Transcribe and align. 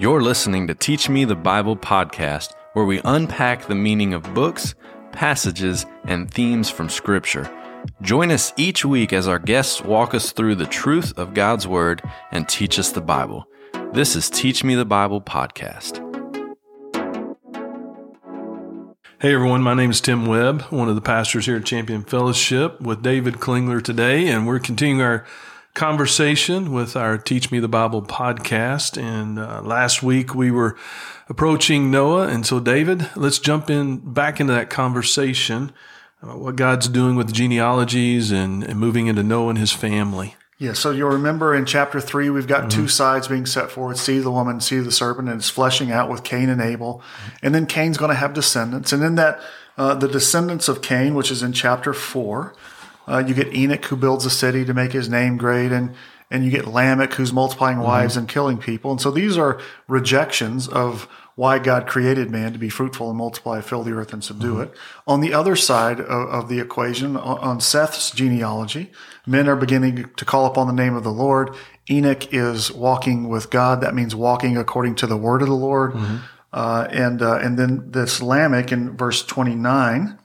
You're 0.00 0.22
listening 0.22 0.66
to 0.68 0.74
Teach 0.74 1.10
Me 1.10 1.26
the 1.26 1.36
Bible 1.36 1.76
podcast, 1.76 2.54
where 2.72 2.86
we 2.86 3.02
unpack 3.04 3.66
the 3.66 3.74
meaning 3.74 4.14
of 4.14 4.32
books, 4.32 4.74
passages, 5.12 5.84
and 6.04 6.30
themes 6.30 6.70
from 6.70 6.88
Scripture. 6.88 7.54
Join 8.00 8.30
us 8.30 8.54
each 8.56 8.82
week 8.82 9.12
as 9.12 9.28
our 9.28 9.38
guests 9.38 9.82
walk 9.82 10.14
us 10.14 10.32
through 10.32 10.54
the 10.54 10.64
truth 10.64 11.12
of 11.18 11.34
God's 11.34 11.68
Word 11.68 12.00
and 12.32 12.48
teach 12.48 12.78
us 12.78 12.90
the 12.90 13.02
Bible. 13.02 13.46
This 13.92 14.16
is 14.16 14.30
Teach 14.30 14.64
Me 14.64 14.74
the 14.74 14.86
Bible 14.86 15.20
podcast. 15.20 15.98
Hey 19.20 19.34
everyone, 19.34 19.60
my 19.60 19.74
name 19.74 19.90
is 19.90 20.00
Tim 20.00 20.24
Webb, 20.24 20.62
one 20.70 20.88
of 20.88 20.94
the 20.94 21.02
pastors 21.02 21.44
here 21.44 21.56
at 21.56 21.66
Champion 21.66 22.04
Fellowship 22.04 22.80
with 22.80 23.02
David 23.02 23.34
Klingler 23.34 23.84
today, 23.84 24.28
and 24.28 24.46
we're 24.46 24.60
continuing 24.60 25.02
our 25.02 25.26
conversation 25.80 26.72
with 26.72 26.94
our 26.94 27.16
Teach 27.16 27.50
Me 27.50 27.58
the 27.58 27.66
Bible 27.66 28.02
podcast. 28.02 29.02
And 29.02 29.38
uh, 29.38 29.62
last 29.62 30.02
week 30.02 30.34
we 30.34 30.50
were 30.50 30.76
approaching 31.30 31.90
Noah. 31.90 32.28
And 32.28 32.44
so, 32.44 32.60
David, 32.60 33.08
let's 33.16 33.38
jump 33.38 33.70
in 33.70 33.96
back 34.12 34.40
into 34.40 34.52
that 34.52 34.68
conversation 34.68 35.72
about 36.20 36.38
what 36.38 36.56
God's 36.56 36.86
doing 36.86 37.16
with 37.16 37.32
genealogies 37.32 38.30
and, 38.30 38.62
and 38.62 38.78
moving 38.78 39.06
into 39.06 39.22
Noah 39.22 39.48
and 39.48 39.58
his 39.58 39.72
family. 39.72 40.34
Yeah, 40.58 40.74
so 40.74 40.90
you'll 40.90 41.08
remember 41.08 41.54
in 41.54 41.64
chapter 41.64 41.98
three, 41.98 42.28
we've 42.28 42.46
got 42.46 42.68
mm-hmm. 42.68 42.82
two 42.82 42.86
sides 42.86 43.28
being 43.28 43.46
set 43.46 43.70
forward 43.70 43.96
see 43.96 44.18
the 44.18 44.30
woman, 44.30 44.60
see 44.60 44.80
the 44.80 44.92
serpent, 44.92 45.30
and 45.30 45.38
it's 45.38 45.48
fleshing 45.48 45.90
out 45.90 46.10
with 46.10 46.24
Cain 46.24 46.50
and 46.50 46.60
Abel. 46.60 47.02
And 47.42 47.54
then 47.54 47.64
Cain's 47.64 47.96
going 47.96 48.10
to 48.10 48.16
have 48.16 48.34
descendants. 48.34 48.92
And 48.92 49.02
then 49.02 49.14
that, 49.14 49.40
uh, 49.78 49.94
the 49.94 50.08
descendants 50.08 50.68
of 50.68 50.82
Cain, 50.82 51.14
which 51.14 51.30
is 51.30 51.42
in 51.42 51.54
chapter 51.54 51.94
four, 51.94 52.54
uh, 53.08 53.22
you 53.26 53.34
get 53.34 53.54
Enoch 53.54 53.84
who 53.84 53.96
builds 53.96 54.24
a 54.24 54.30
city 54.30 54.64
to 54.64 54.74
make 54.74 54.92
his 54.92 55.08
name 55.08 55.36
great, 55.36 55.72
and 55.72 55.94
and 56.30 56.44
you 56.44 56.50
get 56.50 56.66
Lamech 56.66 57.14
who's 57.14 57.32
multiplying 57.32 57.78
mm-hmm. 57.78 57.86
wives 57.86 58.16
and 58.16 58.28
killing 58.28 58.58
people. 58.58 58.90
And 58.92 59.00
so 59.00 59.10
these 59.10 59.36
are 59.36 59.60
rejections 59.88 60.68
of 60.68 61.08
why 61.34 61.58
God 61.58 61.86
created 61.86 62.30
man 62.30 62.52
to 62.52 62.58
be 62.58 62.68
fruitful 62.68 63.08
and 63.08 63.16
multiply, 63.16 63.60
fill 63.62 63.82
the 63.82 63.92
earth 63.92 64.12
and 64.12 64.22
subdue 64.22 64.54
mm-hmm. 64.54 64.62
it. 64.62 64.74
On 65.06 65.20
the 65.20 65.32
other 65.32 65.56
side 65.56 65.98
of, 65.98 66.28
of 66.28 66.48
the 66.48 66.60
equation, 66.60 67.16
on, 67.16 67.38
on, 67.38 67.60
Seth's 67.60 68.10
genealogy, 68.10 68.92
men 69.26 69.48
are 69.48 69.56
beginning 69.56 70.10
to 70.16 70.24
call 70.24 70.46
upon 70.46 70.66
the 70.66 70.72
name 70.72 70.94
of 70.94 71.02
the 71.02 71.12
Lord. 71.12 71.54
Enoch 71.90 72.32
is 72.32 72.70
walking 72.70 73.28
with 73.28 73.50
God. 73.50 73.80
That 73.80 73.94
means 73.94 74.14
walking 74.14 74.56
according 74.56 74.96
to 74.96 75.06
the 75.06 75.16
word 75.16 75.40
of 75.40 75.48
the 75.48 75.54
Lord. 75.54 75.92
Mm-hmm. 75.94 76.16
Uh, 76.52 76.88
and 76.90 77.22
uh, 77.22 77.36
and 77.36 77.58
then 77.58 77.92
this 77.92 78.20
Lamech 78.20 78.72
in 78.72 78.96
verse 78.96 79.24
twenty 79.24 79.54
nine 79.54 80.18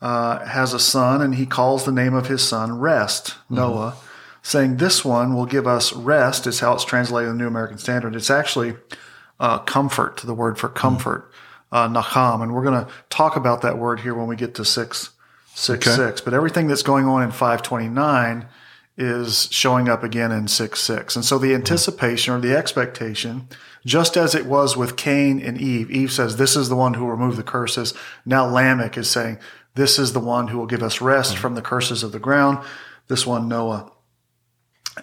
uh, 0.00 0.44
has 0.44 0.72
a 0.72 0.78
son, 0.78 1.22
and 1.22 1.34
he 1.36 1.46
calls 1.46 1.84
the 1.84 1.92
name 1.92 2.14
of 2.14 2.28
his 2.28 2.46
son 2.46 2.78
Rest, 2.78 3.28
mm-hmm. 3.28 3.56
Noah, 3.56 3.96
saying, 4.42 4.76
This 4.76 5.04
one 5.04 5.34
will 5.34 5.46
give 5.46 5.66
us 5.66 5.92
rest, 5.92 6.46
is 6.46 6.60
how 6.60 6.74
it's 6.74 6.84
translated 6.84 7.30
in 7.30 7.38
the 7.38 7.42
New 7.42 7.48
American 7.48 7.78
Standard. 7.78 8.14
It's 8.14 8.30
actually 8.30 8.76
uh, 9.40 9.58
comfort, 9.60 10.18
the 10.18 10.34
word 10.34 10.58
for 10.58 10.68
comfort, 10.68 11.30
mm-hmm. 11.72 11.96
uh, 11.96 12.02
Nacham. 12.02 12.42
And 12.42 12.54
we're 12.54 12.64
going 12.64 12.84
to 12.84 12.90
talk 13.10 13.36
about 13.36 13.62
that 13.62 13.78
word 13.78 14.00
here 14.00 14.14
when 14.14 14.26
we 14.26 14.36
get 14.36 14.54
to 14.56 14.64
6, 14.64 15.10
6, 15.54 15.88
okay. 15.88 15.96
6. 15.96 16.20
But 16.20 16.34
everything 16.34 16.68
that's 16.68 16.82
going 16.82 17.06
on 17.06 17.22
in 17.22 17.30
529 17.30 18.46
is 18.98 19.48
showing 19.50 19.88
up 19.88 20.02
again 20.02 20.32
in 20.32 20.48
6 20.48 20.80
6. 20.80 21.16
And 21.16 21.24
so 21.24 21.38
the 21.38 21.54
anticipation 21.54 22.34
or 22.34 22.40
the 22.40 22.56
expectation, 22.56 23.48
just 23.84 24.16
as 24.16 24.34
it 24.34 24.46
was 24.46 24.76
with 24.76 24.96
Cain 24.96 25.40
and 25.40 25.60
Eve, 25.60 25.90
Eve 25.90 26.10
says, 26.10 26.36
This 26.36 26.56
is 26.56 26.68
the 26.68 26.76
one 26.76 26.94
who 26.94 27.04
will 27.04 27.10
remove 27.10 27.36
the 27.36 27.42
curses. 27.42 27.92
Now 28.24 28.46
Lamech 28.46 28.96
is 28.96 29.10
saying, 29.10 29.38
this 29.76 29.98
is 29.98 30.12
the 30.12 30.20
one 30.20 30.48
who 30.48 30.58
will 30.58 30.66
give 30.66 30.82
us 30.82 31.00
rest 31.00 31.32
mm-hmm. 31.32 31.40
from 31.40 31.54
the 31.54 31.62
curses 31.62 32.02
of 32.02 32.12
the 32.12 32.18
ground. 32.18 32.64
This 33.08 33.26
one, 33.26 33.48
Noah. 33.48 33.92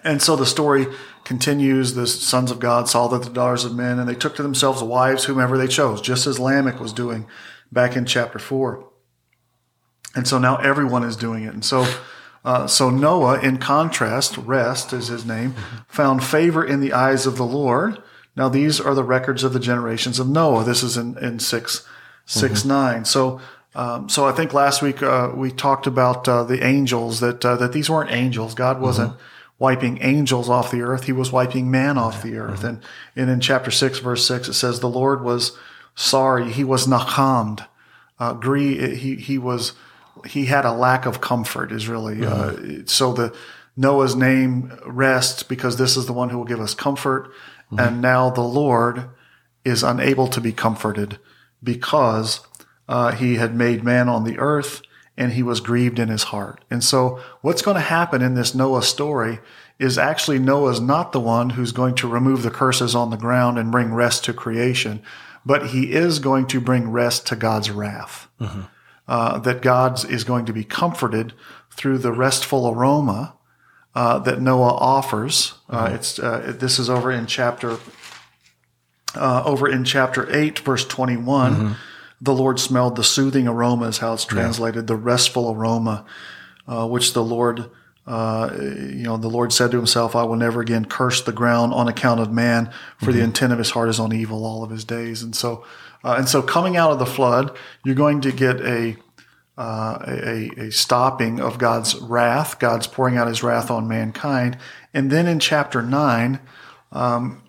And 0.02 0.20
so 0.20 0.36
the 0.36 0.44
story 0.44 0.86
continues. 1.22 1.94
The 1.94 2.06
sons 2.06 2.50
of 2.50 2.58
God 2.58 2.88
saw 2.88 3.06
that 3.08 3.22
the 3.22 3.30
daughters 3.30 3.64
of 3.64 3.74
men, 3.74 3.98
and 3.98 4.08
they 4.08 4.14
took 4.14 4.34
to 4.36 4.42
themselves 4.42 4.82
wives 4.82 5.24
whomever 5.24 5.56
they 5.56 5.68
chose, 5.68 6.00
just 6.00 6.26
as 6.26 6.40
Lamech 6.40 6.80
was 6.80 6.92
doing 6.92 7.26
back 7.70 7.96
in 7.96 8.04
chapter 8.04 8.38
four. 8.38 8.90
And 10.16 10.26
so 10.26 10.38
now 10.38 10.56
everyone 10.56 11.04
is 11.04 11.16
doing 11.16 11.44
it. 11.44 11.54
And 11.54 11.64
so, 11.64 11.86
uh, 12.44 12.66
so 12.66 12.90
Noah, 12.90 13.40
in 13.40 13.58
contrast, 13.58 14.36
rest 14.36 14.92
is 14.92 15.08
his 15.08 15.24
name, 15.24 15.52
mm-hmm. 15.52 15.76
found 15.88 16.24
favor 16.24 16.64
in 16.64 16.80
the 16.80 16.92
eyes 16.92 17.26
of 17.26 17.36
the 17.36 17.46
Lord. 17.46 18.02
Now 18.36 18.48
these 18.48 18.80
are 18.80 18.94
the 18.94 19.04
records 19.04 19.44
of 19.44 19.52
the 19.52 19.60
generations 19.60 20.18
of 20.18 20.28
Noah. 20.28 20.64
This 20.64 20.82
is 20.82 20.96
in, 20.96 21.16
in 21.18 21.38
six, 21.38 21.86
six, 22.26 22.60
mm-hmm. 22.60 22.68
nine. 22.68 23.04
So 23.04 23.40
um, 23.74 24.08
so 24.08 24.26
I 24.26 24.32
think 24.32 24.54
last 24.54 24.82
week 24.82 25.02
uh, 25.02 25.32
we 25.34 25.50
talked 25.50 25.86
about 25.86 26.28
uh, 26.28 26.44
the 26.44 26.64
angels 26.64 27.20
that 27.20 27.44
uh, 27.44 27.56
that 27.56 27.72
these 27.72 27.90
weren't 27.90 28.12
angels. 28.12 28.54
God 28.54 28.80
wasn't 28.80 29.12
mm-hmm. 29.12 29.20
wiping 29.58 29.98
angels 30.00 30.48
off 30.48 30.70
the 30.70 30.82
earth; 30.82 31.04
He 31.04 31.12
was 31.12 31.32
wiping 31.32 31.70
man 31.70 31.98
off 31.98 32.22
the 32.22 32.38
earth. 32.38 32.58
Mm-hmm. 32.60 32.66
And 32.66 32.82
and 33.16 33.30
in 33.30 33.40
chapter 33.40 33.70
six, 33.70 33.98
verse 33.98 34.26
six, 34.26 34.48
it 34.48 34.54
says 34.54 34.78
the 34.78 34.88
Lord 34.88 35.24
was 35.24 35.58
sorry; 35.96 36.52
He 36.52 36.62
was 36.62 36.86
nachamed. 36.86 37.66
Uh, 38.18 38.38
he 38.40 39.16
he 39.16 39.38
was 39.38 39.72
he 40.24 40.46
had 40.46 40.64
a 40.64 40.72
lack 40.72 41.04
of 41.04 41.20
comfort. 41.20 41.72
Is 41.72 41.88
really 41.88 42.24
uh, 42.24 42.52
mm-hmm. 42.52 42.86
so 42.86 43.12
the 43.12 43.34
Noah's 43.76 44.14
name 44.14 44.72
rests 44.86 45.42
because 45.42 45.78
this 45.78 45.96
is 45.96 46.06
the 46.06 46.12
one 46.12 46.30
who 46.30 46.38
will 46.38 46.44
give 46.44 46.60
us 46.60 46.74
comfort, 46.74 47.26
mm-hmm. 47.26 47.80
and 47.80 48.00
now 48.00 48.30
the 48.30 48.40
Lord 48.40 49.08
is 49.64 49.82
unable 49.82 50.28
to 50.28 50.40
be 50.40 50.52
comforted 50.52 51.18
because 51.60 52.40
uh, 52.88 53.12
he 53.12 53.36
had 53.36 53.54
made 53.54 53.84
man 53.84 54.08
on 54.08 54.24
the 54.24 54.38
earth 54.38 54.82
and 55.16 55.32
he 55.32 55.42
was 55.42 55.60
grieved 55.60 55.98
in 55.98 56.08
his 56.08 56.24
heart. 56.24 56.64
And 56.70 56.82
so 56.82 57.20
what's 57.40 57.62
going 57.62 57.76
to 57.76 57.80
happen 57.80 58.22
in 58.22 58.34
this 58.34 58.54
Noah 58.54 58.82
story 58.82 59.38
is 59.78 59.98
actually 59.98 60.38
Noah's 60.38 60.80
not 60.80 61.12
the 61.12 61.20
one 61.20 61.50
who's 61.50 61.72
going 61.72 61.94
to 61.96 62.08
remove 62.08 62.42
the 62.42 62.50
curses 62.50 62.94
on 62.94 63.10
the 63.10 63.16
ground 63.16 63.58
and 63.58 63.70
bring 63.70 63.94
rest 63.94 64.24
to 64.24 64.32
creation, 64.32 65.02
but 65.44 65.68
he 65.68 65.92
is 65.92 66.18
going 66.18 66.46
to 66.48 66.60
bring 66.60 66.90
rest 66.90 67.26
to 67.28 67.36
God's 67.36 67.70
wrath. 67.70 68.28
Mm-hmm. 68.40 68.62
Uh, 69.06 69.38
that 69.40 69.60
God 69.60 70.02
is 70.10 70.24
going 70.24 70.46
to 70.46 70.52
be 70.54 70.64
comforted 70.64 71.34
through 71.70 71.98
the 71.98 72.10
restful 72.10 72.70
aroma 72.70 73.34
uh, 73.94 74.18
that 74.20 74.40
Noah 74.40 74.72
offers. 74.72 75.52
Uh, 75.68 75.84
mm-hmm. 75.84 75.94
it's 75.94 76.18
uh, 76.18 76.54
this 76.58 76.78
is 76.78 76.88
over 76.88 77.12
in 77.12 77.26
chapter 77.26 77.76
uh, 79.14 79.42
over 79.44 79.68
in 79.68 79.84
chapter 79.84 80.34
eight, 80.34 80.58
verse 80.60 80.86
twenty 80.86 81.18
one. 81.18 81.54
Mm-hmm 81.54 81.72
the 82.20 82.34
Lord 82.34 82.58
smelled 82.58 82.96
the 82.96 83.04
soothing 83.04 83.46
aroma, 83.46 83.88
is 83.88 83.98
how 83.98 84.14
it's 84.14 84.24
translated, 84.24 84.84
yeah. 84.84 84.86
the 84.86 84.96
restful 84.96 85.50
aroma, 85.50 86.04
uh, 86.66 86.86
which 86.86 87.12
the 87.12 87.22
Lord, 87.22 87.70
uh, 88.06 88.50
you 88.56 89.02
know, 89.02 89.16
the 89.16 89.28
Lord 89.28 89.52
said 89.52 89.70
to 89.72 89.76
himself, 89.76 90.16
I 90.16 90.22
will 90.22 90.36
never 90.36 90.60
again 90.60 90.84
curse 90.84 91.22
the 91.22 91.32
ground 91.32 91.74
on 91.74 91.88
account 91.88 92.20
of 92.20 92.32
man, 92.32 92.70
for 92.98 93.06
mm-hmm. 93.06 93.18
the 93.18 93.24
intent 93.24 93.52
of 93.52 93.58
his 93.58 93.70
heart 93.70 93.88
is 93.88 94.00
on 94.00 94.12
evil 94.12 94.44
all 94.44 94.62
of 94.62 94.70
his 94.70 94.84
days. 94.84 95.22
And 95.22 95.36
so, 95.36 95.64
uh, 96.02 96.16
and 96.18 96.28
so 96.28 96.40
coming 96.42 96.76
out 96.76 96.92
of 96.92 96.98
the 96.98 97.06
flood, 97.06 97.56
you're 97.84 97.94
going 97.94 98.20
to 98.22 98.32
get 98.32 98.60
a, 98.60 98.96
uh, 99.56 99.98
a, 100.06 100.50
a 100.56 100.70
stopping 100.70 101.40
of 101.40 101.58
God's 101.58 101.96
wrath. 101.96 102.58
God's 102.58 102.86
pouring 102.86 103.16
out 103.16 103.28
his 103.28 103.42
wrath 103.42 103.70
on 103.70 103.88
mankind. 103.88 104.58
And 104.92 105.10
then 105.10 105.26
in 105.26 105.40
chapter 105.40 105.82
nine, 105.82 106.40
um, 106.92 107.42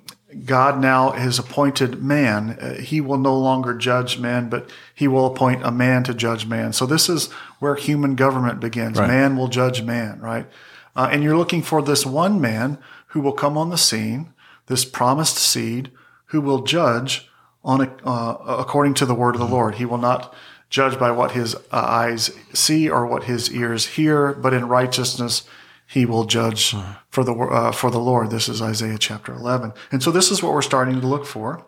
God 0.44 0.80
now 0.80 1.12
has 1.12 1.40
appointed 1.40 2.04
man. 2.04 2.58
Uh, 2.60 2.74
he 2.76 3.00
will 3.00 3.18
no 3.18 3.38
longer 3.38 3.74
judge 3.74 4.18
man, 4.20 4.50
but 4.50 4.70
he 4.94 5.08
will 5.08 5.26
appoint 5.26 5.64
a 5.64 5.72
man 5.72 6.04
to 6.04 6.14
judge 6.14 6.46
man. 6.46 6.74
So 6.74 6.86
this 6.86 7.08
is 7.08 7.32
where 7.60 7.76
human 7.76 8.16
government 8.16 8.60
begins. 8.60 9.00
Right. 9.00 9.08
Man 9.08 9.38
will 9.38 9.48
judge 9.48 9.82
man, 9.82 10.20
right? 10.20 10.48
Uh, 10.96 11.10
and 11.12 11.24
you're 11.24 11.38
looking 11.38 11.62
for 11.62 11.82
this 11.82 12.06
one 12.06 12.42
man 12.42 12.78
who 13.08 13.22
will 13.22 13.34
come 13.34 13.58
on 13.58 13.70
the 13.70 13.78
scene, 13.78 14.34
this 14.68 14.84
promised 14.84 15.38
seed, 15.38 15.92
who 16.28 16.42
will 16.42 16.64
judge 16.64 17.30
on 17.64 17.82
a, 17.82 17.96
uh, 18.06 18.58
according 18.60 18.94
to 18.96 19.06
the 19.06 19.16
word 19.16 19.36
of 19.36 19.42
the 19.42 19.48
Lord. 19.48 19.76
He 19.76 19.86
will 19.86 19.98
not 19.98 20.34
judge 20.70 21.00
by 21.00 21.12
what 21.12 21.32
his 21.32 21.56
uh, 21.56 21.60
eyes 21.72 22.32
see 22.54 22.90
or 22.90 23.06
what 23.06 23.24
his 23.24 23.52
ears 23.54 23.88
hear, 23.88 24.34
but 24.34 24.54
in 24.54 24.68
righteousness 24.68 25.44
he 25.88 26.06
will 26.06 26.26
judge 26.26 26.76
for 27.10 27.24
the 27.24 27.34
uh, 27.34 27.72
for 27.72 27.92
the 27.92 28.00
Lord. 28.00 28.32
This 28.32 28.50
is 28.50 28.62
Isaiah 28.62 28.98
chapter 28.98 29.34
11, 29.34 29.74
and 29.92 30.02
so 30.02 30.12
this 30.12 30.32
is 30.32 30.42
what 30.42 30.54
we're 30.54 30.62
starting 30.62 31.00
to 31.00 31.08
look 31.08 31.26
for 31.26 31.66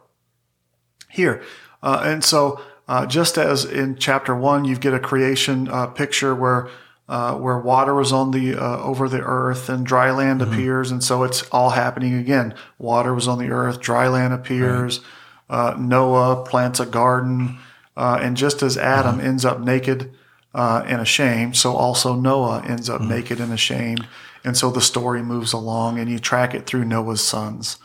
here. 1.09 1.43
Uh, 1.83 2.01
and 2.03 2.23
so, 2.23 2.59
uh, 2.87 3.05
just 3.05 3.37
as 3.37 3.63
in 3.63 3.95
chapter 3.97 4.35
one, 4.35 4.65
you 4.65 4.75
get 4.75 4.93
a 4.93 4.99
creation 4.99 5.67
uh, 5.67 5.87
picture 5.87 6.33
where 6.33 6.69
uh, 7.07 7.35
where 7.35 7.59
water 7.59 7.93
was 7.93 8.11
on 8.11 8.31
the 8.31 8.55
uh, 8.55 8.81
over 8.81 9.07
the 9.07 9.21
earth 9.21 9.69
and 9.69 9.85
dry 9.85 10.11
land 10.11 10.41
mm-hmm. 10.41 10.51
appears, 10.51 10.91
and 10.91 11.03
so 11.03 11.23
it's 11.23 11.43
all 11.49 11.71
happening 11.71 12.15
again. 12.15 12.55
Water 12.79 13.13
was 13.13 13.27
on 13.27 13.37
the 13.37 13.51
earth, 13.51 13.79
dry 13.79 14.07
land 14.07 14.33
appears. 14.33 14.99
Right. 14.99 15.79
Noah 15.79 16.43
plants 16.43 16.81
a 16.81 16.85
garden, 16.85 17.59
and 17.95 18.35
just 18.35 18.61
as 18.61 18.77
Adam 18.77 19.17
mm-hmm. 19.17 19.27
ends 19.27 19.45
up 19.45 19.61
naked 19.61 20.11
uh, 20.53 20.83
and 20.85 21.01
ashamed. 21.01 21.55
So 21.55 21.75
also 21.75 22.15
Noah 22.15 22.63
ends 22.65 22.89
up 22.89 23.01
mm-hmm. 23.01 23.11
naked 23.11 23.39
and 23.39 23.53
ashamed. 23.53 24.07
And 24.43 24.57
so 24.57 24.69
the 24.69 24.81
story 24.81 25.21
moves 25.21 25.53
along 25.53 25.99
and 25.99 26.09
you 26.09 26.19
track 26.19 26.53
it 26.53 26.65
through 26.65 26.85
Noah's 26.85 27.21
sons. 27.21 27.77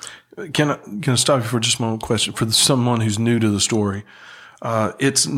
Can 0.52 0.70
I, 0.70 0.76
can 0.76 1.12
I 1.12 1.16
stop 1.16 1.42
you 1.42 1.48
for 1.48 1.60
just 1.60 1.80
one 1.80 1.98
question 1.98 2.32
for 2.32 2.50
someone 2.50 3.00
who's 3.00 3.18
new 3.18 3.38
to 3.38 3.50
the 3.50 3.60
story? 3.60 4.04
Uh, 4.62 4.92
it's 4.98 5.28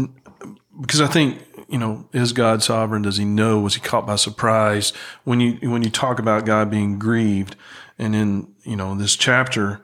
because 0.80 1.00
I 1.00 1.06
think, 1.06 1.42
you 1.68 1.78
know, 1.78 2.06
is 2.12 2.32
God 2.32 2.62
sovereign? 2.62 3.02
Does 3.02 3.16
he 3.16 3.24
know? 3.24 3.58
Was 3.58 3.74
he 3.74 3.80
caught 3.80 4.06
by 4.06 4.16
surprise? 4.16 4.92
When 5.24 5.40
you, 5.40 5.70
when 5.70 5.82
you 5.82 5.90
talk 5.90 6.18
about 6.18 6.46
God 6.46 6.70
being 6.70 6.98
grieved 6.98 7.56
and 7.98 8.14
in, 8.14 8.52
you 8.62 8.76
know, 8.76 8.94
this 8.94 9.16
chapter, 9.16 9.80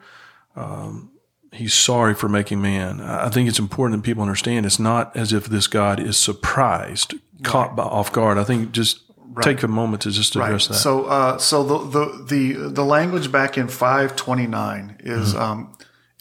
um, 0.57 1.11
he's 1.52 1.75
sorry 1.75 2.14
for 2.14 2.29
making 2.29 2.62
man. 2.62 3.00
I 3.00 3.29
think 3.29 3.49
it's 3.49 3.58
important 3.58 4.00
that 4.00 4.06
people 4.06 4.23
understand 4.23 4.67
it's 4.67 4.79
not 4.79 5.14
as 5.17 5.32
if 5.32 5.47
this 5.47 5.67
God 5.67 6.00
is 6.00 6.17
surprised, 6.17 7.14
caught 7.43 7.75
by 7.75 7.82
off 7.82 8.12
guard. 8.12 8.38
I 8.38 8.44
think 8.44 8.73
just 8.73 9.00
take 9.43 9.62
a 9.62 9.69
moment 9.69 10.02
to 10.02 10.11
just 10.11 10.37
address 10.37 10.69
that. 10.69 10.75
So, 10.75 11.05
uh, 11.05 11.38
so 11.38 11.62
the, 11.62 11.79
the 11.79 12.25
the 12.25 12.69
the 12.70 12.85
language 12.85 13.31
back 13.32 13.58
in 13.58 13.69
five 13.69 14.17
twenty 14.17 14.47
nine 14.47 14.97
is 15.00 15.35
Mm-hmm. 15.35 15.43
um, 15.43 15.73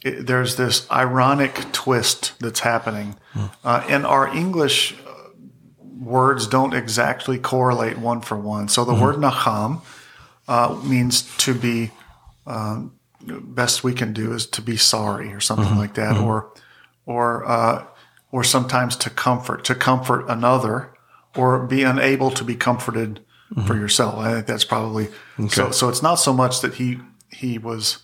it, 0.03 0.25
there's 0.27 0.55
this 0.55 0.89
ironic 0.89 1.53
twist 1.73 2.33
that's 2.39 2.61
happening, 2.61 3.17
uh, 3.63 3.85
and 3.89 4.05
our 4.05 4.33
English 4.33 4.95
uh, 5.05 5.13
words 5.99 6.47
don't 6.47 6.73
exactly 6.73 7.37
correlate 7.37 7.97
one 7.97 8.21
for 8.21 8.37
one. 8.37 8.69
So 8.69 8.85
the 8.85 8.93
word 8.93 9.15
nacham 9.17 9.81
uh, 10.47 10.79
means 10.83 11.35
to 11.39 11.53
be. 11.53 11.91
Um, 12.47 12.98
best 13.25 13.83
we 13.83 13.93
can 13.93 14.13
do 14.13 14.33
is 14.33 14.45
to 14.47 14.61
be 14.61 14.77
sorry 14.77 15.33
or 15.33 15.39
something 15.39 15.77
like 15.77 15.93
that, 15.95 16.17
or 16.17 16.51
or 17.05 17.45
uh, 17.45 17.85
or 18.31 18.43
sometimes 18.43 18.95
to 18.97 19.09
comfort, 19.09 19.63
to 19.65 19.75
comfort 19.75 20.25
another, 20.29 20.93
or 21.35 21.65
be 21.65 21.83
unable 21.83 22.31
to 22.31 22.43
be 22.43 22.55
comforted 22.55 23.19
for 23.65 23.75
yourself. 23.75 24.15
I 24.17 24.33
think 24.35 24.45
that's 24.45 24.63
probably 24.65 25.09
so. 25.49 25.71
So 25.71 25.89
it's 25.89 26.01
not 26.01 26.15
so 26.15 26.33
much 26.33 26.61
that 26.61 26.75
he 26.75 26.99
he 27.31 27.57
was, 27.57 27.99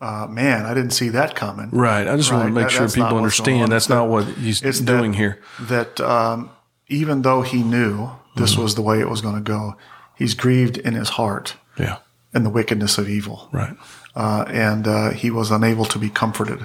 uh, 0.00 0.26
man, 0.28 0.66
I 0.66 0.74
didn't 0.74 0.90
see 0.92 1.08
that 1.10 1.34
coming. 1.34 1.70
right. 1.70 2.06
I 2.08 2.16
just 2.16 2.32
want 2.32 2.46
to 2.46 2.50
make 2.52 2.64
That- 2.64 2.72
sure 2.72 2.88
people 2.88 3.20
what's 3.20 3.40
going 3.40 3.56
on. 3.58 3.62
understand 3.64 3.72
that's 3.72 3.88
not 3.88 4.08
what 4.08 4.24
he's 4.26 4.62
it's 4.62 4.80
doing 4.80 5.12
that- 5.12 5.16
here. 5.18 5.40
That 5.60 6.00
um, 6.00 6.50
even 6.88 7.22
though 7.22 7.42
he 7.42 7.62
knew 7.62 8.10
this 8.36 8.56
was 8.56 8.76
the 8.76 8.82
way 8.82 9.00
it 9.00 9.08
was 9.10 9.20
going 9.20 9.34
to 9.34 9.40
go, 9.40 9.76
he's 10.16 10.34
grieved 10.34 10.78
in 10.78 10.94
his 10.94 11.10
heart 11.10 11.56
Yeah. 11.76 11.98
And 12.38 12.46
the 12.46 12.50
wickedness 12.50 12.96
of 12.98 13.08
evil 13.08 13.48
Right. 13.52 13.76
uh, 14.14 14.44
and 14.48 14.86
uh, 14.86 15.10
he 15.10 15.30
was 15.30 15.50
unable 15.50 15.84
to 15.86 15.98
be 15.98 16.08
comforted. 16.08 16.60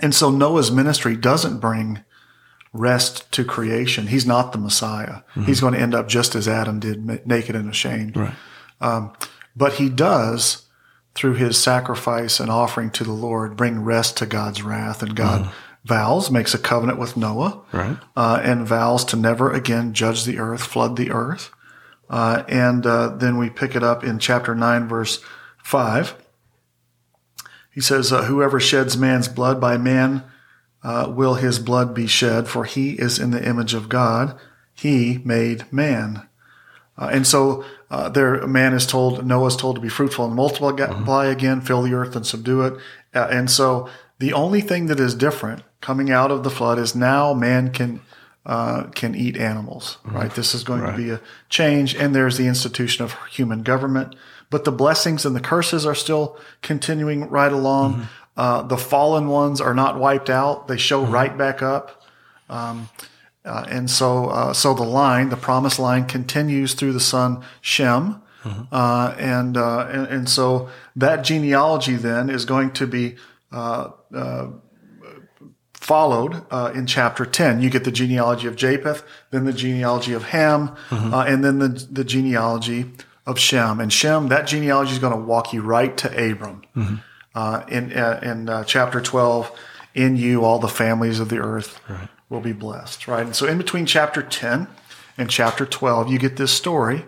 And 0.00 0.14
so 0.14 0.30
Noah's 0.30 0.70
ministry 0.70 1.16
doesn't 1.16 1.58
bring 1.58 2.00
rest 2.72 3.30
to 3.32 3.44
creation. 3.44 4.06
He's 4.06 4.26
not 4.26 4.52
the 4.52 4.58
Messiah. 4.58 5.22
He's 5.46 5.60
going 5.60 5.74
to 5.74 5.80
end 5.80 5.94
up 5.94 6.06
just 6.08 6.34
as 6.36 6.46
Adam 6.46 6.78
did, 6.78 7.26
naked 7.26 7.56
and 7.56 7.68
ashamed. 7.68 8.16
Right. 8.16 8.34
But 9.56 9.72
he 9.74 9.88
does, 9.88 10.66
through 11.14 11.34
his 11.34 11.58
sacrifice 11.58 12.38
and 12.38 12.48
offering 12.50 12.90
to 12.92 13.02
the 13.04 13.12
Lord, 13.12 13.56
bring 13.56 13.80
rest 13.82 14.16
to 14.18 14.26
God's 14.26 14.62
wrath. 14.62 15.02
And 15.02 15.16
God 15.16 15.50
vows, 15.84 16.30
makes 16.30 16.54
a 16.54 16.58
covenant 16.58 16.98
with 16.98 17.16
Noah, 17.16 17.62
Right. 17.72 17.96
uh, 18.16 18.40
and 18.42 18.66
vows 18.68 19.04
to 19.06 19.16
never 19.16 19.50
again 19.52 19.94
judge 19.94 20.24
the 20.24 20.38
earth, 20.38 20.62
flood 20.62 20.96
the 20.96 21.10
earth. 21.10 21.50
Uh, 22.10 22.42
and 22.48 22.86
uh, 22.86 23.08
then 23.08 23.36
we 23.36 23.50
pick 23.50 23.74
it 23.74 23.82
up 23.82 24.02
in 24.02 24.18
chapter 24.18 24.54
9, 24.54 24.88
verse 24.88 25.22
5. 25.62 26.14
He 27.70 27.80
says, 27.80 28.12
uh, 28.12 28.24
Whoever 28.24 28.58
sheds 28.58 28.96
man's 28.96 29.28
blood 29.28 29.60
by 29.60 29.76
man 29.76 30.24
uh, 30.82 31.12
will 31.14 31.34
his 31.34 31.58
blood 31.58 31.94
be 31.94 32.06
shed, 32.06 32.48
for 32.48 32.64
he 32.64 32.92
is 32.92 33.18
in 33.18 33.30
the 33.30 33.46
image 33.46 33.74
of 33.74 33.88
God. 33.88 34.38
He 34.72 35.20
made 35.24 35.70
man. 35.72 36.28
Uh, 36.96 37.10
and 37.12 37.26
so 37.26 37.64
uh, 37.90 38.08
there, 38.08 38.46
man 38.46 38.74
is 38.74 38.86
told, 38.86 39.24
Noah 39.24 39.48
is 39.48 39.56
told 39.56 39.76
to 39.76 39.80
be 39.80 39.88
fruitful 39.88 40.24
and 40.26 40.34
multiply 40.34 41.26
again, 41.26 41.60
fill 41.60 41.82
the 41.82 41.94
earth 41.94 42.16
and 42.16 42.26
subdue 42.26 42.62
it. 42.62 42.74
Uh, 43.14 43.28
and 43.30 43.50
so 43.50 43.88
the 44.18 44.32
only 44.32 44.60
thing 44.60 44.86
that 44.86 44.98
is 44.98 45.14
different 45.14 45.62
coming 45.80 46.10
out 46.10 46.30
of 46.30 46.42
the 46.42 46.50
flood 46.50 46.78
is 46.78 46.94
now 46.94 47.32
man 47.32 47.72
can 47.72 48.00
uh, 48.48 48.84
can 48.94 49.14
eat 49.14 49.36
animals. 49.36 49.98
Right. 50.04 50.34
This 50.34 50.54
is 50.54 50.64
going 50.64 50.80
to 50.80 50.96
be 50.96 51.10
a 51.10 51.20
change, 51.50 51.94
and 51.94 52.14
there's 52.14 52.38
the 52.38 52.46
institution 52.46 53.04
of 53.04 53.14
human 53.30 53.62
government. 53.62 54.16
But 54.50 54.64
the 54.64 54.72
blessings 54.72 55.26
and 55.26 55.36
the 55.36 55.40
curses 55.40 55.84
are 55.84 55.94
still 55.94 56.38
continuing 56.62 57.28
right 57.28 57.52
along. 57.52 58.08
Uh, 58.38 58.62
the 58.62 58.78
fallen 58.78 59.28
ones 59.28 59.60
are 59.60 59.74
not 59.74 60.00
wiped 60.00 60.30
out; 60.30 60.66
they 60.66 60.78
show 60.78 61.04
right 61.04 61.36
back 61.36 61.60
up. 61.60 62.02
Um, 62.48 62.88
uh, 63.44 63.66
and 63.68 63.90
so, 63.90 64.26
uh, 64.26 64.52
so 64.54 64.72
the 64.72 64.82
line, 64.82 65.28
the 65.28 65.36
promised 65.36 65.78
line, 65.78 66.06
continues 66.06 66.72
through 66.72 66.94
the 66.94 67.00
son 67.00 67.42
Shem, 67.60 68.22
uh, 68.72 69.14
and, 69.18 69.56
uh, 69.58 69.86
and 69.90 70.06
and 70.06 70.28
so 70.28 70.70
that 70.96 71.22
genealogy 71.22 71.96
then 71.96 72.30
is 72.30 72.46
going 72.46 72.70
to 72.72 72.86
be 72.86 73.16
uh, 73.52 73.90
uh, 74.14 74.48
followed 75.88 76.44
uh, 76.50 76.70
in 76.74 76.86
chapter 76.86 77.24
ten. 77.24 77.62
You 77.62 77.70
get 77.70 77.84
the 77.84 77.90
genealogy 77.90 78.46
of 78.46 78.56
Japheth, 78.56 79.02
then 79.30 79.46
the 79.46 79.54
genealogy 79.54 80.12
of 80.12 80.24
Ham, 80.24 80.76
uh, 80.90 81.24
and 81.26 81.42
then 81.42 81.58
the 81.58 81.68
the 81.90 82.04
genealogy 82.04 82.90
of 83.26 83.38
Shem. 83.38 83.80
And 83.80 83.90
Shem, 83.90 84.28
that 84.28 84.46
genealogy 84.46 84.92
is 84.92 84.98
going 84.98 85.14
to 85.14 85.18
walk 85.18 85.54
you 85.54 85.62
right 85.62 85.96
to 85.96 86.08
Abram. 86.30 86.62
Uh, 87.34 87.64
in 87.68 87.92
uh, 87.94 88.20
in 88.22 88.48
uh, 88.50 88.64
chapter 88.64 89.00
twelve, 89.00 89.50
in 89.94 90.16
you 90.16 90.44
all 90.44 90.58
the 90.58 90.68
families 90.68 91.20
of 91.20 91.30
the 91.30 91.38
earth 91.38 91.80
will 92.28 92.40
be 92.40 92.52
blessed. 92.52 93.08
Right, 93.08 93.24
and 93.24 93.34
so 93.34 93.46
in 93.46 93.56
between 93.56 93.86
chapter 93.86 94.22
ten 94.22 94.68
and 95.16 95.30
chapter 95.30 95.64
twelve, 95.64 96.12
you 96.12 96.18
get 96.18 96.36
this 96.36 96.52
story. 96.52 97.06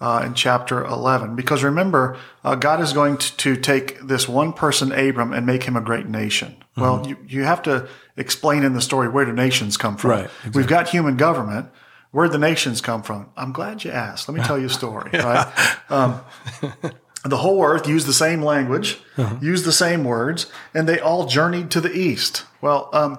Uh, 0.00 0.22
in 0.26 0.32
chapter 0.32 0.84
11, 0.84 1.34
because 1.34 1.64
remember, 1.64 2.16
uh, 2.44 2.54
God 2.54 2.80
is 2.80 2.92
going 2.92 3.16
to, 3.16 3.36
to 3.38 3.56
take 3.56 3.98
this 4.00 4.28
one 4.28 4.52
person, 4.52 4.92
Abram, 4.92 5.32
and 5.32 5.44
make 5.44 5.64
him 5.64 5.74
a 5.74 5.80
great 5.80 6.06
nation. 6.06 6.54
Well, 6.76 7.04
you, 7.04 7.16
you 7.26 7.42
have 7.42 7.62
to 7.62 7.88
explain 8.18 8.62
in 8.62 8.74
the 8.74 8.80
story 8.80 9.08
where 9.08 9.24
do 9.24 9.32
nations 9.32 9.76
come 9.76 9.96
from. 9.96 10.10
Right, 10.10 10.30
We've 10.54 10.66
got 10.66 10.88
human 10.88 11.16
government. 11.16 11.68
Where'd 12.10 12.32
the 12.32 12.38
nations 12.38 12.80
come 12.80 13.02
from? 13.02 13.30
I'm 13.36 13.52
glad 13.52 13.84
you 13.84 13.90
asked. 13.90 14.28
Let 14.28 14.36
me 14.38 14.42
tell 14.42 14.58
you 14.58 14.66
a 14.66 14.70
story. 14.70 15.10
Right? 15.14 15.52
Um, 15.90 16.20
the 17.24 17.36
whole 17.36 17.62
earth 17.62 17.86
used 17.86 18.06
the 18.06 18.14
same 18.14 18.42
language, 18.42 18.98
used 19.40 19.64
the 19.64 19.72
same 19.72 20.04
words, 20.04 20.46
and 20.72 20.88
they 20.88 21.00
all 21.00 21.26
journeyed 21.26 21.70
to 21.72 21.80
the 21.80 21.92
east. 21.92 22.44
Well, 22.60 22.88
um, 22.92 23.18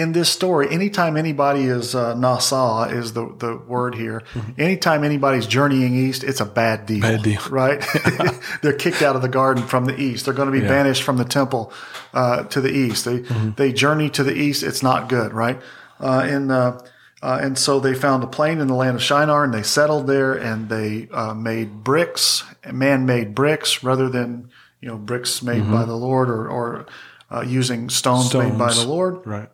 in 0.00 0.12
this 0.12 0.30
story, 0.30 0.68
anytime 0.70 1.16
anybody 1.16 1.64
is 1.64 1.94
uh, 1.94 2.14
nasa 2.14 2.90
is 2.92 3.12
the, 3.12 3.34
the 3.38 3.56
word 3.56 3.94
here. 3.94 4.22
Anytime 4.56 5.04
anybody's 5.04 5.46
journeying 5.46 5.94
east, 5.94 6.24
it's 6.24 6.40
a 6.40 6.46
bad 6.46 6.86
deal. 6.86 7.02
Bad 7.02 7.22
deal. 7.22 7.40
right? 7.50 7.84
They're 8.62 8.72
kicked 8.72 9.02
out 9.02 9.14
of 9.14 9.22
the 9.22 9.28
garden 9.28 9.66
from 9.66 9.84
the 9.84 10.00
east. 10.00 10.24
They're 10.24 10.34
going 10.34 10.50
to 10.50 10.58
be 10.58 10.66
banished 10.66 11.02
from 11.02 11.18
the 11.18 11.24
temple 11.24 11.72
uh, 12.14 12.44
to 12.44 12.60
the 12.60 12.70
east. 12.70 13.04
They 13.04 13.18
they 13.56 13.72
journey 13.72 14.08
to 14.10 14.24
the 14.24 14.34
east. 14.34 14.62
It's 14.62 14.82
not 14.82 15.08
good, 15.08 15.32
right? 15.34 15.60
Uh, 16.00 16.22
and 16.24 16.50
uh, 16.50 16.80
uh, 17.22 17.38
and 17.42 17.58
so 17.58 17.78
they 17.78 17.94
found 17.94 18.24
a 18.24 18.26
plain 18.26 18.60
in 18.60 18.68
the 18.68 18.74
land 18.74 18.96
of 18.96 19.02
Shinar, 19.02 19.44
and 19.44 19.52
they 19.52 19.62
settled 19.62 20.06
there, 20.06 20.32
and 20.32 20.70
they 20.70 21.08
uh, 21.12 21.34
made 21.34 21.84
bricks, 21.84 22.44
man-made 22.72 23.34
bricks, 23.34 23.84
rather 23.84 24.08
than 24.08 24.50
you 24.80 24.88
know 24.88 24.96
bricks 24.96 25.42
made 25.42 25.70
by 25.70 25.84
the 25.84 25.96
Lord 25.96 26.30
or 26.30 26.48
or 26.48 26.86
uh, 27.30 27.42
using 27.42 27.90
stones, 27.90 28.32
made 28.34 28.56
by 28.56 28.72
the 28.72 28.86
Lord. 28.86 29.26
Right. 29.26 29.50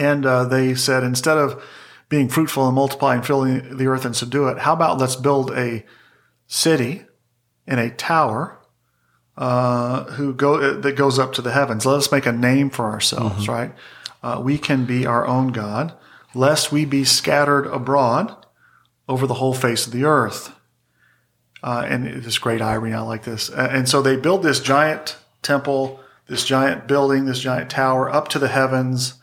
And 0.00 0.24
uh, 0.24 0.44
they 0.44 0.74
said, 0.74 1.04
instead 1.04 1.36
of 1.36 1.62
being 2.08 2.30
fruitful 2.30 2.66
and 2.66 2.74
multiplying, 2.74 3.20
filling 3.20 3.76
the 3.76 3.86
earth 3.86 4.06
and 4.06 4.16
subdue 4.16 4.48
it, 4.48 4.60
how 4.60 4.72
about 4.72 4.98
let's 4.98 5.14
build 5.14 5.50
a 5.50 5.84
city 6.46 7.04
and 7.66 7.78
a 7.78 7.90
tower 7.90 8.58
uh, 9.36 10.04
who 10.12 10.32
go 10.32 10.80
that 10.80 10.96
goes 10.96 11.18
up 11.18 11.34
to 11.34 11.42
the 11.42 11.52
heavens. 11.52 11.84
Let 11.84 11.98
us 11.98 12.10
make 12.10 12.24
a 12.24 12.32
name 12.32 12.70
for 12.70 12.86
ourselves, 12.86 13.46
right? 13.46 13.72
Uh, 14.22 14.40
we 14.42 14.56
can 14.56 14.86
be 14.86 15.04
our 15.04 15.26
own 15.26 15.48
God, 15.48 15.92
lest 16.34 16.72
we 16.72 16.86
be 16.86 17.04
scattered 17.04 17.66
abroad 17.66 18.34
over 19.06 19.26
the 19.26 19.34
whole 19.34 19.54
face 19.54 19.86
of 19.86 19.92
the 19.92 20.04
earth. 20.04 20.52
Uh, 21.62 21.84
and 21.86 22.22
this 22.22 22.38
great 22.38 22.62
irony, 22.62 22.94
I 22.94 23.02
like 23.02 23.24
this. 23.24 23.50
Uh, 23.50 23.68
and 23.70 23.86
so 23.86 24.00
they 24.00 24.16
build 24.16 24.42
this 24.42 24.60
giant 24.60 25.18
temple, 25.42 26.00
this 26.26 26.46
giant 26.46 26.88
building, 26.88 27.26
this 27.26 27.40
giant 27.40 27.70
tower 27.70 28.10
up 28.10 28.28
to 28.28 28.38
the 28.38 28.48
heavens 28.48 29.19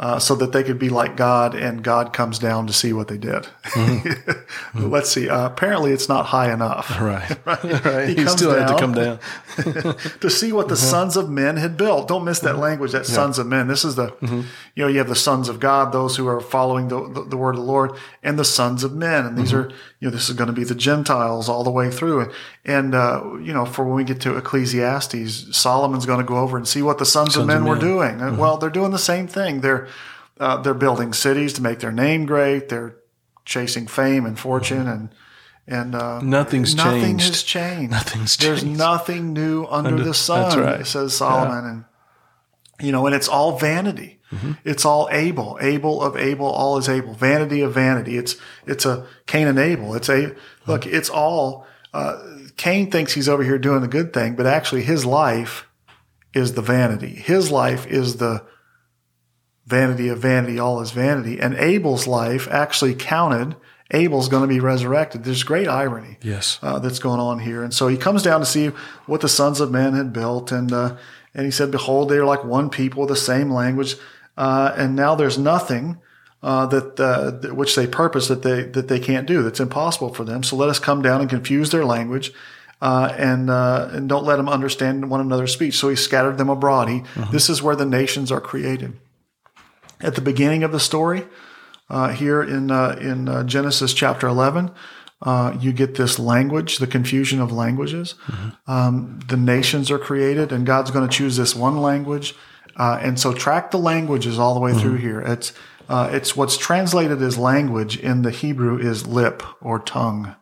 uh, 0.00 0.18
so 0.18 0.34
that 0.34 0.52
they 0.52 0.64
could 0.64 0.78
be 0.78 0.88
like 0.88 1.14
God, 1.14 1.54
and 1.54 1.84
God 1.84 2.14
comes 2.14 2.38
down 2.38 2.66
to 2.66 2.72
see 2.72 2.94
what 2.94 3.08
they 3.08 3.18
did. 3.18 3.48
Mm-hmm. 3.64 4.90
Let's 4.90 5.10
see. 5.10 5.28
Uh, 5.28 5.44
apparently, 5.44 5.92
it's 5.92 6.08
not 6.08 6.24
high 6.24 6.50
enough 6.50 6.90
Right. 7.00 7.46
right. 7.46 8.08
He 8.08 8.14
He, 8.14 8.26
still 8.26 8.58
had 8.58 8.68
to 8.68 8.78
come 8.78 8.94
down. 8.94 9.18
to 10.20 10.30
see 10.30 10.52
what 10.52 10.68
the 10.68 10.74
uh-huh. 10.74 10.86
sons 10.86 11.18
of 11.18 11.28
men 11.28 11.58
had 11.58 11.76
built. 11.76 12.08
Don't 12.08 12.24
miss 12.24 12.40
that 12.40 12.52
uh-huh. 12.52 12.62
language. 12.62 12.92
That 12.92 13.04
sons 13.04 13.38
of 13.38 13.46
men. 13.46 13.68
This 13.68 13.84
is 13.84 13.96
the, 13.96 14.06
mm-hmm. 14.06 14.40
you 14.74 14.84
know, 14.84 14.88
you 14.88 14.96
have 14.98 15.08
the 15.08 15.14
sons 15.14 15.50
of 15.50 15.60
God, 15.60 15.92
those 15.92 16.16
who 16.16 16.26
are 16.26 16.40
following 16.40 16.88
the, 16.88 17.06
the, 17.06 17.24
the 17.24 17.36
word 17.36 17.56
of 17.56 17.60
the 17.60 17.66
Lord, 17.66 17.92
and 18.22 18.38
the 18.38 18.44
sons 18.44 18.82
of 18.82 18.94
men. 18.94 19.26
And 19.26 19.36
these 19.36 19.52
mm-hmm. 19.52 19.70
are, 19.70 19.76
you 20.00 20.08
know, 20.08 20.10
this 20.10 20.28
is 20.28 20.34
going 20.34 20.48
to 20.48 20.52
be 20.52 20.64
the 20.64 20.74
Gentiles 20.74 21.48
all 21.48 21.62
the 21.62 21.70
way 21.70 21.90
through. 21.90 22.20
And, 22.22 22.32
and 22.64 22.94
uh, 22.94 23.22
you 23.40 23.52
know, 23.52 23.64
for 23.66 23.84
when 23.84 23.94
we 23.94 24.04
get 24.04 24.20
to 24.22 24.36
Ecclesiastes, 24.36 25.56
Solomon's 25.56 26.06
going 26.06 26.18
to 26.20 26.24
go 26.26 26.38
over 26.38 26.56
and 26.56 26.66
see 26.66 26.82
what 26.82 26.98
the 26.98 27.06
sons, 27.06 27.36
of 27.36 27.46
men 27.46 27.58
of 27.58 27.64
were 27.64 27.76
men. 27.76 27.84
doing. 27.84 28.20
And, 28.20 28.38
Well, 28.38 28.56
they're 28.56 28.70
doing 28.70 28.90
the 28.92 28.98
same 28.98 29.26
thing. 29.28 29.60
They're 29.60 29.86
uh, 30.38 30.56
they're 30.62 30.72
building 30.74 31.12
cities 31.12 31.52
to 31.54 31.62
make 31.62 31.80
their 31.80 31.92
name 31.92 32.24
great. 32.26 32.70
They're 32.70 32.96
chasing 33.44 33.86
fame 33.86 34.26
and 34.26 34.38
fortune 34.38 34.86
and. 34.88 35.10
And 35.66 35.94
uh, 35.94 36.20
Nothing's 36.20 36.74
nothing 36.74 37.00
changed. 37.18 37.26
has 37.28 37.42
changed. 37.44 37.90
Nothing's 37.92 38.36
There's 38.38 38.62
changed. 38.62 38.76
nothing 38.78 39.32
new 39.32 39.66
under, 39.66 39.90
Under- 39.90 40.02
the 40.02 40.14
sun, 40.14 40.42
that's 40.42 40.56
right. 40.56 40.86
says 40.86 41.14
Solomon. 41.14 41.64
And, 41.64 41.84
you 42.84 42.90
know, 42.90 43.06
and 43.06 43.14
it's 43.14 43.28
all 43.28 43.56
vanity. 43.56 44.18
Mm-hmm. 44.32 44.52
It's 44.64 44.84
all 44.84 45.08
Abel. 45.10 45.58
Abel 45.60 46.00
of 46.02 46.16
Abel, 46.16 46.46
all 46.46 46.78
is 46.78 46.88
Abel. 46.88 47.14
Vanity 47.14 47.60
of 47.62 47.72
vanity. 47.74 48.16
It's, 48.16 48.36
it's 48.66 48.86
a 48.86 49.06
Cain 49.26 49.48
and 49.48 49.58
Abel. 49.58 49.94
It's 49.94 50.08
a, 50.08 50.34
look, 50.66 50.86
it's 50.86 51.08
all, 51.10 51.66
uh, 51.92 52.16
Cain 52.56 52.90
thinks 52.90 53.12
he's 53.14 53.28
over 53.28 53.42
here 53.42 53.58
doing 53.58 53.80
the 53.80 53.88
good 53.88 54.12
thing, 54.12 54.36
but 54.36 54.46
actually 54.46 54.82
his 54.82 55.04
life 55.04 55.66
is 56.34 56.54
the 56.54 56.62
vanity. 56.62 57.08
His 57.14 57.50
life 57.50 57.86
is 57.86 58.16
the 58.18 58.44
vanity 59.66 60.08
of 60.08 60.18
vanity, 60.18 60.58
all 60.58 60.80
is 60.80 60.90
vanity. 60.90 61.40
And 61.40 61.54
Abel's 61.54 62.06
life 62.06 62.48
actually 62.50 62.94
counted. 62.94 63.56
Abel's 63.92 64.28
going 64.28 64.42
to 64.42 64.48
be 64.48 64.60
resurrected. 64.60 65.24
There's 65.24 65.42
great 65.42 65.66
irony 65.68 66.18
Yes. 66.22 66.58
uh, 66.62 66.78
that's 66.78 66.98
going 67.00 67.18
on 67.20 67.40
here. 67.40 67.62
And 67.64 67.74
so 67.74 67.88
he 67.88 67.96
comes 67.96 68.22
down 68.22 68.40
to 68.40 68.46
see 68.46 68.68
what 69.06 69.20
the 69.20 69.28
sons 69.28 69.60
of 69.60 69.70
men 69.72 69.94
had 69.94 70.12
built, 70.12 70.52
and 70.52 70.72
uh, 70.72 70.96
and 71.34 71.44
he 71.44 71.50
said, 71.50 71.70
"Behold, 71.72 72.08
they 72.08 72.16
are 72.18 72.24
like 72.24 72.44
one 72.44 72.70
people, 72.70 73.06
the 73.06 73.16
same 73.16 73.50
language, 73.52 73.96
uh, 74.36 74.74
and 74.76 74.96
now 74.96 75.14
there's 75.14 75.38
nothing." 75.38 75.98
Uh, 76.42 76.64
that 76.64 76.98
uh, 76.98 77.52
which 77.54 77.76
they 77.76 77.86
purpose 77.86 78.28
that 78.28 78.40
they 78.40 78.62
that 78.62 78.88
they 78.88 78.98
can't 78.98 79.26
do 79.26 79.42
that's 79.42 79.60
impossible 79.60 80.14
for 80.14 80.24
them. 80.24 80.42
So 80.42 80.56
let 80.56 80.70
us 80.70 80.78
come 80.78 81.02
down 81.02 81.20
and 81.20 81.28
confuse 81.28 81.68
their 81.68 81.84
language, 81.84 82.32
uh, 82.80 83.12
and 83.18 83.50
uh, 83.50 83.90
and 83.92 84.08
don't 84.08 84.24
let 84.24 84.36
them 84.36 84.48
understand 84.48 85.10
one 85.10 85.20
another's 85.20 85.52
speech. 85.52 85.76
So 85.76 85.90
he 85.90 85.96
scattered 85.96 86.38
them 86.38 86.48
abroad. 86.48 86.88
He 86.88 87.02
this 87.30 87.50
is 87.50 87.62
where 87.62 87.76
the 87.76 87.84
nations 87.84 88.32
are 88.32 88.40
created. 88.40 88.98
At 90.00 90.14
the 90.14 90.22
beginning 90.22 90.64
of 90.64 90.72
the 90.72 90.80
story, 90.80 91.26
uh, 91.90 92.08
here 92.08 92.42
in 92.42 92.70
uh, 92.70 92.96
in 92.98 93.28
uh, 93.28 93.44
Genesis 93.44 93.92
chapter 93.92 94.26
eleven, 94.26 94.70
uh, 95.20 95.54
you 95.60 95.74
get 95.74 95.96
this 95.96 96.18
language, 96.18 96.78
the 96.78 96.86
confusion 96.86 97.42
of 97.42 97.52
languages. 97.52 98.14
Um, 98.66 99.20
the 99.28 99.36
nations 99.36 99.90
are 99.90 99.98
created, 99.98 100.52
and 100.52 100.64
God's 100.64 100.90
going 100.90 101.06
to 101.06 101.14
choose 101.14 101.36
this 101.36 101.54
one 101.54 101.82
language, 101.82 102.34
uh, 102.82 102.96
and 103.06 103.14
so 103.20 103.28
track 103.44 103.70
the 103.70 103.78
languages 103.92 104.38
all 104.38 104.54
the 104.54 104.60
way 104.66 104.72
through 104.80 104.96
here. 104.96 105.20
It's 105.34 105.52
uh, 105.88 106.08
it's 106.16 106.30
what's 106.38 106.56
translated 106.56 107.20
as 107.28 107.36
language 107.36 107.98
in 107.98 108.22
the 108.22 108.30
Hebrew 108.30 108.78
is 108.90 109.06
lip 109.06 109.42
or 109.60 109.78
tongue, 109.96 110.34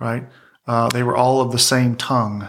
right? 0.00 0.24
Uh, 0.66 0.88
they 0.88 1.02
were 1.02 1.16
all 1.16 1.40
of 1.40 1.52
the 1.52 1.58
same 1.58 1.96
tongue. 1.96 2.48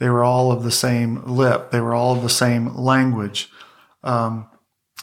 They 0.00 0.08
were 0.08 0.24
all 0.24 0.50
of 0.50 0.64
the 0.64 0.70
same 0.72 1.22
lip. 1.24 1.70
They 1.70 1.80
were 1.80 1.94
all 1.94 2.16
of 2.16 2.22
the 2.22 2.28
same 2.44 2.74
language. 2.76 3.50
Um, 4.02 4.46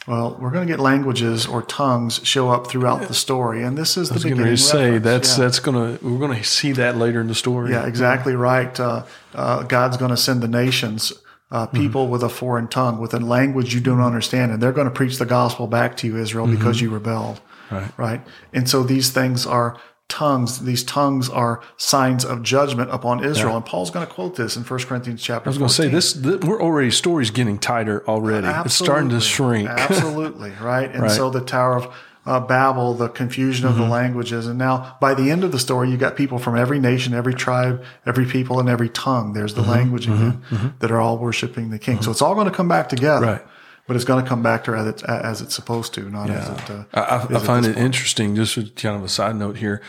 well, 0.08 0.38
we're 0.42 0.52
going 0.52 0.68
to 0.68 0.74
get 0.74 0.80
languages 0.80 1.46
or 1.48 1.62
tongues 1.62 2.20
show 2.24 2.50
up 2.50 2.68
throughout 2.68 3.08
the 3.08 3.14
story, 3.14 3.64
and 3.64 3.78
this 3.78 3.96
is 3.96 4.10
the 4.10 4.14
I 4.14 4.16
was 4.16 4.24
beginning. 4.24 4.46
going 4.46 4.56
to 4.58 4.62
say 4.62 4.84
reference. 4.92 5.04
that's 5.04 5.30
Yeah. 5.38 5.44
that's 5.46 5.60
gonna 5.60 6.00
we're 6.02 6.18
gonna 6.26 6.44
see 6.44 6.72
that 6.74 6.98
later 6.98 7.22
in 7.22 7.28
the 7.28 7.36
story. 7.36 7.72
Yeah, 7.72 7.86
exactly 7.86 8.34
right. 8.36 8.78
Uh, 8.80 9.04
uh, 9.36 9.64
God's 9.64 9.98
going 9.98 10.12
to 10.12 10.18
send 10.18 10.42
the 10.42 10.48
nations 10.48 11.14
uh, 11.52 11.68
mm-hmm. 11.68 11.78
people 11.78 12.08
with 12.08 12.24
a 12.24 12.30
foreign 12.30 12.68
tongue, 12.68 13.00
with 13.00 13.14
a 13.14 13.20
language 13.20 13.74
you 13.74 13.82
don't 13.82 13.98
mm-hmm. 13.98 14.06
understand, 14.06 14.52
and 14.52 14.62
they're 14.62 14.72
going 14.72 14.88
to 14.88 14.94
preach 14.94 15.18
the 15.18 15.26
gospel 15.26 15.68
back 15.68 15.98
to 15.98 16.08
you, 16.08 16.18
Israel, 16.18 16.46
mm-hmm. 16.46 16.56
because 16.56 16.82
you 16.82 16.90
rebelled. 16.90 17.42
Right. 17.72 17.92
Right. 17.98 18.22
And 18.54 18.70
so 18.70 18.84
these 18.84 19.12
things 19.12 19.46
are 19.46 19.78
tongues. 20.10 20.66
These 20.66 20.84
tongues 20.84 21.30
are 21.30 21.62
signs 21.78 22.26
of 22.26 22.42
judgment 22.44 22.90
upon 22.92 23.24
Israel. 23.24 23.56
And 23.56 23.66
Paul's 23.66 23.92
going 23.92 24.06
to 24.06 24.12
quote 24.12 24.36
this 24.36 24.58
in 24.58 24.64
1 24.64 24.80
Corinthians 24.82 25.22
chapter 25.22 25.48
I 25.48 25.52
was 25.52 25.58
going 25.58 25.70
to 25.70 25.74
say 25.74 25.84
14. 25.84 25.96
this. 25.96 26.14
th- 26.14 26.42
we're 26.42 26.62
already 26.62 26.92
stories 26.92 27.30
getting 27.30 27.58
tighter 27.60 28.06
already. 28.08 28.48
It's 28.48 28.74
starting 28.74 29.10
to 29.10 29.22
shrink. 29.22 29.70
Absolutely, 29.78 30.52
right? 30.60 30.92
And 30.92 31.04
Right. 31.04 31.12
so 31.12 31.30
the 31.30 31.42
Tower 31.42 31.78
of 31.78 31.94
uh, 32.30 32.40
Babel, 32.40 32.94
the 32.94 33.10
confusion 33.10 33.66
of 33.68 33.74
Mm-hmm. 33.74 33.84
the 33.84 33.90
languages, 33.90 34.48
and 34.48 34.58
now 34.58 34.76
by 35.02 35.14
the 35.20 35.32
end 35.34 35.44
of 35.44 35.52
the 35.52 35.60
story, 35.60 35.90
you 35.92 35.98
got 35.98 36.16
people 36.16 36.38
from 36.46 36.56
every 36.64 36.80
nation, 36.80 37.14
every 37.14 37.34
tribe, 37.34 37.76
every 38.06 38.26
people, 38.26 38.60
and 38.62 38.70
every 38.70 38.90
tongue. 38.90 39.34
There's 39.34 39.54
Mm-hmm. 39.54 39.64
the 39.70 39.78
language 39.78 40.06
again 40.08 40.34
that 40.80 40.90
are 40.92 41.02
all 41.06 41.18
worshiping 41.18 41.66
the 41.72 41.80
King. 41.80 42.02
So 42.04 42.12
it's 42.12 42.22
all 42.22 42.36
going 42.36 42.50
to 42.52 42.58
come 42.60 42.68
back 42.76 42.88
together, 42.90 43.26
Right. 43.26 43.42
But 43.88 43.96
it's 43.96 44.06
going 44.06 44.24
to 44.24 44.30
come 44.30 44.44
back 44.44 44.64
to 44.66 44.72
as 44.76 44.86
it's, 44.88 45.04
as 45.04 45.42
it's 45.42 45.56
supposed 45.56 45.96
to, 45.96 46.02
not 46.12 46.30
as 46.30 46.48
it. 46.48 46.70
Uh, 46.70 46.84
I, 46.94 47.02
I, 47.02 47.36
I 47.38 47.40
find 47.40 47.66
it 47.66 47.76
interesting. 47.76 48.36
Just 48.36 48.56
as 48.60 48.70
kind 48.76 48.96
of 48.96 49.04
a 49.04 49.10
side 49.10 49.36
note 49.36 49.58
here, 49.58 49.82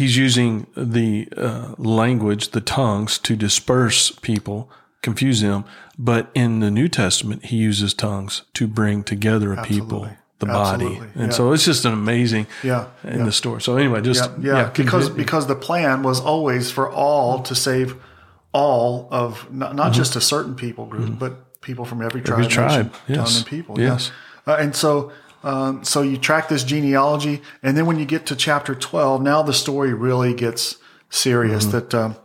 he's 0.00 0.16
using 0.16 0.66
the 0.76 1.28
uh, 1.36 1.74
language, 1.78 2.50
the 2.50 2.60
tongues, 2.60 3.18
to 3.18 3.36
disperse 3.36 4.10
people, 4.10 4.68
confuse 5.02 5.40
them. 5.42 5.64
But 5.96 6.30
in 6.34 6.58
the 6.58 6.72
New 6.72 6.88
Testament, 6.88 7.44
he 7.46 7.56
uses 7.56 7.94
tongues 7.94 8.42
to 8.54 8.66
bring 8.66 9.04
together 9.04 9.52
a 9.52 9.62
people, 9.62 10.08
Absolutely. 10.46 10.46
the 10.46 10.46
body, 10.46 10.84
Absolutely. 10.86 11.22
and 11.22 11.32
Yeah. 11.32 11.36
so 11.36 11.52
it's 11.52 11.64
just 11.64 11.84
an 11.84 11.92
amazing 11.92 12.46
Yeah. 12.62 12.84
in 13.04 13.18
Yeah. 13.18 13.24
the 13.24 13.32
story. 13.32 13.60
So 13.60 13.76
anyway, 13.76 14.00
just 14.00 14.30
Yeah, 14.40 14.52
yeah, 14.54 14.64
because 14.72 15.04
continue. 15.06 15.24
because 15.24 15.46
the 15.46 15.54
plan 15.54 16.02
was 16.02 16.20
always 16.20 16.70
for 16.70 16.90
all 16.90 17.40
to 17.42 17.54
save 17.54 17.96
all 18.52 19.06
of 19.10 19.46
not, 19.52 19.74
not 19.76 19.92
just 19.92 20.16
a 20.16 20.20
certain 20.20 20.54
people 20.54 20.86
group, 20.86 21.18
but 21.18 21.60
people 21.60 21.84
from 21.84 22.00
every 22.02 22.20
tribe, 22.22 22.40
Mm-hmm. 22.40 22.48
tribe, 22.48 22.94
yes. 23.06 23.36
and 23.38 23.46
people. 23.46 23.78
Yes. 23.78 24.10
Yeah. 24.46 24.54
Uh, 24.54 24.56
and 24.56 24.74
so 24.74 25.12
um, 25.42 25.84
so 25.84 26.02
you 26.02 26.18
track 26.18 26.48
this 26.48 26.64
genealogy, 26.64 27.40
and 27.62 27.74
then 27.76 27.86
when 27.86 27.98
you 27.98 28.04
get 28.04 28.26
to 28.26 28.36
chapter 28.36 28.74
twelve, 28.74 29.22
now 29.22 29.42
the 29.42 29.54
story 29.54 29.94
really 29.94 30.34
gets 30.34 30.76
serious. 31.08 31.64
Mm-hmm. 31.64 31.72
That 31.78 31.94
um, 31.94 32.16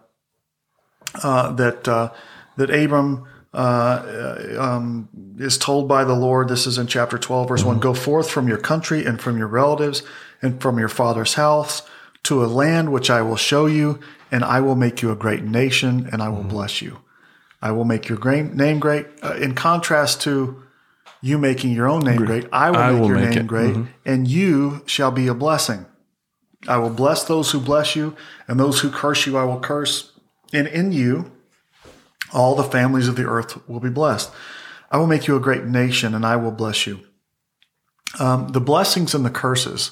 uh, 1.23 1.51
that 1.53 1.87
uh, 1.87 2.09
that 2.57 2.69
Abram. 2.69 3.25
Uh, 3.55 4.57
um, 4.59 5.07
is 5.39 5.57
told 5.57 5.87
by 5.87 6.03
the 6.03 6.13
Lord, 6.13 6.49
this 6.49 6.67
is 6.67 6.77
in 6.77 6.87
chapter 6.87 7.17
12, 7.17 7.47
verse 7.47 7.63
1 7.63 7.79
Go 7.79 7.93
forth 7.93 8.29
from 8.29 8.49
your 8.49 8.57
country 8.57 9.05
and 9.05 9.19
from 9.19 9.37
your 9.37 9.47
relatives 9.47 10.03
and 10.41 10.61
from 10.61 10.77
your 10.77 10.89
father's 10.89 11.35
house 11.35 11.81
to 12.23 12.43
a 12.43 12.47
land 12.47 12.91
which 12.91 13.09
I 13.09 13.21
will 13.21 13.37
show 13.37 13.65
you, 13.65 13.99
and 14.29 14.43
I 14.43 14.59
will 14.59 14.75
make 14.75 15.01
you 15.01 15.09
a 15.09 15.15
great 15.15 15.43
nation, 15.43 16.09
and 16.11 16.21
I 16.21 16.27
will 16.27 16.43
bless 16.43 16.81
you. 16.81 16.99
I 17.61 17.71
will 17.71 17.85
make 17.85 18.09
your 18.09 18.19
name 18.19 18.79
great. 18.79 19.07
Uh, 19.23 19.35
in 19.35 19.55
contrast 19.55 20.21
to 20.23 20.61
you 21.21 21.37
making 21.37 21.71
your 21.71 21.87
own 21.87 22.03
name 22.03 22.25
great, 22.25 22.47
I 22.51 22.71
will 22.71 22.77
I 22.77 22.91
make 22.91 23.01
will 23.01 23.07
your 23.07 23.17
make 23.19 23.29
name 23.29 23.39
it. 23.39 23.47
great, 23.47 23.77
and 24.05 24.27
you 24.27 24.83
shall 24.85 25.11
be 25.11 25.27
a 25.27 25.33
blessing. 25.33 25.85
I 26.67 26.77
will 26.77 26.89
bless 26.89 27.23
those 27.23 27.51
who 27.51 27.61
bless 27.61 27.95
you, 27.95 28.17
and 28.47 28.59
those 28.59 28.81
who 28.81 28.89
curse 28.89 29.25
you, 29.25 29.37
I 29.37 29.45
will 29.45 29.59
curse. 29.59 30.11
And 30.51 30.67
in 30.67 30.91
you, 30.91 31.31
all 32.33 32.55
the 32.55 32.63
families 32.63 33.07
of 33.07 33.15
the 33.15 33.25
earth 33.27 33.67
will 33.67 33.79
be 33.79 33.89
blessed. 33.89 34.31
I 34.91 34.97
will 34.97 35.07
make 35.07 35.27
you 35.27 35.35
a 35.35 35.39
great 35.41 35.65
nation, 35.65 36.13
and 36.13 36.25
I 36.25 36.35
will 36.35 36.51
bless 36.51 36.85
you. 36.87 37.01
Um, 38.19 38.49
the 38.49 38.61
blessings 38.61 39.13
and 39.13 39.25
the 39.25 39.29
curses 39.29 39.91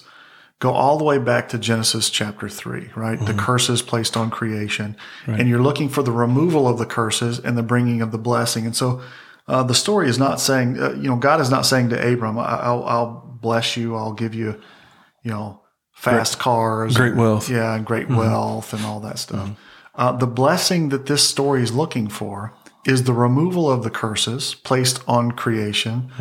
go 0.60 0.72
all 0.72 0.98
the 0.98 1.04
way 1.04 1.18
back 1.18 1.50
to 1.50 1.58
Genesis 1.58 2.10
chapter 2.10 2.48
3, 2.48 2.92
right? 2.96 3.20
The 3.20 3.34
curses 3.34 3.82
placed 3.82 4.16
on 4.16 4.30
creation. 4.30 4.96
And 5.26 5.50
you're 5.50 5.62
looking 5.62 5.90
for 5.90 6.04
the 6.04 6.12
removal 6.12 6.68
of 6.70 6.78
the 6.78 6.86
curses 6.86 7.38
and 7.40 7.58
the 7.58 7.64
bringing 7.64 8.02
of 8.02 8.12
the 8.14 8.18
blessing. 8.18 8.66
And 8.66 8.74
so 8.76 9.02
uh, 9.46 9.64
the 9.64 9.74
story 9.74 10.08
is 10.08 10.18
not 10.18 10.40
saying, 10.40 10.80
uh, 10.80 10.92
you 10.94 11.10
know, 11.10 11.18
God 11.18 11.42
is 11.42 11.50
not 11.50 11.66
saying 11.66 11.90
to 11.90 12.14
Abram, 12.14 12.40
I'll, 12.40 12.86
I'll 12.86 13.38
bless 13.42 13.76
you, 13.76 13.98
I'll 13.98 14.14
give 14.14 14.34
you, 14.34 14.62
you 15.24 15.32
know, 15.32 15.62
fast 15.92 16.40
cars, 16.40 16.96
great 16.96 17.12
and- 17.12 17.20
wealth. 17.20 17.50
yeah, 17.50 17.76
and 17.76 17.86
great 17.86 18.08
wealth 18.08 18.74
and 18.74 18.86
all 18.86 19.02
that 19.02 19.20
stuff. 19.20 19.50
Uh, 19.96 20.12
the 20.12 20.28
blessing 20.28 20.90
that 20.90 21.06
this 21.06 21.28
story 21.28 21.62
is 21.62 21.72
looking 21.72 22.08
for 22.08 22.54
is 22.86 23.04
the 23.04 23.14
removal 23.14 23.70
of 23.70 23.84
the 23.84 23.90
curses 23.90 24.56
placed 24.56 25.02
on 25.08 25.32
creation 25.32 26.12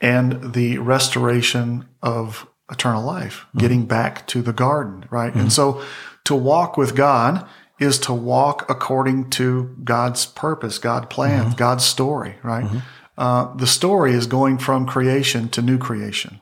and 0.00 0.52
the 0.54 0.78
restoration 0.78 1.88
of 2.02 2.46
eternal 2.70 3.02
life, 3.02 3.46
mm-hmm. 3.48 3.58
getting 3.58 3.86
back 3.86 4.26
to 4.26 4.42
the 4.42 4.52
garden, 4.52 5.06
right? 5.10 5.32
And 5.32 5.48
mm-hmm. 5.48 5.48
so 5.50 5.82
to 6.24 6.34
walk 6.34 6.76
with 6.76 6.96
God 6.96 7.46
is 7.78 7.98
to 8.00 8.12
walk 8.12 8.68
according 8.68 9.30
to 9.30 9.76
God's 9.84 10.26
purpose, 10.26 10.78
God's 10.78 11.06
plan, 11.06 11.46
mm-hmm. 11.46 11.56
God's 11.56 11.84
story, 11.84 12.36
right? 12.42 12.82
Uh, 13.16 13.54
the 13.56 13.66
story 13.66 14.12
is 14.12 14.26
going 14.26 14.58
from 14.58 14.86
creation 14.86 15.48
to 15.50 15.62
new 15.62 15.78
creation. 15.78 16.40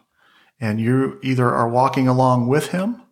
And 0.60 0.80
you 0.80 1.18
either 1.22 1.50
are 1.50 1.68
walking 1.68 2.08
along 2.08 2.48
with 2.48 2.68
Him 2.68 3.02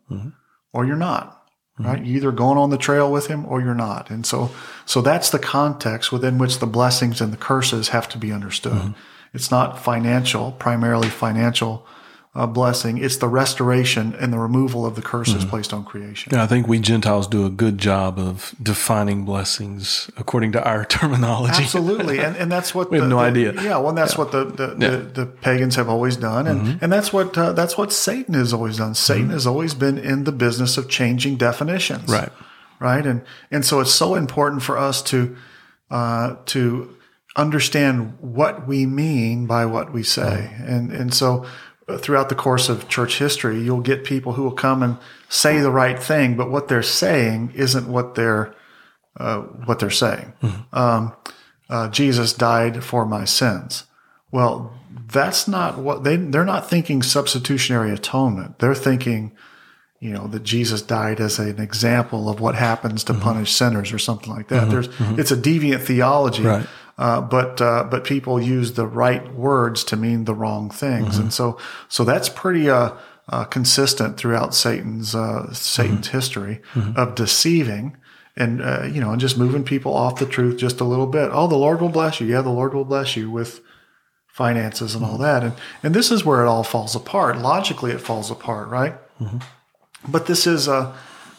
or 0.72 0.84
you're 0.84 0.96
not 0.96 1.37
right? 1.78 1.96
Mm-hmm. 1.96 2.04
You're 2.04 2.16
either 2.16 2.32
going 2.32 2.58
on 2.58 2.70
the 2.70 2.78
trail 2.78 3.10
with 3.10 3.26
him 3.26 3.46
or 3.46 3.60
you're 3.60 3.74
not. 3.74 4.10
And 4.10 4.24
so 4.26 4.50
so 4.86 5.00
that's 5.00 5.30
the 5.30 5.38
context 5.38 6.12
within 6.12 6.38
which 6.38 6.58
the 6.58 6.66
blessings 6.66 7.20
and 7.20 7.32
the 7.32 7.36
curses 7.36 7.88
have 7.88 8.08
to 8.10 8.18
be 8.18 8.32
understood. 8.32 8.72
Mm-hmm. 8.72 9.00
It's 9.34 9.50
not 9.50 9.82
financial 9.82 10.52
primarily 10.52 11.08
financial 11.08 11.86
uh, 12.34 12.46
blessing 12.46 12.98
it's 12.98 13.16
the 13.16 13.26
restoration 13.26 14.14
and 14.20 14.32
the 14.32 14.38
removal 14.38 14.84
of 14.86 14.94
the 14.94 15.02
curses 15.02 15.44
placed 15.44 15.72
on 15.72 15.84
creation 15.84 16.32
Yeah, 16.32 16.42
I 16.42 16.46
think 16.46 16.68
we 16.68 16.78
Gentiles 16.78 17.26
do 17.26 17.44
a 17.46 17.50
good 17.50 17.78
job 17.78 18.18
of 18.18 18.54
defining 18.62 19.24
blessings 19.24 20.10
according 20.16 20.52
to 20.52 20.62
our 20.62 20.84
terminology. 20.96 21.62
Absolutely, 21.62 22.20
and 22.20 22.36
and 22.36 22.52
that's 22.52 22.74
what 22.74 22.90
We 22.92 22.98
have 22.98 23.08
no 23.08 23.16
the- 23.16 23.22
idea. 23.22 23.52
Yeah, 23.54 23.78
well, 23.78 23.88
and 23.88 23.98
that's 23.98 24.16
what 24.18 24.30
the 24.32 24.44
the, 24.44 24.66
the 24.74 24.96
the 25.14 25.26
pagans 25.26 25.76
have 25.76 25.88
always 25.88 26.16
done, 26.16 26.46
and 26.46 26.78
and 26.82 26.92
that's 26.92 27.12
what 27.12 27.36
uh, 27.36 27.52
that's 27.52 27.76
what 27.78 27.92
Satan 27.92 28.34
has 28.34 28.52
always 28.52 28.76
done. 28.78 28.94
Satan 28.94 29.30
has 29.30 29.46
always 29.46 29.74
been 29.74 29.98
in 29.98 30.24
the 30.24 30.32
business 30.32 30.76
of 30.78 30.88
changing 30.88 31.36
definitions. 31.38 32.08
Right. 32.08 32.30
right, 32.78 33.04
and 33.06 33.22
and 33.50 33.64
so 33.64 33.80
it's 33.80 33.94
so 33.94 34.14
important 34.14 34.62
for 34.62 34.78
us 34.78 35.02
to 35.04 35.36
uh, 35.90 36.36
to 36.46 36.94
understand 37.36 38.18
what 38.20 38.66
we 38.66 38.86
mean 38.86 39.46
by 39.46 39.64
what 39.66 39.92
we 39.92 40.02
say, 40.02 40.54
and 40.60 40.92
and 40.92 41.12
so. 41.14 41.46
Throughout 41.96 42.28
the 42.28 42.34
course 42.34 42.68
of 42.68 42.86
church 42.88 43.18
history, 43.18 43.60
you'll 43.62 43.80
get 43.80 44.04
people 44.04 44.34
who 44.34 44.42
will 44.42 44.52
come 44.52 44.82
and 44.82 44.98
say 45.30 45.60
the 45.60 45.70
right 45.70 45.98
thing, 45.98 46.36
but 46.36 46.50
what 46.50 46.68
they're 46.68 46.82
saying 46.82 47.52
isn't 47.54 47.88
what 47.88 48.14
they're 48.14 48.54
uh, 49.18 49.40
what 49.64 49.78
they're 49.78 49.90
saying. 49.90 50.32
Um, 50.72 51.14
uh, 51.70 51.88
Jesus 51.88 52.32
died 52.32 52.84
for 52.84 53.04
my 53.06 53.24
sins. 53.24 53.84
Well, 54.30 54.72
that's 55.10 55.48
not 55.48 55.78
what 55.78 56.04
they 56.04 56.16
they're 56.16 56.44
not 56.44 56.68
thinking 56.68 57.02
substitutionary 57.02 57.90
atonement. 57.90 58.58
They're 58.58 58.74
thinking, 58.74 59.32
you 60.00 60.10
know, 60.12 60.26
that 60.28 60.42
Jesus 60.44 60.82
died 60.82 61.20
as 61.20 61.38
an 61.38 61.58
example 61.58 62.28
of 62.28 62.38
what 62.38 62.54
happens 62.54 63.02
to 63.04 63.14
punish 63.14 63.52
sinners 63.52 63.92
or 63.92 63.98
something 63.98 64.30
like 64.32 64.48
that. 64.48 64.68
There's 64.68 64.88
it's 65.18 65.30
a 65.30 65.36
deviant 65.36 65.80
theology 65.82 66.42
Right. 66.42 66.66
Uh, 66.98 67.20
but 67.20 67.60
uh, 67.60 67.84
but 67.90 68.04
people 68.04 68.40
use 68.40 68.72
the 68.72 68.86
right 68.86 69.32
words 69.34 69.84
to 69.84 69.96
mean 69.96 70.24
the 70.24 70.34
wrong 70.34 70.68
things, 70.70 71.16
and 71.18 71.32
so 71.32 71.56
so 71.88 72.04
that's 72.04 72.28
pretty 72.28 72.68
uh, 72.68 72.90
uh, 73.28 73.44
consistent 73.44 74.16
throughout 74.16 74.54
Satan's 74.54 75.14
uh, 75.14 75.52
Satan's 75.52 76.08
history 76.08 76.60
of 76.96 77.14
deceiving 77.14 77.96
and 78.36 78.60
uh, 78.62 78.84
you 78.84 79.00
know 79.00 79.10
and 79.12 79.20
just 79.20 79.38
moving 79.38 79.64
people 79.64 79.94
off 79.94 80.18
the 80.18 80.26
truth 80.26 80.58
just 80.58 80.80
a 80.80 80.84
little 80.84 81.06
bit. 81.06 81.30
Oh, 81.32 81.46
the 81.46 81.56
Lord 81.56 81.80
will 81.80 81.88
bless 81.88 82.20
you. 82.20 82.26
Yeah, 82.26 82.42
the 82.42 82.50
Lord 82.50 82.74
will 82.74 82.84
bless 82.84 83.16
you 83.16 83.30
with 83.30 83.60
finances 84.26 84.94
and 84.94 85.04
all 85.04 85.18
that, 85.18 85.42
and 85.42 85.52
and 85.82 85.94
this 85.94 86.10
is 86.10 86.24
where 86.24 86.42
it 86.42 86.48
all 86.48 86.64
falls 86.64 86.94
apart. 86.96 87.38
Logically, 87.38 87.92
it 87.92 88.00
falls 88.00 88.30
apart, 88.30 88.68
right? 88.68 88.94
But 90.06 90.26
this 90.26 90.46
is 90.46 90.68
uh, 90.68 90.96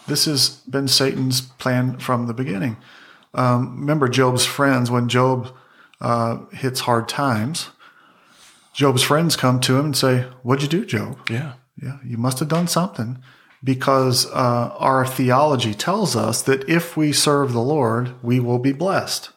this 0.07 0.25
has 0.25 0.49
been 0.69 0.87
Satan's 0.87 1.41
plan 1.41 1.97
from 1.99 2.27
the 2.27 2.33
beginning. 2.33 2.77
Um, 3.33 3.79
remember 3.79 4.07
Job's 4.07 4.45
friends 4.45 4.89
when 4.89 5.07
Job 5.07 5.53
uh, 6.01 6.45
hits 6.51 6.81
hard 6.81 7.07
times. 7.07 7.69
Job's 8.73 9.03
friends 9.03 9.35
come 9.35 9.59
to 9.61 9.77
him 9.77 9.85
and 9.85 9.97
say, 9.97 10.25
"What'd 10.43 10.63
you 10.63 10.69
do, 10.79 10.85
Job? 10.85 11.17
Yeah. 11.29 11.53
Yeah, 11.81 11.97
you 12.03 12.17
must 12.17 12.39
have 12.39 12.47
done 12.49 12.67
something." 12.67 13.21
Because 13.61 14.25
uh, 14.27 14.73
our 14.77 15.05
theology 15.05 15.73
tells 15.73 16.15
us 16.15 16.41
that 16.43 16.67
if 16.69 16.95
we 16.95 17.11
serve 17.11 17.51
the 17.51 17.61
Lord, 17.61 18.13
we 18.23 18.39
will 18.39 18.59
be 18.59 18.71
blessed. 18.71 19.31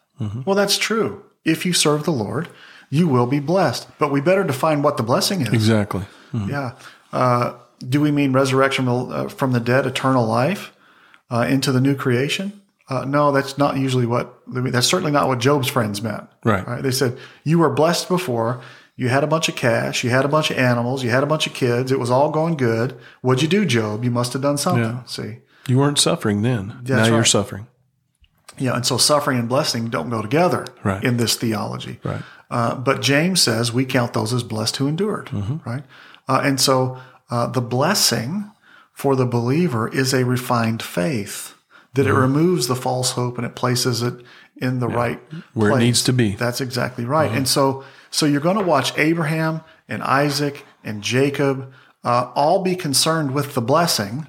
Well, 0.46 0.54
that's 0.54 0.78
true. 0.78 1.24
If 1.44 1.66
you 1.66 1.72
serve 1.72 2.04
the 2.04 2.12
Lord, 2.12 2.48
you 2.90 3.08
will 3.08 3.26
be 3.26 3.40
blessed. 3.40 3.88
But 3.98 4.12
we 4.12 4.20
better 4.20 4.44
define 4.44 4.82
what 4.82 4.96
the 4.96 5.02
blessing 5.02 5.40
is. 5.40 5.52
Exactly. 5.52 6.04
Yeah. 6.32 6.74
Uh, 7.12 7.54
do 7.80 8.00
we 8.00 8.12
mean 8.12 8.32
resurrection 8.32 8.86
uh, 8.86 9.28
from 9.28 9.50
the 9.50 9.58
dead, 9.58 9.84
eternal 9.86 10.24
life, 10.24 10.72
uh, 11.28 11.46
into 11.48 11.72
the 11.72 11.80
new 11.80 11.96
creation? 11.96 12.61
Uh, 12.88 13.04
no, 13.04 13.32
that's 13.32 13.56
not 13.58 13.76
usually 13.76 14.06
what. 14.06 14.34
That's 14.46 14.86
certainly 14.86 15.12
not 15.12 15.28
what 15.28 15.38
Job's 15.38 15.68
friends 15.68 16.02
meant. 16.02 16.24
Right. 16.44 16.82
They 16.82 16.90
said 16.90 17.16
you 17.44 17.58
were 17.58 17.70
blessed 17.70 18.08
before. 18.08 18.60
You 18.96 19.08
had 19.08 19.24
a 19.24 19.26
bunch 19.26 19.48
of 19.48 19.56
cash. 19.56 20.04
You 20.04 20.10
had 20.10 20.24
a 20.24 20.28
bunch 20.28 20.50
of 20.50 20.58
animals. 20.58 21.02
You 21.02 21.10
had 21.10 21.22
a 21.22 21.26
bunch 21.26 21.46
of 21.46 21.54
kids. 21.54 21.90
It 21.90 21.98
was 21.98 22.10
all 22.10 22.30
going 22.30 22.56
good. 22.56 22.98
What'd 23.22 23.40
you 23.42 23.48
do, 23.48 23.64
Job? 23.64 24.04
You 24.04 24.10
must 24.10 24.32
have 24.34 24.42
done 24.42 24.58
something. 24.58 24.82
Yeah. 24.84 25.04
See. 25.04 25.38
You 25.66 25.78
weren't 25.78 25.98
suffering 25.98 26.42
then. 26.42 26.66
now 26.68 26.80
That's 26.82 27.08
you're 27.08 27.24
suffering. 27.24 27.68
Yeah, 28.58 28.74
and 28.74 28.84
so 28.84 28.98
suffering 28.98 29.38
and 29.38 29.48
blessing 29.48 29.88
don't 29.88 30.10
go 30.10 30.20
together 30.20 30.66
Right. 30.84 31.02
in 31.02 31.16
this 31.16 31.36
theology. 31.36 32.00
Right. 32.04 32.20
Uh, 32.50 32.74
but 32.74 33.00
James 33.00 33.40
says 33.40 33.72
we 33.72 33.86
count 33.86 34.12
those 34.12 34.32
as 34.34 34.42
blessed 34.42 34.76
who 34.76 34.86
endured, 34.88 35.26
Mm-hmm. 35.28 35.68
right? 35.68 35.84
Uh, 36.28 36.42
and 36.44 36.60
so 36.60 36.98
uh, 37.30 37.46
the 37.46 37.62
blessing 37.62 38.50
for 38.92 39.16
the 39.16 39.24
believer 39.24 39.88
is 39.88 40.12
a 40.12 40.24
refined 40.26 40.82
faith 40.82 41.51
that 41.94 42.02
Mm-hmm. 42.06 42.10
it 42.10 42.20
removes 42.20 42.66
the 42.68 42.76
false 42.76 43.12
hope 43.12 43.36
and 43.38 43.46
it 43.46 43.54
places 43.54 44.02
it 44.02 44.14
in 44.56 44.78
the 44.80 44.88
right 44.88 45.20
Where 45.54 45.72
it 45.72 45.78
needs 45.78 46.02
to 46.04 46.12
be. 46.12 46.34
That's 46.36 46.60
exactly 46.60 47.04
right. 47.04 47.26
Uh-huh. 47.28 47.36
And 47.38 47.48
so, 47.48 47.84
so 48.10 48.26
you're 48.26 48.40
going 48.40 48.56
to 48.58 48.64
watch 48.64 48.96
Abraham 48.98 49.60
and 49.88 50.02
Isaac 50.02 50.64
and 50.84 51.02
Jacob 51.02 51.72
uh, 52.04 52.30
all 52.34 52.62
be 52.62 52.74
concerned 52.76 53.32
with 53.32 53.54
the 53.54 53.60
blessing, 53.60 54.26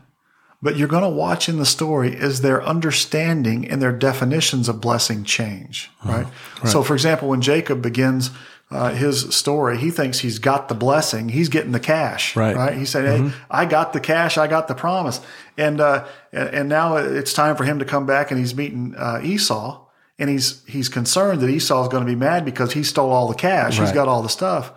but 0.62 0.76
you're 0.78 0.88
going 0.88 1.04
to 1.04 1.10
watch 1.10 1.48
in 1.50 1.58
the 1.58 1.66
story 1.66 2.16
as 2.16 2.42
their 2.42 2.64
understanding 2.64 3.70
and 3.70 3.82
their 3.82 3.92
definitions 3.92 4.70
of 4.70 4.80
blessing 4.82 5.24
change, 5.24 5.90
Uh-huh. 6.02 6.24
right? 6.24 6.28
So, 6.70 6.84
for 6.84 6.94
example, 6.94 7.28
when 7.30 7.42
Jacob 7.42 7.82
begins 7.82 8.30
uh, 8.74 8.90
his 8.94 9.34
story, 9.36 9.78
he 9.78 9.92
thinks 9.92 10.20
he's 10.20 10.40
got 10.40 10.68
the 10.68 10.76
blessing, 10.76 11.30
he's 11.30 11.50
getting 11.50 11.72
the 11.72 11.80
cash, 11.80 12.36
Right. 12.36 12.56
Right? 12.56 12.78
He 12.78 12.86
said, 12.86 13.06
"Hey, 13.06 13.32
I 13.50 13.66
got 13.66 13.94
the 13.94 14.00
cash, 14.00 14.38
I 14.38 14.48
got 14.48 14.68
the 14.68 14.76
promise," 14.76 15.22
and 15.58 15.80
uh, 15.80 16.06
and 16.32 16.68
now 16.70 16.98
it's 16.98 17.34
time 17.34 17.56
for 17.56 17.64
him 17.64 17.80
to 17.80 17.86
come 17.86 18.06
back, 18.06 18.32
and 18.32 18.40
he's 18.40 18.56
meeting 18.56 18.96
uh, 18.98 19.20
Esau. 19.24 19.80
And 20.20 20.30
he's 20.30 20.64
he's 20.68 20.90
concerned 20.90 21.42
that 21.42 21.50
Esau 21.50 21.82
is 21.84 21.88
going 21.90 22.06
to 22.06 22.10
be 22.10 22.16
mad 22.16 22.46
because 22.46 22.74
he 22.74 22.84
stole 22.84 23.12
all 23.12 23.28
the 23.28 23.34
cash. 23.36 23.80
He's 23.80 23.92
got 23.92 24.08
all 24.08 24.22
the 24.22 24.30
stuff. 24.30 24.72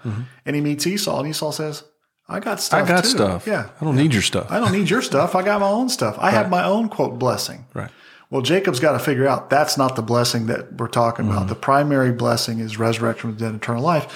And 0.47 0.57
he 0.57 0.63
meets 0.63 0.87
Esau, 0.87 1.19
and 1.21 1.29
Esau 1.29 1.51
says, 1.53 1.85
"I 2.27 2.41
got 2.41 2.59
stuff. 2.59 2.85
I 2.85 2.89
got 2.89 3.05
too. 3.05 3.11
stuff. 3.11 3.47
Yeah, 3.47 3.69
I 3.79 3.85
don't 3.85 3.97
need 3.97 4.15
your 4.15 4.23
stuff. 4.23 4.47
I 4.51 4.59
don't 4.59 4.73
need 4.73 4.89
your 4.89 5.03
stuff. 5.03 5.35
I 5.35 5.43
got 5.43 5.61
my 5.61 5.69
own 5.69 5.91
stuff. 5.91 6.17
I 6.19 6.31
have 6.31 6.49
my 6.49 6.65
own 6.65 6.89
quote 6.89 7.19
blessing. 7.19 7.67
Right. 7.75 7.91
Well, 8.31 8.43
Jacob's 8.43 8.81
got 8.81 8.93
to 8.93 8.99
figure 8.99 9.29
out 9.29 9.51
that's 9.51 9.79
not 9.79 9.95
the 9.95 10.03
blessing 10.03 10.47
that 10.47 10.75
we're 10.75 10.89
talking 10.89 11.29
about. 11.29 11.49
The 11.49 11.55
primary 11.55 12.13
blessing 12.13 12.59
is 12.59 12.79
resurrection 12.79 13.33
the 13.33 13.39
dead, 13.39 13.55
eternal 13.55 13.83
life, 13.83 14.11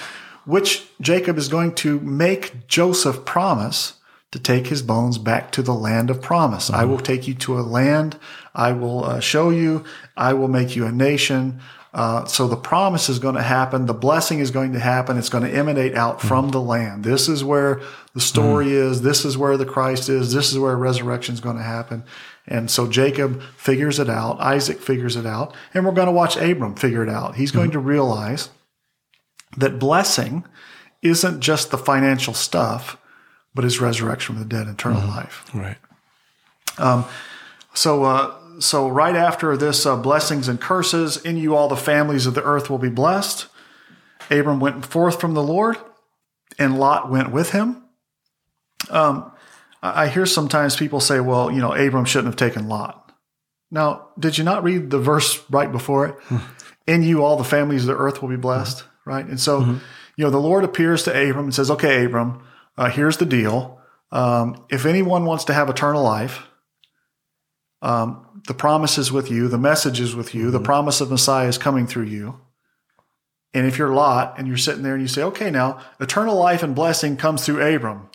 which 0.45 0.85
Jacob 0.99 1.37
is 1.37 1.47
going 1.47 1.75
to 1.75 1.99
make 2.01 2.67
Joseph 2.67 3.23
promise 3.23 3.93
to 4.31 4.39
take 4.39 4.67
his 4.67 4.81
bones 4.81 5.17
back 5.17 5.51
to 5.51 5.61
the 5.61 5.73
land 5.73 6.09
of 6.09 6.21
promise. 6.21 6.69
I 6.69 6.85
will 6.85 6.99
take 6.99 7.27
you 7.27 7.33
to 7.35 7.59
a 7.59 7.61
land. 7.61 8.17
I 8.55 8.71
will 8.71 9.03
uh, 9.03 9.19
show 9.19 9.49
you. 9.49 9.83
I 10.15 10.33
will 10.33 10.47
make 10.47 10.75
you 10.75 10.85
a 10.85 10.91
nation. 10.91 11.59
Uh, 11.93 12.23
so 12.23 12.47
the 12.47 12.55
promise 12.55 13.09
is 13.09 13.19
going 13.19 13.35
to 13.35 13.41
happen. 13.41 13.85
The 13.85 13.93
blessing 13.93 14.39
is 14.39 14.49
going 14.49 14.71
to 14.73 14.79
happen. 14.79 15.17
It's 15.17 15.27
going 15.27 15.43
to 15.43 15.53
emanate 15.53 15.95
out 15.95 16.21
from 16.21 16.49
the 16.49 16.61
land. 16.61 17.03
This 17.03 17.27
is 17.27 17.43
where 17.43 17.81
the 18.13 18.21
story 18.21 18.71
is. 18.71 19.01
This 19.01 19.25
is 19.25 19.37
where 19.37 19.57
the 19.57 19.65
Christ 19.65 20.07
is. 20.07 20.33
This 20.33 20.53
is 20.53 20.59
where 20.59 20.77
resurrection 20.77 21.33
is 21.33 21.41
going 21.41 21.57
to 21.57 21.63
happen. 21.63 22.03
And 22.51 22.69
so 22.69 22.85
Jacob 22.85 23.41
figures 23.55 23.97
it 23.97 24.09
out. 24.09 24.39
Isaac 24.41 24.79
figures 24.81 25.15
it 25.15 25.25
out. 25.25 25.55
And 25.73 25.85
we're 25.85 25.93
going 25.93 26.07
to 26.07 26.11
watch 26.11 26.35
Abram 26.35 26.75
figure 26.75 27.01
it 27.01 27.09
out. 27.09 27.35
He's 27.35 27.51
going 27.51 27.71
to 27.71 27.79
realize 27.79 28.49
that 29.55 29.79
blessing 29.79 30.45
isn't 31.01 31.39
just 31.39 31.71
the 31.71 31.77
financial 31.77 32.33
stuff, 32.33 32.97
but 33.55 33.63
is 33.63 33.79
resurrection 33.79 34.35
from 34.35 34.43
the 34.43 34.49
dead, 34.49 34.67
eternal 34.67 35.07
life. 35.07 35.45
Right. 35.53 35.77
Um, 36.77 37.05
So, 37.73 38.03
uh, 38.03 38.35
so 38.59 38.89
right 38.89 39.15
after 39.15 39.55
this, 39.55 39.85
uh, 39.85 39.95
blessings 39.95 40.47
and 40.47 40.59
curses, 40.59 41.17
in 41.17 41.37
you 41.37 41.55
all 41.55 41.69
the 41.69 41.77
families 41.77 42.25
of 42.25 42.33
the 42.33 42.43
earth 42.43 42.69
will 42.69 42.77
be 42.77 42.89
blessed. 42.89 43.47
Abram 44.29 44.59
went 44.59 44.85
forth 44.85 45.19
from 45.19 45.33
the 45.33 45.43
Lord, 45.43 45.77
and 46.59 46.77
Lot 46.77 47.09
went 47.09 47.31
with 47.31 47.51
him. 47.51 47.83
Um, 48.89 49.31
I 49.81 50.07
hear 50.07 50.25
sometimes 50.25 50.75
people 50.75 50.99
say, 50.99 51.19
"Well, 51.19 51.51
you 51.51 51.59
know, 51.59 51.73
Abram 51.73 52.05
shouldn't 52.05 52.33
have 52.33 52.35
taken 52.35 52.67
Lot." 52.67 53.11
Now, 53.71 54.09
did 54.19 54.37
you 54.37 54.43
not 54.43 54.63
read 54.63 54.89
the 54.89 54.99
verse 54.99 55.43
right 55.49 55.71
before 55.71 56.05
it? 56.07 56.15
in 56.87 57.03
you 57.03 57.23
all 57.23 57.37
the 57.37 57.43
families 57.43 57.83
of 57.83 57.87
the 57.87 58.01
earth 58.01 58.21
will 58.21 58.29
be 58.29 58.35
blessed, 58.35 58.83
right? 59.05 59.25
And 59.25 59.39
so, 59.39 59.61
you 60.15 60.25
know, 60.25 60.29
the 60.29 60.39
Lord 60.39 60.63
appears 60.63 61.03
to 61.03 61.11
Abram 61.11 61.45
and 61.45 61.55
says, 61.55 61.71
"Okay, 61.71 62.05
Abram, 62.05 62.43
uh, 62.77 62.89
here's 62.89 63.17
the 63.17 63.25
deal. 63.25 63.79
Um, 64.11 64.65
if 64.69 64.85
anyone 64.85 65.25
wants 65.25 65.45
to 65.45 65.53
have 65.53 65.69
eternal 65.69 66.03
life." 66.03 66.47
Um, 67.83 68.41
the 68.47 68.53
promise 68.53 68.97
is 68.97 69.11
with 69.11 69.31
you, 69.31 69.47
the 69.47 69.57
message 69.57 69.99
is 69.99 70.15
with 70.15 70.35
you, 70.35 70.51
the 70.51 70.59
promise 70.59 71.01
of 71.01 71.09
Messiah 71.09 71.47
is 71.47 71.57
coming 71.57 71.87
through 71.87 72.05
you. 72.05 72.39
And 73.53 73.67
if 73.67 73.77
you're 73.77 73.93
Lot 73.93 74.35
and 74.37 74.47
you're 74.47 74.57
sitting 74.57 74.83
there 74.83 74.93
and 74.93 75.01
you 75.01 75.07
say, 75.07 75.23
okay, 75.23 75.51
now 75.51 75.79
eternal 75.99 76.35
life 76.35 76.63
and 76.63 76.75
blessing 76.75 77.17
comes 77.17 77.45
through 77.45 77.61
Abram. 77.61 78.09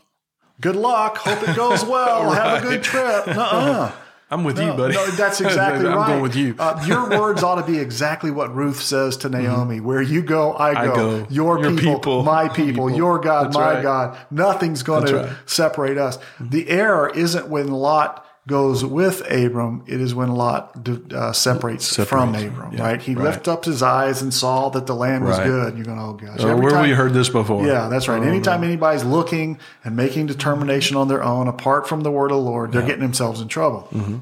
Good 0.61 0.77
luck. 0.77 1.19
Hope 1.19 1.49
it 1.49 1.55
goes 1.57 1.85
well. 1.87 2.31
Have 2.33 2.65
a 2.65 2.67
good 2.67 2.83
trip. 2.83 3.27
Nuh-uh. 3.27 3.93
I'm 4.29 4.43
with 4.43 4.59
you, 4.59 4.73
buddy. 4.73 4.93
no, 4.95 5.07
that's 5.13 5.41
exactly 5.41 5.85
right. 5.87 5.97
I'm 5.99 6.07
going 6.09 6.23
with 6.23 6.35
you. 6.35 6.57
Uh, 6.59 6.83
your 6.85 7.09
words 7.11 7.45
ought 7.45 7.65
to 7.65 7.67
be 7.71 7.79
exactly 7.79 8.33
what 8.33 8.53
Ruth 8.53 8.83
says 8.83 9.17
to 9.19 9.29
Naomi: 9.29 9.79
"Where 9.79 10.03
you 10.03 10.21
go, 10.21 10.53
I 10.53 10.87
go. 10.87 10.95
go. 10.97 11.27
Your, 11.31 11.61
Your 11.61 11.71
people, 11.71 11.95
people, 11.95 12.23
my 12.25 12.49
people. 12.49 12.89
people. 12.89 12.91
Your 12.91 13.21
God, 13.21 13.47
That's 13.47 13.55
my 13.57 13.75
right. 13.75 13.83
God. 13.85 14.19
Nothing's 14.33 14.83
going 14.83 15.03
That's 15.05 15.13
to 15.13 15.19
right. 15.29 15.37
separate 15.49 15.97
us." 15.97 16.19
The 16.41 16.69
error 16.69 17.09
isn't 17.09 17.47
when 17.49 17.69
Lot 17.69 18.26
goes 18.47 18.85
with 18.85 19.21
Abram; 19.31 19.83
it 19.87 20.01
is 20.01 20.15
when 20.15 20.31
Lot 20.33 20.89
uh, 21.13 21.33
separates, 21.33 21.97
from 22.05 22.35
Abram. 22.35 22.73
yeah, 22.75 22.83
right? 22.83 23.03
He 23.03 23.15
right. 23.15 23.25
lifted 23.25 23.51
up 23.51 23.65
his 23.65 23.83
eyes 23.83 24.23
and 24.23 24.33
saw 24.33 24.69
that 24.71 24.87
the 24.87 24.95
land 24.95 25.25
was 25.25 25.39
Right. 25.39 25.47
good. 25.47 25.77
You're 25.77 25.85
going, 25.85 25.99
"Oh 25.99 26.13
gosh!" 26.13 26.43
Uh, 26.45 26.57
where 26.57 26.71
time- 26.71 26.83
we 26.83 26.91
heard 26.95 27.13
this 27.13 27.29
before. 27.29 27.67
yeah, 27.67 27.89
that's 27.89 28.09
right. 28.09 28.23
Oh, 28.23 28.27
Anytime 28.27 28.63
anybody's 28.63 29.05
looking 29.05 29.59
and 29.85 29.97
making 29.97 30.27
determination 30.27 30.97
on 30.97 31.09
their 31.09 31.23
own 31.23 31.49
apart 31.49 31.89
from 31.89 32.03
the 32.03 32.11
word 32.11 32.31
of 32.31 32.37
the 32.39 32.43
Lord, 32.43 32.73
they're 32.73 32.83
getting 32.87 33.03
themselves 33.03 33.41
in 33.41 33.49
trouble. 33.49 33.89
Mm-hmm. 33.93 34.19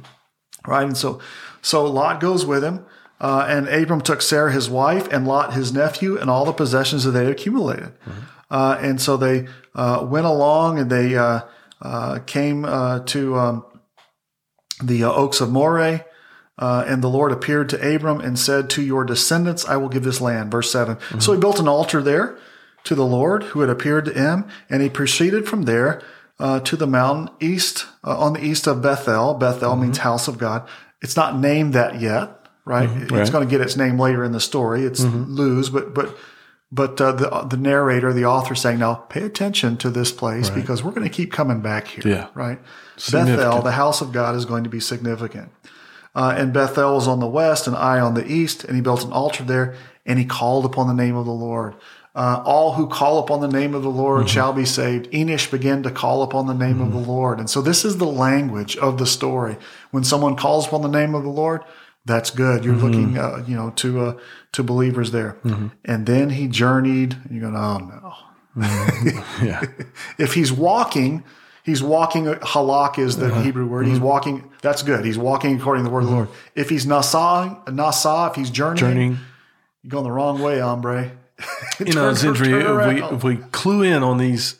Right. 0.66 0.84
And 0.86 0.96
so, 0.96 1.20
so 1.60 1.84
Lot 1.84 2.20
goes 2.20 2.46
with 2.46 2.64
him. 2.64 2.86
Uh, 3.20 3.46
and 3.48 3.68
Abram 3.68 4.00
took 4.00 4.20
Sarah, 4.20 4.52
his 4.52 4.68
wife, 4.68 5.06
and 5.10 5.26
Lot, 5.26 5.54
his 5.54 5.72
nephew, 5.72 6.18
and 6.18 6.28
all 6.28 6.44
the 6.44 6.52
possessions 6.52 7.04
that 7.04 7.12
they 7.12 7.24
had 7.24 7.32
accumulated. 7.32 7.92
Mm-hmm. 8.06 8.20
Uh, 8.50 8.76
and 8.80 9.00
so 9.00 9.16
they 9.16 9.46
uh, 9.74 10.04
went 10.08 10.26
along 10.26 10.78
and 10.78 10.90
they 10.90 11.16
uh, 11.16 11.40
uh, 11.80 12.18
came 12.26 12.64
uh, 12.64 13.00
to 13.00 13.36
um, 13.38 13.64
the 14.82 15.04
uh, 15.04 15.12
oaks 15.12 15.40
of 15.40 15.50
Moreh. 15.50 16.04
Uh, 16.56 16.84
and 16.86 17.02
the 17.02 17.08
Lord 17.08 17.32
appeared 17.32 17.68
to 17.70 17.94
Abram 17.96 18.20
and 18.20 18.38
said, 18.38 18.70
To 18.70 18.82
your 18.82 19.04
descendants 19.04 19.64
I 19.64 19.76
will 19.76 19.88
give 19.88 20.04
this 20.04 20.20
land. 20.20 20.52
Verse 20.52 20.70
7. 20.70 20.96
So 21.20 21.32
he 21.32 21.40
built 21.40 21.58
an 21.58 21.66
altar 21.66 22.00
there 22.00 22.38
to 22.84 22.94
the 22.94 23.04
Lord 23.04 23.42
who 23.44 23.60
had 23.60 23.70
appeared 23.70 24.04
to 24.04 24.12
him, 24.12 24.46
and 24.70 24.80
he 24.80 24.88
proceeded 24.88 25.48
from 25.48 25.62
there 25.62 26.00
uh, 26.38 26.60
to 26.60 26.76
the 26.76 26.86
mountain 26.86 27.34
east, 27.40 27.86
uh, 28.04 28.16
on 28.18 28.34
the 28.34 28.44
east 28.44 28.66
of 28.68 28.82
Bethel. 28.82 29.34
Bethel 29.34 29.74
means 29.74 29.98
house 29.98 30.28
of 30.28 30.38
God. 30.38 30.68
It's 31.02 31.16
not 31.16 31.36
named 31.38 31.72
that 31.72 32.00
yet, 32.00 32.46
right? 32.64 32.88
It's 32.88 33.10
Right. 33.10 33.32
going 33.32 33.46
to 33.46 33.50
get 33.50 33.60
its 33.60 33.76
name 33.76 33.98
later 33.98 34.22
in 34.22 34.30
the 34.32 34.40
story. 34.40 34.84
It's 34.84 35.00
Luz, 35.02 35.70
but, 35.70 35.92
but, 35.92 36.16
but 36.74 37.00
uh, 37.00 37.12
the, 37.12 37.28
the 37.48 37.56
narrator, 37.56 38.12
the 38.12 38.24
author 38.24 38.56
saying, 38.56 38.80
now 38.80 38.94
pay 38.94 39.22
attention 39.22 39.76
to 39.76 39.90
this 39.90 40.10
place 40.10 40.50
because 40.50 40.82
we're 40.82 40.90
going 40.90 41.08
to 41.08 41.14
keep 41.14 41.30
coming 41.30 41.60
back 41.60 41.86
here, 41.86 42.02
Yeah. 42.04 42.26
right? 42.34 42.58
Bethel, 43.12 43.62
the 43.62 43.70
house 43.70 44.00
of 44.00 44.10
God, 44.10 44.34
is 44.34 44.44
going 44.44 44.64
to 44.64 44.70
be 44.70 44.80
significant. 44.80 45.52
Uh, 46.16 46.34
and 46.36 46.52
Bethel 46.52 46.96
was 46.96 47.06
on 47.06 47.20
the 47.20 47.28
west 47.28 47.68
and 47.68 47.76
Ai 47.76 48.00
on 48.00 48.14
the 48.14 48.26
east. 48.26 48.64
And 48.64 48.74
he 48.74 48.82
built 48.82 49.04
an 49.04 49.12
altar 49.12 49.44
there 49.44 49.76
and 50.04 50.18
he 50.18 50.24
called 50.24 50.64
upon 50.64 50.88
the 50.88 50.94
name 50.94 51.14
of 51.14 51.26
the 51.26 51.32
Lord. 51.32 51.76
Uh, 52.12 52.42
all 52.44 52.74
who 52.74 52.88
call 52.88 53.20
upon 53.20 53.40
the 53.40 53.48
name 53.48 53.72
of 53.74 53.84
the 53.84 53.90
Lord 53.90 54.20
mm-hmm. 54.20 54.28
shall 54.28 54.52
be 54.52 54.64
saved. 54.64 55.08
Enosh 55.12 55.50
began 55.50 55.84
to 55.84 55.92
call 55.92 56.24
upon 56.24 56.48
the 56.48 56.54
name 56.54 56.78
mm-hmm. 56.78 56.86
of 56.86 56.92
the 56.92 57.10
Lord. 57.10 57.38
And 57.38 57.48
so 57.48 57.62
this 57.62 57.84
is 57.84 57.98
the 57.98 58.06
language 58.06 58.76
of 58.76 58.98
the 58.98 59.06
story. 59.06 59.56
When 59.92 60.02
someone 60.02 60.34
calls 60.34 60.66
upon 60.66 60.82
the 60.82 60.88
name 60.88 61.14
of 61.14 61.22
the 61.22 61.30
Lord, 61.30 61.62
that's 62.04 62.30
good. 62.30 62.64
You're 62.64 62.74
mm-hmm. 62.74 62.84
looking, 62.84 63.18
uh, 63.18 63.44
you 63.46 63.56
know, 63.56 63.70
to 63.76 64.00
uh, 64.06 64.18
to 64.52 64.62
believers 64.62 65.10
there. 65.10 65.36
Mm-hmm. 65.44 65.68
And 65.84 66.06
then 66.06 66.30
he 66.30 66.48
journeyed. 66.48 67.14
And 67.14 67.30
you're 67.30 67.50
going, 67.50 67.56
oh 67.56 67.78
no. 67.78 68.62
Mm-hmm. 68.62 69.46
yeah. 69.46 69.64
if 70.18 70.34
he's 70.34 70.52
walking, 70.52 71.24
he's 71.62 71.82
walking. 71.82 72.26
Halak 72.26 72.98
is 72.98 73.16
the 73.16 73.26
uh-huh. 73.26 73.42
Hebrew 73.42 73.66
word. 73.66 73.86
He's 73.86 73.96
mm-hmm. 73.96 74.04
walking. 74.04 74.50
That's 74.62 74.82
good. 74.82 75.04
He's 75.04 75.18
walking 75.18 75.58
according 75.58 75.84
to 75.84 75.88
the 75.88 75.94
word 75.94 76.04
of 76.04 76.10
the 76.10 76.14
Lord. 76.14 76.28
If 76.54 76.68
he's 76.68 76.86
nasa, 76.86 77.64
nasa, 77.66 78.30
if 78.30 78.36
he's 78.36 78.50
journeying, 78.50 78.76
journeying. 78.76 79.18
you're 79.82 79.90
going 79.90 80.04
the 80.04 80.12
wrong 80.12 80.40
way, 80.40 80.60
hombre 80.60 81.12
you 81.84 81.92
know, 81.92 82.10
it's 82.10 82.22
interesting. 82.22 82.60
If 82.60 82.86
we, 82.86 83.02
if 83.16 83.24
we 83.24 83.36
clue 83.50 83.82
in 83.82 84.02
on 84.02 84.18
these 84.18 84.56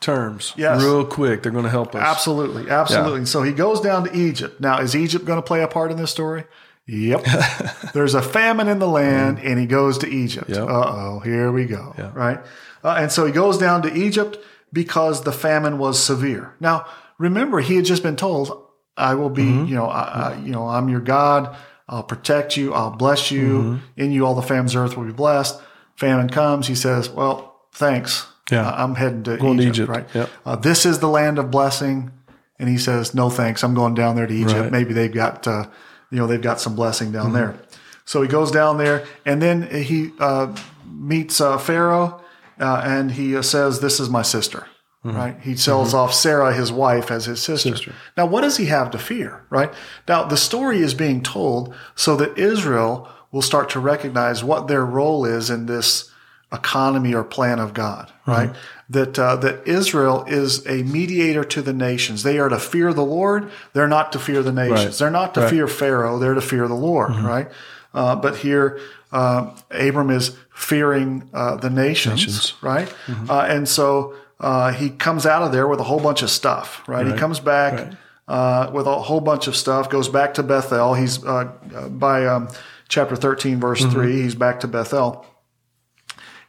terms 0.00 0.52
yes. 0.56 0.82
real 0.82 1.04
quick, 1.04 1.42
they're 1.42 1.52
going 1.52 1.64
to 1.64 1.70
help 1.70 1.94
us. 1.94 2.02
Absolutely. 2.02 2.68
Absolutely. 2.68 3.20
Yeah. 3.20 3.26
So 3.26 3.42
he 3.42 3.52
goes 3.52 3.80
down 3.80 4.04
to 4.04 4.16
Egypt. 4.16 4.60
Now, 4.60 4.80
is 4.80 4.96
Egypt 4.96 5.24
going 5.24 5.38
to 5.38 5.46
play 5.46 5.62
a 5.62 5.68
part 5.68 5.90
in 5.90 5.96
this 5.96 6.10
story? 6.10 6.44
Yep. 6.86 7.24
There's 7.94 8.14
a 8.14 8.22
famine 8.22 8.68
in 8.68 8.78
the 8.78 8.88
land, 8.88 9.38
and 9.40 9.58
he 9.58 9.66
goes 9.66 9.98
to 9.98 10.08
Egypt. 10.08 10.50
Yep. 10.50 10.68
Uh 10.68 10.84
oh, 10.86 11.20
here 11.20 11.50
we 11.50 11.64
go. 11.64 11.94
Yeah. 11.98 12.12
Right. 12.14 12.38
Uh, 12.84 12.96
and 12.98 13.10
so 13.10 13.26
he 13.26 13.32
goes 13.32 13.58
down 13.58 13.82
to 13.82 13.94
Egypt 13.94 14.38
because 14.72 15.24
the 15.24 15.32
famine 15.32 15.78
was 15.78 16.02
severe. 16.02 16.54
Now, 16.60 16.86
remember, 17.18 17.60
he 17.60 17.76
had 17.76 17.84
just 17.84 18.02
been 18.02 18.16
told, 18.16 18.68
"I 18.96 19.14
will 19.14 19.30
be, 19.30 19.44
mm-hmm. 19.44 19.66
you 19.66 19.74
know, 19.74 19.86
I, 19.86 20.02
I, 20.02 20.38
you 20.38 20.52
know, 20.52 20.68
I'm 20.68 20.88
your 20.88 21.00
God. 21.00 21.56
I'll 21.88 22.04
protect 22.04 22.56
you. 22.56 22.74
I'll 22.74 22.90
bless 22.90 23.30
you. 23.30 23.48
Mm-hmm. 23.48 24.00
In 24.00 24.12
you, 24.12 24.26
all 24.26 24.34
the 24.34 24.42
families 24.42 24.74
of 24.74 24.82
earth 24.82 24.96
will 24.96 25.06
be 25.06 25.12
blessed." 25.12 25.60
famine 25.96 26.28
comes, 26.28 26.66
he 26.66 26.74
says, 26.74 27.08
Well, 27.10 27.60
thanks. 27.72 28.26
Yeah. 28.50 28.70
I'm 28.70 28.94
heading 28.94 29.24
to 29.24 29.34
Egypt, 29.34 29.56
to 29.58 29.62
Egypt, 29.62 29.88
right? 29.88 30.06
Yep. 30.14 30.30
Uh, 30.44 30.56
this 30.56 30.86
is 30.86 31.00
the 31.00 31.08
land 31.08 31.38
of 31.38 31.50
blessing. 31.50 32.12
And 32.58 32.68
he 32.68 32.78
says, 32.78 33.14
No 33.14 33.28
thanks. 33.28 33.64
I'm 33.64 33.74
going 33.74 33.94
down 33.94 34.16
there 34.16 34.26
to 34.26 34.34
Egypt. 34.34 34.60
Right. 34.60 34.72
Maybe 34.72 34.94
they've 34.94 35.12
got, 35.12 35.46
uh, 35.46 35.66
you 36.10 36.18
know, 36.18 36.26
they've 36.26 36.40
got 36.40 36.60
some 36.60 36.74
blessing 36.74 37.12
down 37.12 37.26
mm-hmm. 37.26 37.34
there. 37.34 37.58
So 38.04 38.22
he 38.22 38.28
goes 38.28 38.50
down 38.50 38.78
there 38.78 39.04
and 39.24 39.42
then 39.42 39.62
he 39.62 40.12
uh, 40.20 40.56
meets 40.88 41.40
uh, 41.40 41.58
Pharaoh 41.58 42.22
uh, 42.60 42.82
and 42.84 43.12
he 43.12 43.36
uh, 43.36 43.42
says, 43.42 43.80
This 43.80 44.00
is 44.00 44.08
my 44.08 44.22
sister. 44.22 44.66
Mm-hmm. 45.04 45.16
Right. 45.16 45.40
He 45.40 45.56
sells 45.56 45.88
mm-hmm. 45.88 45.98
off 45.98 46.14
Sarah, 46.14 46.52
his 46.52 46.72
wife, 46.72 47.10
as 47.12 47.26
his 47.26 47.40
sister. 47.40 47.70
sister. 47.70 47.94
Now, 48.16 48.26
what 48.26 48.40
does 48.40 48.56
he 48.56 48.66
have 48.66 48.90
to 48.90 48.98
fear? 48.98 49.44
Right. 49.50 49.72
Now, 50.08 50.24
the 50.24 50.36
story 50.36 50.78
is 50.80 50.94
being 50.94 51.22
told 51.22 51.74
so 51.94 52.16
that 52.16 52.36
Israel 52.36 53.08
will 53.30 53.42
start 53.42 53.70
to 53.70 53.80
recognize 53.80 54.42
what 54.42 54.66
their 54.66 54.84
role 54.84 55.24
is 55.24 55.48
in 55.48 55.66
this 55.66 56.10
economy 56.56 57.14
or 57.14 57.22
plan 57.22 57.58
of 57.58 57.74
God, 57.74 58.10
right? 58.26 58.50
Mm-hmm. 58.50 58.58
That 58.90 59.18
uh, 59.18 59.36
that 59.36 59.66
Israel 59.66 60.24
is 60.26 60.66
a 60.66 60.82
mediator 60.82 61.44
to 61.44 61.62
the 61.62 61.72
nations. 61.72 62.22
They 62.22 62.38
are 62.38 62.48
to 62.48 62.58
fear 62.58 62.92
the 62.92 63.04
Lord. 63.04 63.50
They're 63.72 63.88
not 63.88 64.12
to 64.12 64.18
fear 64.18 64.42
the 64.42 64.52
nations. 64.52 64.84
Right. 64.84 64.98
They're 64.98 65.10
not 65.10 65.34
to 65.34 65.40
right. 65.40 65.50
fear 65.50 65.68
Pharaoh. 65.68 66.18
They're 66.18 66.34
to 66.34 66.40
fear 66.40 66.66
the 66.68 66.74
Lord, 66.74 67.10
mm-hmm. 67.10 67.26
right? 67.26 67.48
Uh, 67.94 68.14
but 68.14 68.36
here, 68.36 68.78
uh, 69.10 69.56
Abram 69.70 70.10
is 70.10 70.36
fearing 70.54 71.28
uh, 71.32 71.56
the 71.56 71.70
nations, 71.70 72.20
nations. 72.20 72.54
right? 72.62 72.88
Mm-hmm. 73.06 73.30
Uh, 73.30 73.42
and 73.42 73.68
so 73.68 74.14
uh, 74.38 74.72
he 74.72 74.90
comes 74.90 75.26
out 75.26 75.42
of 75.42 75.50
there 75.50 75.66
with 75.66 75.80
a 75.80 75.84
whole 75.84 76.00
bunch 76.00 76.22
of 76.22 76.30
stuff, 76.30 76.82
right? 76.86 77.04
right. 77.04 77.12
He 77.12 77.18
comes 77.18 77.40
back 77.40 77.96
with 78.28 78.86
a 78.86 78.98
whole 79.00 79.20
bunch 79.20 79.46
of 79.46 79.56
stuff. 79.56 79.88
Goes 79.88 80.08
back 80.08 80.34
to 80.34 80.42
Bethel. 80.42 80.94
He's 80.94 81.18
by 81.18 82.26
um, 82.26 82.48
chapter 82.88 83.16
13, 83.16 83.60
verse 83.60 83.82
mm-hmm. 83.82 83.92
3. 83.92 84.22
He's 84.22 84.34
back 84.34 84.60
to 84.60 84.68
Bethel. 84.68 85.26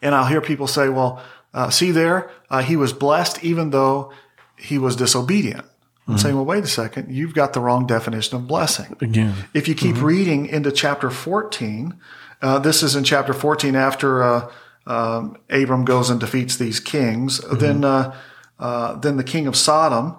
And 0.02 0.14
I'll 0.14 0.26
hear 0.26 0.42
people 0.42 0.68
say, 0.68 0.90
well, 0.90 1.22
uh, 1.54 1.70
see 1.70 1.92
there, 1.92 2.30
uh, 2.50 2.62
he 2.62 2.76
was 2.76 2.94
blessed 2.94 3.44
even 3.44 3.72
though 3.72 4.12
he 4.58 4.78
was 4.78 4.96
disobedient. 4.96 5.66
I'm 6.08 6.14
mm-hmm. 6.14 6.22
saying, 6.22 6.36
well, 6.36 6.46
wait 6.46 6.64
a 6.64 6.68
second, 6.68 7.14
you've 7.14 7.34
got 7.34 7.54
the 7.54 7.60
wrong 7.60 7.86
definition 7.86 8.38
of 8.38 8.48
blessing. 8.48 8.96
Again. 9.02 9.34
If 9.54 9.68
you 9.68 9.76
keep 9.76 9.96
mm-hmm. 9.96 10.06
reading 10.06 10.46
into 10.46 10.72
chapter 10.72 11.10
14, 11.10 11.94
uh, 12.42 12.60
this 12.60 12.84
is 12.84 12.96
in 12.96 13.04
chapter 13.04 13.34
14 13.34 13.76
after 13.76 14.24
uh, 14.24 14.52
um, 14.86 15.38
Abram 15.50 15.84
goes 15.84 16.10
and 16.10 16.20
defeats 16.20 16.56
these 16.58 16.80
kings. 16.80 17.42
Mm-hmm. 17.42 17.58
Then, 17.58 17.84
uh, 17.84 18.16
uh, 18.60 18.96
then 18.96 19.18
the 19.18 19.24
king 19.24 19.48
of 19.48 19.56
Sodom 19.56 20.16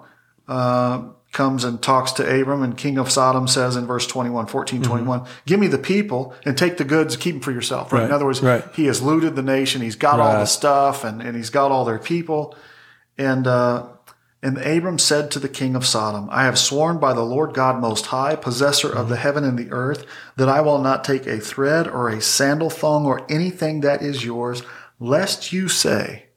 comes 1.31 1.63
and 1.63 1.81
talks 1.81 2.11
to 2.13 2.41
Abram, 2.41 2.63
and 2.63 2.75
King 2.77 2.97
of 2.97 3.11
Sodom 3.11 3.47
says 3.47 3.75
in 3.75 3.85
verse 3.85 4.07
21, 4.07 4.47
14, 4.47 4.81
mm-hmm. 4.81 4.89
21, 4.89 5.27
give 5.45 5.59
me 5.59 5.67
the 5.67 5.77
people 5.77 6.33
and 6.43 6.57
take 6.57 6.77
the 6.77 6.83
goods, 6.83 7.15
keep 7.15 7.35
them 7.35 7.41
for 7.41 7.51
yourself. 7.51 7.93
Right? 7.93 7.99
right. 7.99 8.05
In 8.05 8.11
other 8.11 8.25
words, 8.25 8.41
right. 8.41 8.63
he 8.73 8.85
has 8.85 9.01
looted 9.01 9.35
the 9.35 9.43
nation. 9.43 9.81
He's 9.81 9.95
got 9.95 10.19
right. 10.19 10.33
all 10.33 10.39
the 10.39 10.45
stuff 10.45 11.03
and, 11.03 11.21
and 11.21 11.35
he's 11.35 11.49
got 11.49 11.71
all 11.71 11.85
their 11.85 11.99
people. 11.99 12.55
And, 13.17 13.45
uh, 13.45 13.87
and 14.41 14.57
Abram 14.57 14.97
said 14.97 15.29
to 15.31 15.39
the 15.39 15.49
king 15.49 15.75
of 15.75 15.85
Sodom, 15.85 16.29
I 16.31 16.45
have 16.45 16.57
sworn 16.57 16.97
by 16.97 17.13
the 17.13 17.25
Lord 17.25 17.53
God 17.53 17.79
Most 17.79 18.07
High, 18.07 18.35
possessor 18.35 18.89
mm-hmm. 18.89 18.97
of 18.97 19.09
the 19.09 19.17
heaven 19.17 19.43
and 19.43 19.57
the 19.57 19.71
earth, 19.71 20.05
that 20.35 20.49
I 20.49 20.61
will 20.61 20.79
not 20.79 21.03
take 21.03 21.27
a 21.27 21.39
thread 21.39 21.87
or 21.87 22.09
a 22.09 22.21
sandal 22.21 22.69
thong 22.69 23.05
or 23.05 23.29
anything 23.29 23.81
that 23.81 24.01
is 24.01 24.25
yours, 24.25 24.63
lest 24.99 25.53
you 25.53 25.67
say, 25.67 26.28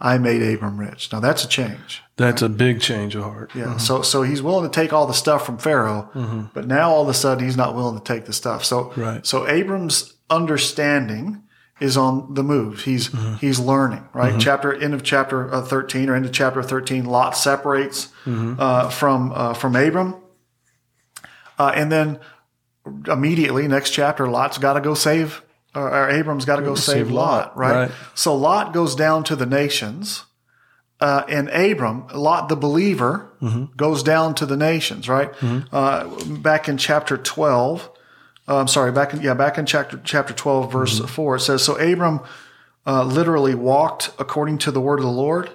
I 0.00 0.18
made 0.18 0.42
Abram 0.42 0.78
rich. 0.78 1.10
Now 1.12 1.20
that's 1.20 1.44
a 1.44 1.48
change. 1.48 2.02
That's 2.16 2.42
a 2.42 2.48
big 2.48 2.80
change 2.80 3.14
of 3.14 3.24
heart. 3.24 3.52
Yeah. 3.54 3.64
Mm-hmm. 3.64 3.78
So 3.78 4.02
so 4.02 4.22
he's 4.22 4.42
willing 4.42 4.68
to 4.68 4.74
take 4.74 4.92
all 4.92 5.06
the 5.06 5.14
stuff 5.14 5.46
from 5.46 5.58
Pharaoh, 5.58 6.10
mm-hmm. 6.14 6.42
but 6.52 6.66
now 6.66 6.90
all 6.90 7.02
of 7.02 7.08
a 7.08 7.14
sudden 7.14 7.44
he's 7.44 7.56
not 7.56 7.74
willing 7.74 7.98
to 7.98 8.04
take 8.04 8.26
the 8.26 8.32
stuff. 8.32 8.64
So 8.64 8.92
right. 8.96 9.24
so 9.26 9.46
Abram's 9.46 10.14
understanding 10.28 11.42
is 11.80 11.96
on 11.96 12.34
the 12.34 12.42
move. 12.42 12.82
He's 12.82 13.08
mm-hmm. 13.08 13.36
he's 13.36 13.58
learning. 13.58 14.06
Right. 14.12 14.30
Mm-hmm. 14.30 14.38
Chapter 14.38 14.74
end 14.74 14.94
of 14.94 15.02
chapter 15.02 15.52
uh, 15.52 15.62
thirteen 15.62 16.10
or 16.10 16.16
into 16.16 16.28
chapter 16.28 16.62
thirteen. 16.62 17.06
Lot 17.06 17.36
separates 17.36 18.08
mm-hmm. 18.24 18.56
uh, 18.58 18.90
from 18.90 19.32
uh, 19.32 19.54
from 19.54 19.76
Abram, 19.76 20.16
uh, 21.58 21.72
and 21.74 21.90
then 21.90 22.20
immediately 23.08 23.66
next 23.66 23.90
chapter, 23.90 24.28
Lot's 24.28 24.58
got 24.58 24.74
to 24.74 24.80
go 24.80 24.94
save 24.94 25.42
or, 25.76 26.10
Abram's 26.10 26.44
got 26.44 26.56
to 26.56 26.62
go 26.62 26.74
save, 26.74 27.06
save 27.06 27.10
Lot, 27.10 27.48
Lot 27.48 27.56
right? 27.56 27.74
right? 27.74 27.90
So 28.14 28.34
Lot 28.34 28.72
goes 28.72 28.94
down 28.94 29.24
to 29.24 29.36
the 29.36 29.46
nations, 29.46 30.24
uh, 31.00 31.24
and 31.28 31.48
Abram, 31.50 32.06
Lot 32.14 32.48
the 32.48 32.56
believer, 32.56 33.30
mm-hmm. 33.40 33.76
goes 33.76 34.02
down 34.02 34.34
to 34.36 34.46
the 34.46 34.56
nations, 34.56 35.08
right? 35.08 35.32
Mm-hmm. 35.34 35.74
Uh, 35.74 36.38
back 36.38 36.68
in 36.68 36.78
chapter 36.78 37.16
twelve, 37.16 37.90
uh, 38.48 38.56
I'm 38.58 38.68
sorry, 38.68 38.92
back 38.92 39.12
in 39.12 39.20
yeah, 39.20 39.34
back 39.34 39.58
in 39.58 39.66
chapter 39.66 40.00
chapter 40.02 40.32
twelve, 40.32 40.72
verse 40.72 40.98
mm-hmm. 40.98 41.06
four, 41.06 41.36
it 41.36 41.40
says, 41.40 41.62
"So 41.62 41.76
Abram 41.76 42.20
uh, 42.86 43.04
literally 43.04 43.54
walked 43.54 44.10
according 44.18 44.58
to 44.58 44.70
the 44.70 44.80
word 44.80 44.98
of 44.98 45.04
the 45.04 45.10
Lord, 45.12 45.50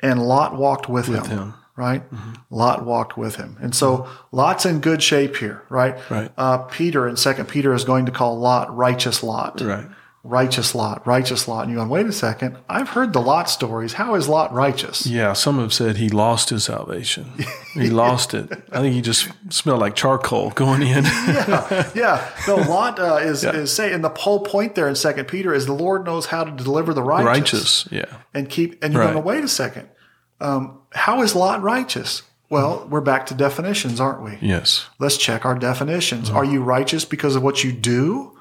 and 0.00 0.22
Lot 0.22 0.56
walked 0.56 0.88
with, 0.88 1.08
with 1.08 1.26
him. 1.26 1.38
him 1.38 1.54
right? 1.76 2.10
Mm-hmm. 2.10 2.32
Lot 2.50 2.84
walked 2.84 3.16
with 3.16 3.36
him. 3.36 3.56
And 3.60 3.74
so 3.74 4.08
Lot's 4.32 4.66
in 4.66 4.80
good 4.80 5.02
shape 5.02 5.36
here, 5.36 5.62
right? 5.68 5.98
Right. 6.10 6.32
Uh, 6.36 6.58
Peter 6.58 7.06
in 7.06 7.16
Second 7.16 7.46
Peter 7.46 7.74
is 7.74 7.84
going 7.84 8.06
to 8.06 8.12
call 8.12 8.38
Lot 8.38 8.74
righteous 8.74 9.22
Lot. 9.22 9.60
Right. 9.60 9.86
Righteous 10.24 10.74
Lot, 10.74 11.06
righteous 11.06 11.46
Lot. 11.46 11.62
And 11.62 11.70
you're 11.70 11.78
going, 11.78 11.88
wait 11.88 12.06
a 12.06 12.12
second. 12.12 12.58
I've 12.68 12.88
heard 12.88 13.12
the 13.12 13.20
Lot 13.20 13.48
stories. 13.48 13.92
How 13.92 14.16
is 14.16 14.28
Lot 14.28 14.52
righteous? 14.52 15.06
Yeah, 15.06 15.34
some 15.34 15.60
have 15.60 15.72
said 15.72 15.98
he 15.98 16.08
lost 16.08 16.50
his 16.50 16.64
salvation. 16.64 17.30
He 17.74 17.90
lost 17.90 18.34
it. 18.34 18.50
I 18.72 18.80
think 18.80 18.96
he 18.96 19.02
just 19.02 19.28
smelled 19.50 19.78
like 19.78 19.94
charcoal 19.94 20.50
going 20.50 20.82
in. 20.82 21.04
yeah, 21.04 21.90
yeah. 21.94 22.28
No, 22.48 22.56
Lot 22.68 22.98
uh, 22.98 23.18
is 23.22 23.44
yeah. 23.44 23.52
is 23.52 23.72
saying 23.72 24.00
the 24.00 24.08
whole 24.08 24.40
point 24.40 24.74
there 24.74 24.88
in 24.88 24.96
Second 24.96 25.26
Peter 25.26 25.54
is 25.54 25.66
the 25.66 25.74
Lord 25.74 26.04
knows 26.04 26.26
how 26.26 26.42
to 26.42 26.50
deliver 26.50 26.92
the 26.92 27.04
righteous. 27.04 27.86
Righteous, 27.86 27.88
yeah. 27.92 28.22
And 28.34 28.48
keep 28.48 28.82
and 28.82 28.94
you're 28.94 29.04
right. 29.04 29.12
going, 29.12 29.24
wait 29.24 29.44
a 29.44 29.48
second. 29.48 29.88
Um, 30.40 30.78
how 30.92 31.22
is 31.22 31.34
Lot 31.34 31.62
righteous? 31.62 32.22
Well, 32.48 32.86
we're 32.88 33.00
back 33.00 33.26
to 33.26 33.34
definitions, 33.34 33.98
aren't 34.00 34.22
we? 34.22 34.38
Yes. 34.40 34.86
Let's 34.98 35.16
check 35.16 35.44
our 35.44 35.58
definitions. 35.58 36.28
Mm-hmm. 36.28 36.36
Are 36.36 36.44
you 36.44 36.62
righteous 36.62 37.04
because 37.04 37.34
of 37.34 37.42
what 37.42 37.64
you 37.64 37.72
do, 37.72 38.38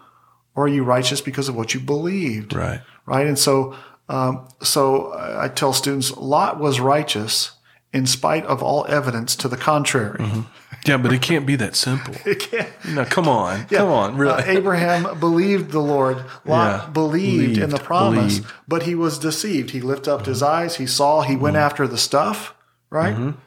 or 0.56 0.66
are 0.66 0.70
you 0.70 0.84
righteous 0.84 1.22
because 1.22 1.50
of 1.50 1.56
what 1.56 1.74
you 1.74 1.80
believed? 1.80 2.54
Right. 2.54 2.82
Right. 3.06 3.26
And 3.26 3.40
so, 3.40 3.76
um, 4.08 4.48
so 4.62 5.14
I 5.14 5.48
tell 5.48 5.74
students, 5.74 6.16
Lot 6.16 6.60
was 6.60 6.80
righteous 6.80 7.52
in 7.94 8.06
spite 8.06 8.46
of 8.46 8.62
all 8.62 8.86
evidence 8.88 9.36
to 9.38 9.48
the 9.48 9.58
contrary. 9.58 10.20
Mm-hmm. 10.20 10.42
Yeah, 10.86 10.98
but 10.98 11.12
it 11.14 11.22
can't 11.22 11.46
be 11.46 11.56
that 11.56 11.76
simple. 11.76 12.14
it 12.26 12.40
can't. 12.40 12.70
No, 12.90 13.06
come 13.06 13.28
on, 13.28 13.66
yeah. 13.70 13.80
come 13.80 13.90
on, 13.90 14.18
really. 14.18 14.34
Uh, 14.34 14.46
Abraham 14.46 15.20
believed 15.20 15.72
the 15.72 15.80
Lord. 15.80 16.18
Lot 16.46 16.84
yeah. 16.86 16.90
believed, 16.92 17.38
believed, 17.38 17.58
in 17.62 17.70
the 17.72 17.80
promise, 17.80 18.40
believed. 18.40 18.54
but 18.68 18.84
he 18.84 18.96
was 18.96 19.18
deceived. 19.18 19.72
He 19.72 19.82
lifted 19.82 20.12
up 20.12 20.22
mm-hmm. 20.22 20.30
his 20.32 20.44
eyes. 20.44 20.78
He 20.78 20.86
saw. 20.86 21.22
He 21.22 21.34
mm-hmm. 21.34 21.44
went 21.44 21.56
after 21.58 21.88
the 21.88 21.98
stuff. 21.98 22.54
Right. 22.90 23.16
Mm-hmm. 23.16 23.40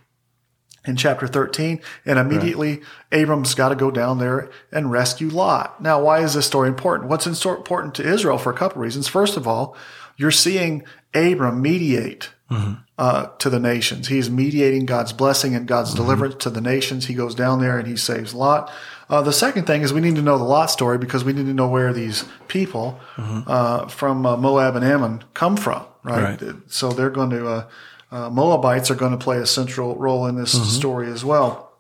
In 0.86 0.96
chapter 0.96 1.26
13, 1.26 1.82
and 2.06 2.18
immediately 2.18 2.76
right. 2.76 2.82
Abram's 3.12 3.54
got 3.54 3.68
to 3.70 3.74
go 3.74 3.90
down 3.90 4.18
there 4.18 4.50
and 4.72 4.90
rescue 4.90 5.28
Lot. 5.28 5.82
Now, 5.82 6.00
why 6.02 6.20
is 6.20 6.32
this 6.32 6.46
story 6.46 6.68
important? 6.68 7.10
What's 7.10 7.26
important 7.26 7.94
to 7.96 8.08
Israel 8.08 8.38
for 8.38 8.50
a 8.50 8.56
couple 8.56 8.80
reasons. 8.80 9.06
First 9.06 9.36
of 9.36 9.46
all, 9.46 9.76
you're 10.16 10.30
seeing 10.30 10.84
Abram 11.14 11.60
mediate 11.60 12.30
mm-hmm. 12.50 12.80
Uh, 12.98 13.26
to 13.38 13.48
the 13.48 13.60
nations. 13.60 14.08
He's 14.08 14.28
mediating 14.28 14.84
God's 14.84 15.12
blessing 15.12 15.54
and 15.54 15.66
God's 15.66 15.94
deliverance 15.94 16.34
to 16.40 16.50
the 16.50 16.60
nations. 16.60 17.06
He 17.06 17.14
goes 17.14 17.34
down 17.34 17.60
there 17.60 17.78
and 17.78 17.86
he 17.86 17.96
saves 17.96 18.34
Lot. 18.34 18.70
Uh, 19.08 19.22
the 19.22 19.32
second 19.32 19.66
thing 19.66 19.82
is 19.82 19.92
we 19.92 20.00
need 20.00 20.16
to 20.16 20.22
know 20.22 20.36
the 20.36 20.44
Lot 20.44 20.70
story 20.70 20.98
because 20.98 21.24
we 21.24 21.32
need 21.32 21.46
to 21.46 21.54
know 21.54 21.68
where 21.68 21.92
these 21.92 22.24
people 22.48 22.98
uh, 23.16 23.86
from 23.86 24.26
uh, 24.26 24.36
Moab 24.36 24.76
and 24.76 24.84
Ammon 24.84 25.22
come 25.32 25.56
from, 25.56 25.86
right? 26.02 26.42
Right. 26.42 26.54
So 26.66 26.90
they're 26.90 27.08
going 27.08 27.30
to, 27.30 27.48
uh, 27.48 27.68
uh, 28.10 28.30
Moabites 28.30 28.90
are 28.90 28.96
going 28.96 29.12
to 29.12 29.18
play 29.18 29.38
a 29.38 29.46
central 29.46 29.94
role 29.96 30.26
in 30.26 30.36
this 30.36 30.52
story 30.76 31.08
as 31.10 31.24
well. 31.24 31.72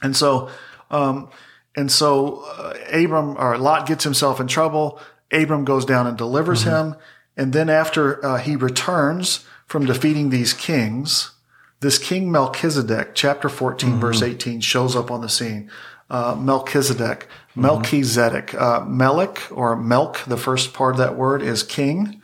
And 0.00 0.16
so, 0.16 0.48
um, 0.90 1.28
and 1.76 1.90
so 1.90 2.44
uh, 2.46 2.74
Abram 2.92 3.36
or 3.36 3.58
Lot 3.58 3.86
gets 3.86 4.04
himself 4.04 4.40
in 4.40 4.46
trouble. 4.46 5.00
Abram 5.32 5.64
goes 5.64 5.84
down 5.84 6.06
and 6.06 6.16
delivers 6.16 6.62
him. 6.62 6.94
And 7.36 7.52
then 7.52 7.68
after 7.68 8.24
uh, 8.24 8.38
he 8.38 8.56
returns 8.56 9.44
from 9.68 9.84
defeating 9.86 10.30
these 10.30 10.52
kings, 10.52 11.32
this 11.80 11.98
king 11.98 12.32
Melchizedek, 12.32 13.14
chapter 13.14 13.48
14, 13.48 13.90
verse 14.00 14.22
18, 14.22 14.60
shows 14.60 14.96
up 14.96 15.10
on 15.10 15.20
the 15.20 15.28
scene. 15.28 15.70
Uh, 16.10 16.34
Melchizedek, 16.34 17.28
Melchizedek, 17.54 18.54
uh, 18.54 18.84
Melech 18.86 19.42
or 19.52 19.76
Melk, 19.76 20.24
the 20.26 20.38
first 20.38 20.72
part 20.72 20.94
of 20.94 20.98
that 20.98 21.16
word 21.16 21.42
is 21.42 21.62
king. 21.62 22.20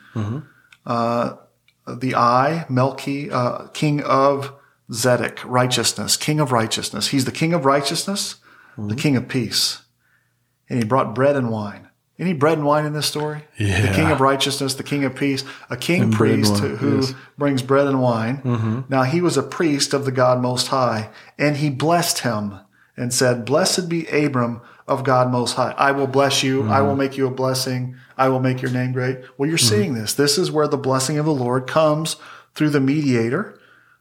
Uh, 0.85 1.35
the 1.87 2.15
I, 2.15 2.65
Melchi, 2.67 3.31
uh, 3.31 3.67
king 3.69 4.01
of 4.01 4.51
Zedek, 4.91 5.39
righteousness, 5.45 6.17
king 6.17 6.39
of 6.39 6.51
righteousness. 6.51 7.09
He's 7.09 7.25
the 7.25 7.31
king 7.31 7.53
of 7.53 7.63
righteousness, 7.63 8.35
the 8.77 8.95
king 8.95 9.15
of 9.15 9.27
peace. 9.27 9.83
And 10.67 10.79
he 10.79 10.85
brought 10.85 11.13
bread 11.15 11.35
and 11.35 11.51
wine. 11.51 11.89
Any 12.17 12.31
bread 12.33 12.57
and 12.57 12.65
wine 12.65 12.85
in 12.85 12.93
this 12.93 13.05
story? 13.07 13.43
Yeah. 13.59 13.87
The 13.87 13.93
king 13.95 14.09
of 14.09 14.21
righteousness, 14.21 14.73
the 14.75 14.83
king 14.83 15.03
of 15.03 15.15
peace, 15.15 15.43
a 15.69 15.75
king 15.75 16.01
and 16.03 16.13
priest 16.13 16.57
who 16.59 16.95
yes. 16.97 17.11
Mm-hmm. 17.11 17.19
brings 17.37 17.61
bread 17.61 17.87
and 17.87 18.01
wine. 18.01 18.85
Now 18.89 19.03
he 19.03 19.19
was 19.21 19.35
a 19.37 19.43
priest 19.43 19.93
of 19.93 20.05
the 20.05 20.11
God 20.13 20.41
Most 20.41 20.67
High, 20.69 21.09
and 21.37 21.57
he 21.57 21.69
blessed 21.69 22.19
him 22.19 22.59
and 22.95 23.13
said, 23.13 23.43
Blessed 23.43 23.89
be 23.89 24.07
Abram 24.07 24.61
of 24.87 25.03
God 25.03 25.29
Most 25.29 25.55
High. 25.55 25.73
I 25.77 25.91
will 25.91 26.07
bless 26.07 26.41
you. 26.43 26.61
I 26.63 26.65
Mm-hmm. 26.77 26.87
will 26.87 26.95
make 26.95 27.17
you 27.17 27.27
a 27.27 27.31
blessing. 27.31 27.97
I 28.17 28.29
will 28.29 28.39
make 28.39 28.61
your 28.61 28.71
name 28.71 28.93
great. 28.93 29.17
Well, 29.37 29.49
you're 29.49 29.57
seeing 29.57 29.93
this. 29.95 30.13
This 30.13 30.37
is 30.37 30.49
where 30.51 30.69
the 30.69 30.77
blessing 30.77 31.17
of 31.17 31.25
the 31.25 31.33
Lord 31.33 31.67
comes 31.67 32.15
through 32.53 32.69
the 32.69 32.79
mediator, 32.79 33.59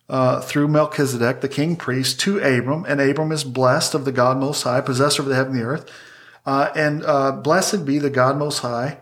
uh, 0.09 0.41
through 0.41 0.69
Melchizedek, 0.69 1.41
the 1.41 1.49
king 1.49 1.75
priest, 1.75 2.21
to 2.21 2.39
Abram. 2.39 2.85
And 2.87 3.01
Abram 3.01 3.33
is 3.33 3.43
blessed 3.43 3.95
of 3.95 4.05
the 4.05 4.13
God 4.13 4.37
Most 4.39 4.63
High, 4.63 4.81
possessor 4.83 5.23
of 5.23 5.27
the 5.29 5.35
heaven 5.35 5.55
and 5.55 5.61
the 5.61 5.67
earth. 5.67 5.91
Uh, 6.47 6.71
and 6.77 7.05
uh, 7.05 7.33
blessed 7.33 7.85
be 7.85 7.99
the 7.99 8.11
God 8.11 8.37
Most 8.37 8.59
High, 8.59 8.99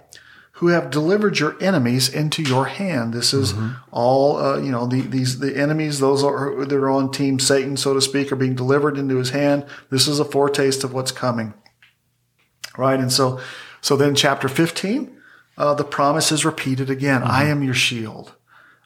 who 0.57 0.69
have 0.69 0.91
delivered 0.91 1.41
your 1.41 1.61
enemies 1.61 2.09
into 2.09 2.41
your 2.41 2.67
hand. 2.67 3.13
This 3.13 3.35
is 3.35 3.53
all, 3.91 4.37
uh, 4.37 4.59
you 4.59 4.71
know, 4.71 4.87
the, 4.87 5.01
these 5.01 5.41
the 5.41 5.57
enemies, 5.57 5.99
those 5.99 6.23
are 6.23 6.65
that 6.65 6.77
are 6.77 6.91
on 6.91 7.11
Team 7.11 7.41
Satan, 7.41 7.77
so 7.77 7.95
to 7.95 8.01
speak, 8.01 8.31
are 8.31 8.37
being 8.37 8.55
delivered 8.55 8.97
into 8.97 9.17
his 9.17 9.31
hand. 9.31 9.67
This 9.91 10.07
is 10.07 10.21
a 10.21 10.25
foretaste 10.25 10.85
of 10.85 10.95
what's 10.95 11.11
coming, 11.11 11.53
right? 12.79 13.01
And 13.01 13.11
so, 13.11 13.41
so 13.81 13.97
then, 13.97 14.15
chapter 14.15 14.47
fifteen, 14.47 15.19
uh, 15.59 15.75
the 15.75 15.83
promise 15.85 16.31
is 16.31 16.45
repeated 16.45 16.91
again. 16.91 17.25
I 17.25 17.45
am 17.49 17.65
your 17.65 17.75
shield. 17.75 18.37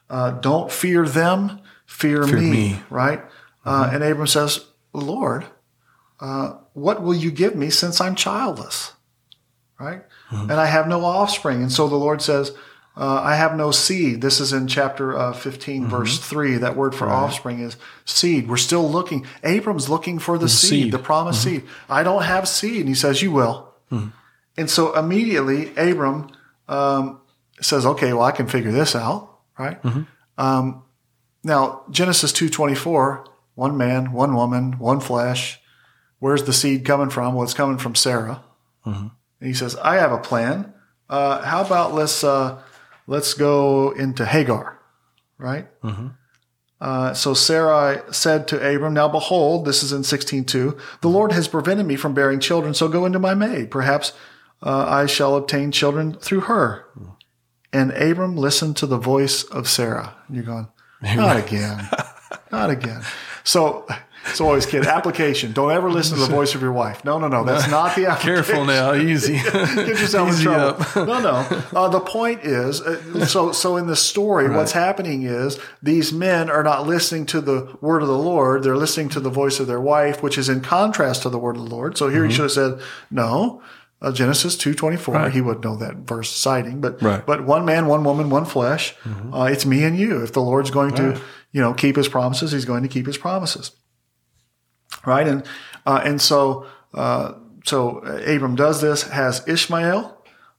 Uh, 0.09 0.31
don't 0.31 0.71
fear 0.71 1.05
them, 1.07 1.61
fear, 1.85 2.25
me, 2.25 2.49
me. 2.49 2.79
right? 2.89 3.21
Uh, 3.63 3.91
and 3.93 4.03
Abram 4.03 4.25
says, 4.25 4.65
Lord, 4.93 5.45
uh, 6.19 6.53
what 6.73 7.01
will 7.01 7.15
you 7.15 7.31
give 7.31 7.55
me 7.55 7.69
since 7.69 8.01
I'm 8.01 8.15
childless? 8.15 8.93
Right? 9.79 10.01
And 10.31 10.53
I 10.53 10.65
have 10.65 10.87
no 10.87 11.05
offspring. 11.05 11.61
And 11.61 11.71
so 11.71 11.87
the 11.87 11.95
Lord 11.95 12.21
says, 12.21 12.51
uh, 12.97 13.21
I 13.23 13.35
have 13.35 13.55
no 13.55 13.69
seed. 13.69 14.21
This 14.21 14.39
is 14.39 14.51
in 14.51 14.67
chapter 14.67 15.15
uh, 15.15 15.31
15, 15.31 15.87
verse 15.87 16.17
3. 16.19 16.57
That 16.57 16.75
word 16.75 16.95
for 16.95 17.07
offspring 17.07 17.59
is 17.59 17.77
seed. 18.05 18.49
We're 18.49 18.57
still 18.57 18.89
looking. 18.89 19.25
Abram's 19.43 19.87
looking 19.87 20.17
for 20.17 20.39
the, 20.39 20.49
seed, 20.49 20.69
seed. 20.85 20.91
the 20.91 20.97
promised 20.99 21.43
seed. 21.43 21.63
I 21.87 22.01
don't 22.01 22.23
have 22.23 22.47
seed. 22.47 22.79
And 22.79 22.89
he 22.89 22.95
says, 22.95 23.21
You 23.21 23.31
will. 23.31 23.71
And 23.91 24.69
so 24.69 24.95
immediately 24.97 25.69
Abram 25.77 26.31
um, 26.67 27.21
says, 27.61 27.85
Okay, 27.85 28.11
well, 28.13 28.23
I 28.23 28.31
can 28.31 28.47
figure 28.47 28.71
this 28.71 28.95
out. 28.95 29.29
Right? 29.59 29.79
Um, 30.39 30.83
now, 31.43 31.83
Genesis 31.91 32.31
2.24, 32.33 33.27
one 33.53 33.77
man, 33.77 34.11
one 34.11 34.33
woman, 34.35 34.79
one 34.79 34.99
flesh. 34.99 35.61
Where's 36.19 36.43
the 36.43 36.53
seed 36.53 36.85
coming 36.85 37.09
from? 37.09 37.33
Well, 37.35 37.43
it's 37.43 37.53
coming 37.53 37.77
from 37.77 37.95
Sarah. 37.95 38.43
And 39.39 39.47
he 39.47 39.53
says, 39.53 39.75
I 39.77 39.95
have 39.97 40.11
a 40.11 40.17
plan. 40.17 40.73
Uh, 41.09 41.41
how 41.43 41.61
about 41.63 41.93
let's 41.93 42.23
uh, 42.23 42.59
let's 43.05 43.33
go 43.33 43.91
into 43.91 44.25
Hagar, 44.25 44.79
right? 45.37 45.67
Uh, 46.79 47.13
so 47.13 47.33
Sarai 47.33 48.01
said 48.11 48.47
to 48.49 48.55
Abram, 48.75 48.93
Now 48.93 49.07
behold, 49.07 49.65
this 49.65 49.81
is 49.83 49.91
in 49.91 50.01
16.2, 50.01 50.79
the 51.01 51.07
Lord 51.07 51.31
has 51.31 51.47
prevented 51.47 51.85
me 51.87 51.95
from 51.95 52.13
bearing 52.13 52.39
children, 52.39 52.73
so 52.73 52.87
go 52.87 53.05
into 53.05 53.19
my 53.19 53.33
maid. 53.33 53.71
Perhaps 53.71 54.13
uh, 54.61 54.85
I 54.87 55.05
shall 55.07 55.35
obtain 55.35 55.71
children 55.71 56.13
through 56.13 56.41
her. 56.41 56.85
And 57.73 57.91
Abram 57.91 58.37
listened 58.37 58.77
to 58.77 58.85
the 58.85 58.97
voice 58.97 59.43
of 59.43 59.67
Sarah. 59.67 60.15
And 60.27 60.35
you're 60.35 60.45
going, 60.45 60.67
not 61.01 61.35
again, 61.37 61.89
not 62.51 62.69
again. 62.69 63.01
So, 63.43 63.87
so 64.33 64.45
always 64.47 64.65
kid 64.65 64.85
application. 64.85 65.51
Don't 65.53 65.71
ever 65.71 65.89
listen 65.89 66.17
to 66.17 66.25
the 66.25 66.31
voice 66.31 66.55
of 66.55 66.61
your 66.61 66.71
wife. 66.71 67.03
No, 67.05 67.17
no, 67.19 67.27
no. 67.27 67.43
That's 67.43 67.67
not 67.71 67.95
the 67.95 68.07
application. 68.07 68.43
Careful 68.43 68.65
now, 68.65 68.93
easy. 68.93 69.33
Get 69.43 69.87
yourself 69.87 70.29
in 70.37 70.43
trouble. 70.43 70.81
up. 70.81 70.95
no, 70.95 71.19
no. 71.19 71.63
Uh, 71.75 71.87
the 71.89 71.99
point 71.99 72.41
is, 72.43 72.81
uh, 72.81 73.25
so 73.25 73.51
so 73.51 73.77
in 73.77 73.87
the 73.87 73.95
story, 73.95 74.49
what's 74.49 74.71
happening 74.73 75.23
is 75.23 75.59
these 75.81 76.11
men 76.13 76.49
are 76.49 76.63
not 76.63 76.87
listening 76.87 77.25
to 77.27 77.41
the 77.41 77.77
word 77.81 78.01
of 78.01 78.07
the 78.07 78.17
Lord; 78.17 78.63
they're 78.63 78.77
listening 78.77 79.09
to 79.09 79.19
the 79.19 79.29
voice 79.29 79.59
of 79.59 79.67
their 79.67 79.81
wife, 79.81 80.21
which 80.23 80.37
is 80.37 80.49
in 80.49 80.61
contrast 80.61 81.23
to 81.23 81.29
the 81.29 81.39
word 81.39 81.57
of 81.57 81.63
the 81.67 81.75
Lord. 81.75 81.97
So 81.97 82.09
here 82.09 82.21
Mm-hmm. 82.21 82.29
he 82.29 82.35
should 82.35 82.43
have 82.43 82.51
said, 82.51 82.79
"No." 83.11 83.61
Uh, 83.99 84.11
Genesis 84.11 84.55
two 84.55 84.75
twenty 84.75 84.95
four. 84.95 85.27
He 85.31 85.41
would 85.41 85.63
know 85.63 85.75
that 85.77 85.95
verse 85.95 86.29
citing, 86.29 86.81
but 86.81 87.01
Right. 87.01 87.15
Mm-hmm. 87.17 87.25
but 87.25 87.45
one 87.47 87.65
man, 87.65 87.87
one 87.87 88.03
woman, 88.03 88.29
one 88.29 88.45
flesh. 88.45 88.93
Uh, 89.33 89.45
it's 89.51 89.65
me 89.65 89.83
and 89.83 89.97
you. 89.97 90.21
If 90.23 90.33
the 90.33 90.39
Lord's 90.41 90.69
going 90.69 90.93
to, 90.97 91.19
you 91.51 91.61
know, 91.61 91.73
keep 91.73 91.95
His 91.95 92.07
promises, 92.07 92.51
He's 92.51 92.63
going 92.65 92.83
to 92.83 92.89
keep 92.89 93.07
His 93.07 93.17
promises 93.17 93.71
right? 95.05 95.27
And 95.27 95.43
uh, 95.85 96.01
and 96.03 96.21
so 96.21 96.65
uh, 96.93 97.33
so 97.65 97.99
Abram 97.99 98.55
does 98.55 98.81
this, 98.81 99.03
has 99.03 99.47
Ishmael, 99.47 100.17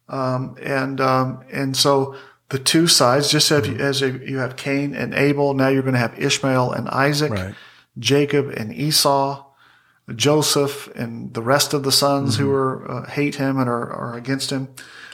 um, 0.09 0.57
and 0.63 1.01
um, 1.01 1.43
and 1.53 1.77
so 1.77 2.15
the 2.51 2.59
two 2.59 2.87
sides, 2.87 3.31
just 3.31 3.51
as, 3.51 3.69
you, 3.69 3.77
as 3.77 4.01
you 4.01 4.39
have 4.39 4.57
Cain 4.57 4.95
and 4.95 5.13
Abel, 5.15 5.53
now 5.55 5.69
you're 5.69 5.83
going 5.83 5.93
to 5.95 6.01
have 6.01 6.19
Ishmael 6.19 6.73
and 6.73 6.89
Isaac, 6.89 7.31
Right. 7.31 7.55
Jacob 7.99 8.49
and 8.57 8.73
Esau, 8.73 9.45
Joseph 10.15 10.89
and 10.95 11.35
the 11.35 11.43
rest 11.43 11.75
of 11.75 11.83
the 11.83 11.93
sons 11.93 12.37
who 12.37 12.51
are 12.51 12.91
uh, 12.91 13.11
hate 13.11 13.35
him 13.35 13.59
and 13.59 13.69
are, 13.69 13.91
are 13.91 14.17
against 14.17 14.51
him, 14.51 14.69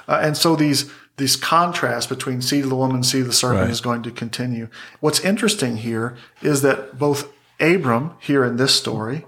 uh, 0.08 0.20
and 0.22 0.36
so 0.36 0.56
these. 0.56 0.90
These 1.16 1.36
contrasts 1.36 2.08
between 2.08 2.42
seed 2.42 2.64
of 2.64 2.70
the 2.70 2.74
woman, 2.74 3.04
seed 3.04 3.20
of 3.20 3.28
the 3.28 3.32
serpent 3.32 3.60
Right. 3.60 3.70
is 3.70 3.80
going 3.80 4.02
to 4.02 4.10
continue. 4.10 4.66
What's 4.98 5.20
interesting 5.20 5.76
here 5.76 6.16
is 6.42 6.62
that 6.62 6.98
both 6.98 7.28
Abram, 7.60 8.12
here 8.20 8.44
in 8.44 8.56
this 8.56 8.74
story, 8.74 9.24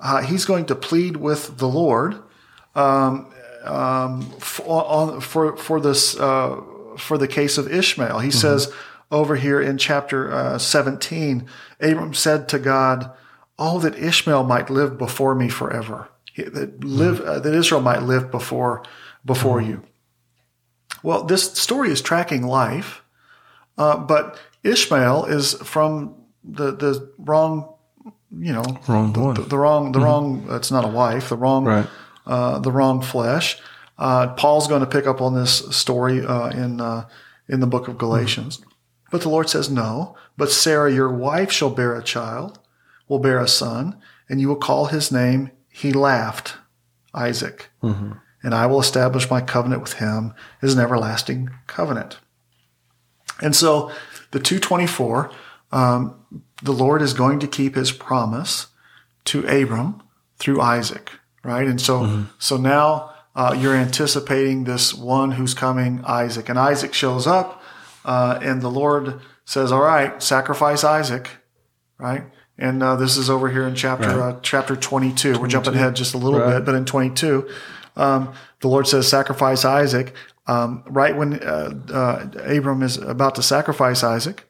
uh, 0.00 0.22
he's 0.22 0.44
going 0.44 0.66
to 0.66 0.74
plead 0.74 1.16
with 1.16 1.58
the 1.58 1.68
Lord 1.68 2.22
um, 2.74 3.32
um, 3.64 4.22
for, 4.38 4.84
on, 4.84 5.20
for 5.20 5.56
for 5.56 5.80
this 5.80 6.16
uh, 6.18 6.60
for 6.96 7.18
the 7.18 7.28
case 7.28 7.58
of 7.58 7.70
Ishmael. 7.72 8.20
He 8.20 8.30
says 8.30 8.72
over 9.10 9.36
here 9.36 9.60
in 9.60 9.78
chapter 9.78 10.32
uh, 10.32 10.58
17, 10.58 11.46
Abram 11.80 12.14
said 12.14 12.48
to 12.50 12.58
God, 12.58 13.10
"Oh, 13.58 13.80
that 13.80 13.96
Ishmael 13.96 14.44
might 14.44 14.70
live 14.70 14.98
before 14.98 15.34
me 15.34 15.48
forever. 15.48 16.08
That 16.36 16.84
live 16.84 17.20
uh, 17.20 17.40
that 17.40 17.54
Israel 17.54 17.80
might 17.80 18.02
live 18.02 18.30
before 18.30 18.82
before 19.24 19.60
you." 19.60 19.82
Well, 21.02 21.24
this 21.24 21.52
story 21.52 21.90
is 21.90 22.00
tracking 22.00 22.42
life, 22.46 23.02
uh, 23.76 23.98
but 23.98 24.38
Ishmael 24.62 25.26
is 25.26 25.54
from 25.54 26.23
the 26.44 26.72
the 26.72 27.12
wrong, 27.18 27.74
you 28.30 28.52
know, 28.52 28.64
Wrong 28.88 29.12
one. 29.12 29.34
the, 29.34 29.42
the 29.42 29.58
wrong 29.58 29.92
the 29.92 30.00
wrong. 30.00 30.46
It's 30.50 30.70
not 30.70 30.84
a 30.84 30.88
wife. 30.88 31.28
The 31.30 31.36
wrong 31.36 31.64
Right. 31.64 31.86
uh, 32.26 32.58
the 32.60 32.70
wrong 32.72 33.00
flesh. 33.02 33.58
Uh, 33.98 34.28
Paul's 34.34 34.66
going 34.66 34.80
to 34.80 34.86
pick 34.88 35.06
up 35.06 35.20
on 35.20 35.34
this 35.34 35.58
story 35.76 36.24
uh, 36.24 36.48
in 36.50 36.80
uh, 36.80 37.06
in 37.48 37.60
the 37.60 37.66
book 37.66 37.86
of 37.88 37.96
Galatians, 37.98 38.60
but 39.10 39.20
the 39.22 39.28
Lord 39.28 39.48
says 39.48 39.70
no. 39.70 40.16
But 40.36 40.50
Sarah, 40.50 40.92
your 40.92 41.12
wife, 41.12 41.52
shall 41.52 41.70
bear 41.70 41.94
a 41.94 42.02
child, 42.02 42.58
will 43.08 43.20
bear 43.20 43.38
a 43.38 43.46
son, 43.48 44.00
and 44.28 44.40
you 44.40 44.48
will 44.48 44.56
call 44.56 44.86
his 44.86 45.12
name. 45.12 45.50
He 45.68 45.92
laughed, 45.92 46.54
Isaac, 47.14 47.70
and 47.82 48.54
I 48.54 48.66
will 48.66 48.80
establish 48.80 49.30
my 49.30 49.40
covenant 49.40 49.80
with 49.82 49.94
him 49.94 50.34
as 50.60 50.74
an 50.74 50.80
everlasting 50.80 51.50
covenant. 51.68 52.18
And 53.40 53.54
so, 53.54 53.90
the 54.32 54.40
two 54.40 54.58
twenty 54.58 54.86
four, 54.88 55.30
um, 55.74 56.14
the 56.62 56.72
Lord 56.72 57.02
is 57.02 57.12
going 57.12 57.40
to 57.40 57.46
keep 57.46 57.74
His 57.74 57.92
promise 57.92 58.68
to 59.26 59.40
Abram 59.46 60.02
through 60.38 60.60
Isaac, 60.60 61.10
right? 61.42 61.66
And 61.66 61.80
so, 61.80 62.24
so 62.38 62.56
now 62.56 63.12
uh, 63.34 63.56
you're 63.58 63.74
anticipating 63.74 64.64
this 64.64 64.94
one 64.94 65.32
who's 65.32 65.54
coming, 65.54 66.02
Isaac, 66.06 66.48
and 66.48 66.58
Isaac 66.58 66.94
shows 66.94 67.26
up, 67.26 67.60
uh, 68.04 68.38
and 68.42 68.62
the 68.62 68.70
Lord 68.70 69.20
says, 69.44 69.72
"All 69.72 69.82
right, 69.82 70.22
sacrifice 70.22 70.84
Isaac," 70.84 71.28
right? 71.98 72.22
And 72.56 72.82
uh, 72.82 72.94
this 72.96 73.16
is 73.16 73.28
over 73.28 73.48
here 73.50 73.66
in 73.66 73.74
chapter 73.74 74.22
uh, 74.22 74.38
chapter 74.42 74.76
22. 74.76 75.40
We're 75.40 75.48
jumping 75.48 75.74
ahead 75.74 75.96
just 75.96 76.14
a 76.14 76.18
little 76.18 76.38
Right. 76.40 76.54
bit, 76.58 76.64
but 76.64 76.74
in 76.76 76.84
22, 76.84 77.48
um, 77.96 78.32
the 78.60 78.68
Lord 78.68 78.86
says, 78.86 79.08
"Sacrifice 79.08 79.64
Isaac." 79.64 80.14
Um, 80.46 80.84
right 80.86 81.16
when 81.16 81.42
uh, 81.42 81.74
uh, 81.90 82.28
Abram 82.44 82.82
is 82.82 82.96
about 82.98 83.34
to 83.36 83.42
sacrifice 83.42 84.04
Isaac, 84.04 84.44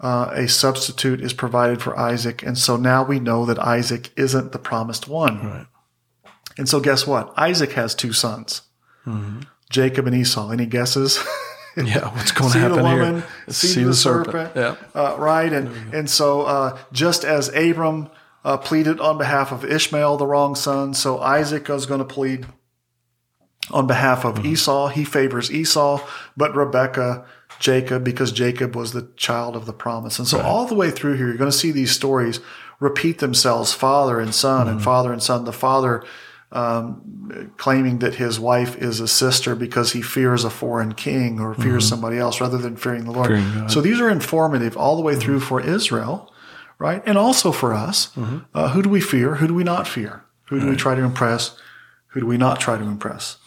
uh, 0.00 0.30
a 0.32 0.48
substitute 0.48 1.20
is 1.20 1.32
provided 1.32 1.82
for 1.82 1.98
Isaac, 1.98 2.42
and 2.42 2.58
so 2.58 2.76
now 2.76 3.04
we 3.04 3.18
know 3.20 3.46
that 3.46 3.58
Isaac 3.58 4.10
isn't 4.16 4.52
the 4.52 4.58
promised 4.58 5.08
one. 5.08 5.46
Right. 5.46 5.66
And 6.58 6.68
so, 6.68 6.80
guess 6.80 7.06
what? 7.06 7.32
Isaac 7.36 7.72
has 7.72 7.94
two 7.94 8.12
sons, 8.12 8.62
Jacob 9.70 10.06
and 10.06 10.16
Esau. 10.16 10.50
Any 10.50 10.66
guesses? 10.66 11.18
Yeah, 11.76 12.08
what's 12.14 12.32
going 12.32 12.50
to 12.52 12.54
See 12.54 12.58
the 12.60 12.68
happen 12.70 12.82
woman, 12.84 13.14
here? 13.16 13.26
Let's 13.46 13.58
see 13.58 13.84
the 13.84 13.92
serpent. 13.92 14.52
Yeah. 14.56 14.76
uh, 14.94 15.16
right? 15.18 15.52
And 15.52 15.94
and 15.94 16.08
so 16.08 16.42
uh, 16.42 16.78
just 16.90 17.22
as 17.22 17.54
Abram 17.54 18.08
uh, 18.44 18.56
pleaded 18.56 18.98
on 18.98 19.18
behalf 19.18 19.52
of 19.52 19.62
Ishmael, 19.62 20.16
the 20.16 20.26
wrong 20.26 20.54
son, 20.54 20.94
so 20.94 21.18
Isaac 21.20 21.68
is 21.68 21.84
going 21.84 21.98
to 21.98 22.06
plead 22.06 22.46
on 23.70 23.86
behalf 23.86 24.24
of 24.24 24.46
Esau. 24.46 24.88
He 24.88 25.04
favors 25.04 25.50
Esau, 25.52 26.00
but 26.34 26.56
Rebecca, 26.56 27.26
Jacob, 27.58 28.04
because 28.04 28.32
Jacob 28.32 28.76
was 28.76 28.92
the 28.92 29.08
child 29.16 29.56
of 29.56 29.66
the 29.66 29.72
promise. 29.72 30.18
And 30.18 30.28
so 30.28 30.40
all 30.40 30.66
the 30.66 30.74
way 30.74 30.90
through 30.90 31.16
here, 31.16 31.28
you're 31.28 31.36
going 31.36 31.50
to 31.50 31.56
see 31.56 31.72
these 31.72 31.92
stories 31.92 32.40
repeat 32.80 33.18
themselves: 33.18 33.72
father 33.72 34.20
and 34.20 34.34
son, 34.34 34.68
and 34.68 34.82
father 34.82 35.12
and 35.12 35.22
son. 35.22 35.44
The 35.44 35.52
father. 35.52 36.04
Um, 36.52 37.50
claiming 37.56 37.98
that 37.98 38.14
his 38.14 38.38
wife 38.38 38.76
is 38.76 39.00
a 39.00 39.08
sister 39.08 39.56
because 39.56 39.92
he 39.92 40.00
fears 40.00 40.44
a 40.44 40.48
foreign 40.48 40.94
king 40.94 41.40
or 41.40 41.54
fears 41.54 41.88
somebody 41.88 42.18
else 42.18 42.40
rather 42.40 42.56
than 42.56 42.76
fearing 42.76 43.04
the 43.04 43.10
Lord. 43.10 43.26
Fearing 43.26 43.68
So 43.68 43.80
these 43.80 44.00
are 44.00 44.08
informative 44.08 44.76
all 44.76 44.94
the 44.94 45.02
way 45.02 45.16
through 45.16 45.40
for 45.40 45.60
Israel, 45.60 46.32
right? 46.78 47.02
And 47.04 47.18
also 47.18 47.50
for 47.50 47.74
us. 47.74 48.16
Uh, 48.54 48.68
who 48.68 48.80
do 48.80 48.88
we 48.88 49.00
fear? 49.00 49.34
Who 49.34 49.48
do 49.48 49.54
we 49.54 49.64
not 49.64 49.88
fear? 49.88 50.22
Who 50.44 50.60
do 50.60 50.68
we 50.68 50.76
try 50.76 50.94
to 50.94 51.02
impress? 51.02 51.58
Who 52.08 52.20
do 52.20 52.26
we 52.26 52.38
not 52.38 52.60
try 52.60 52.78
to 52.78 52.84
impress? 52.84 53.38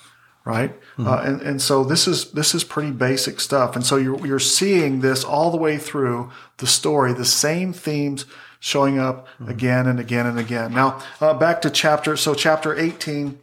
Right? 0.49 0.73
Uh, 0.97 1.21
and, 1.23 1.41
and 1.41 1.61
so 1.61 1.83
this 1.83 2.07
is 2.07 2.31
this 2.31 2.55
is 2.55 2.63
pretty 2.63 2.91
basic 2.91 3.39
stuff. 3.39 3.75
And 3.75 3.85
so 3.85 3.97
you're 3.97 4.25
you're 4.25 4.39
seeing 4.39 5.01
this 5.01 5.23
all 5.23 5.51
the 5.51 5.57
way 5.57 5.77
through 5.77 6.31
the 6.57 6.67
story, 6.67 7.13
the 7.13 7.23
same 7.23 7.71
themes 7.71 8.25
showing 8.59 8.99
up 8.99 9.27
again 9.47 9.87
and 9.87 9.99
again 9.99 10.25
and 10.25 10.39
again. 10.39 10.73
Now 10.73 11.01
uh, 11.21 11.33
back 11.35 11.61
to 11.61 11.69
chapter 11.69 12.17
so 12.17 12.33
chapter 12.33 12.77
18 12.77 13.39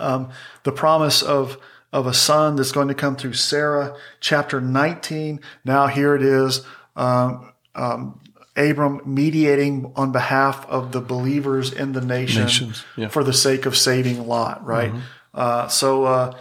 um, 0.00 0.30
the 0.62 0.72
promise 0.72 1.22
of 1.22 1.58
of 1.92 2.06
a 2.06 2.14
son 2.14 2.56
that's 2.56 2.72
going 2.72 2.88
to 2.88 2.94
come 2.94 3.16
through 3.16 3.32
Sarah. 3.32 3.96
Chapter 4.20 4.60
19. 4.60 5.40
Now 5.64 5.86
here 5.86 6.14
it 6.14 6.22
is. 6.22 6.64
Um, 6.96 7.52
um, 7.74 8.20
Abram 8.56 9.00
mediating 9.06 9.92
on 9.96 10.12
behalf 10.12 10.66
of 10.66 10.92
the 10.92 11.00
believers 11.00 11.72
in 11.72 11.92
the 11.92 12.00
nation 12.00 12.42
Nations, 12.42 12.84
yeah. 12.96 13.08
for 13.08 13.22
the 13.22 13.32
sake 13.32 13.66
of 13.66 13.76
saving 13.76 14.26
Lot. 14.26 14.66
Right. 14.66 14.92
Uh, 15.38 15.68
so. 15.68 16.04
Uh, 16.04 16.36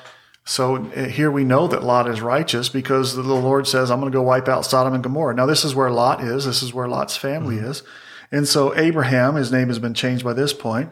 so 0.49 0.77
uh, 0.77 1.09
here 1.09 1.29
we 1.29 1.43
know 1.43 1.67
that 1.67 1.83
Lot 1.83 2.09
is 2.09 2.21
righteous 2.21 2.69
because 2.69 3.17
the 3.17 3.21
Lord 3.21 3.67
says, 3.67 3.91
I'm 3.91 3.99
going 3.99 4.09
to 4.09 4.17
go 4.17 4.21
wipe 4.21 4.47
out 4.47 4.65
Sodom 4.65 4.93
and 4.93 5.03
Gomorrah. 5.03 5.35
Now, 5.35 5.45
this 5.45 5.65
is 5.65 5.75
where 5.75 5.91
Lot 5.91 6.23
is. 6.23 6.45
This 6.45 6.63
is 6.63 6.73
where 6.73 6.87
Lot's 6.87 7.17
family 7.17 7.57
is. 7.57 7.83
And 8.31 8.47
so 8.47 8.73
Abraham, 8.77 9.35
his 9.35 9.51
name 9.51 9.67
has 9.67 9.77
been 9.77 9.93
changed 9.93 10.23
by 10.23 10.31
this 10.31 10.53
point, 10.53 10.89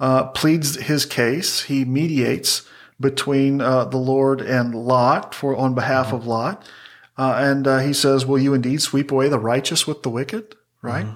uh, 0.00 0.24
pleads 0.30 0.74
his 0.74 1.06
case. 1.06 1.62
He 1.62 1.84
mediates 1.84 2.68
between 3.00 3.60
uh, 3.60 3.84
the 3.84 3.96
Lord 3.96 4.40
and 4.40 4.74
Lot 4.74 5.36
for 5.36 5.56
on 5.56 5.74
behalf 5.74 6.12
of 6.12 6.26
Lot. 6.26 6.68
Uh, 7.16 7.36
and 7.38 7.66
uh, 7.66 7.78
he 7.78 7.92
says, 7.92 8.26
Will 8.26 8.38
you 8.38 8.54
indeed 8.54 8.82
sweep 8.82 9.10
away 9.12 9.28
the 9.28 9.38
righteous 9.38 9.86
with 9.86 10.02
the 10.02 10.10
wicked? 10.10 10.56
Right? 10.82 11.06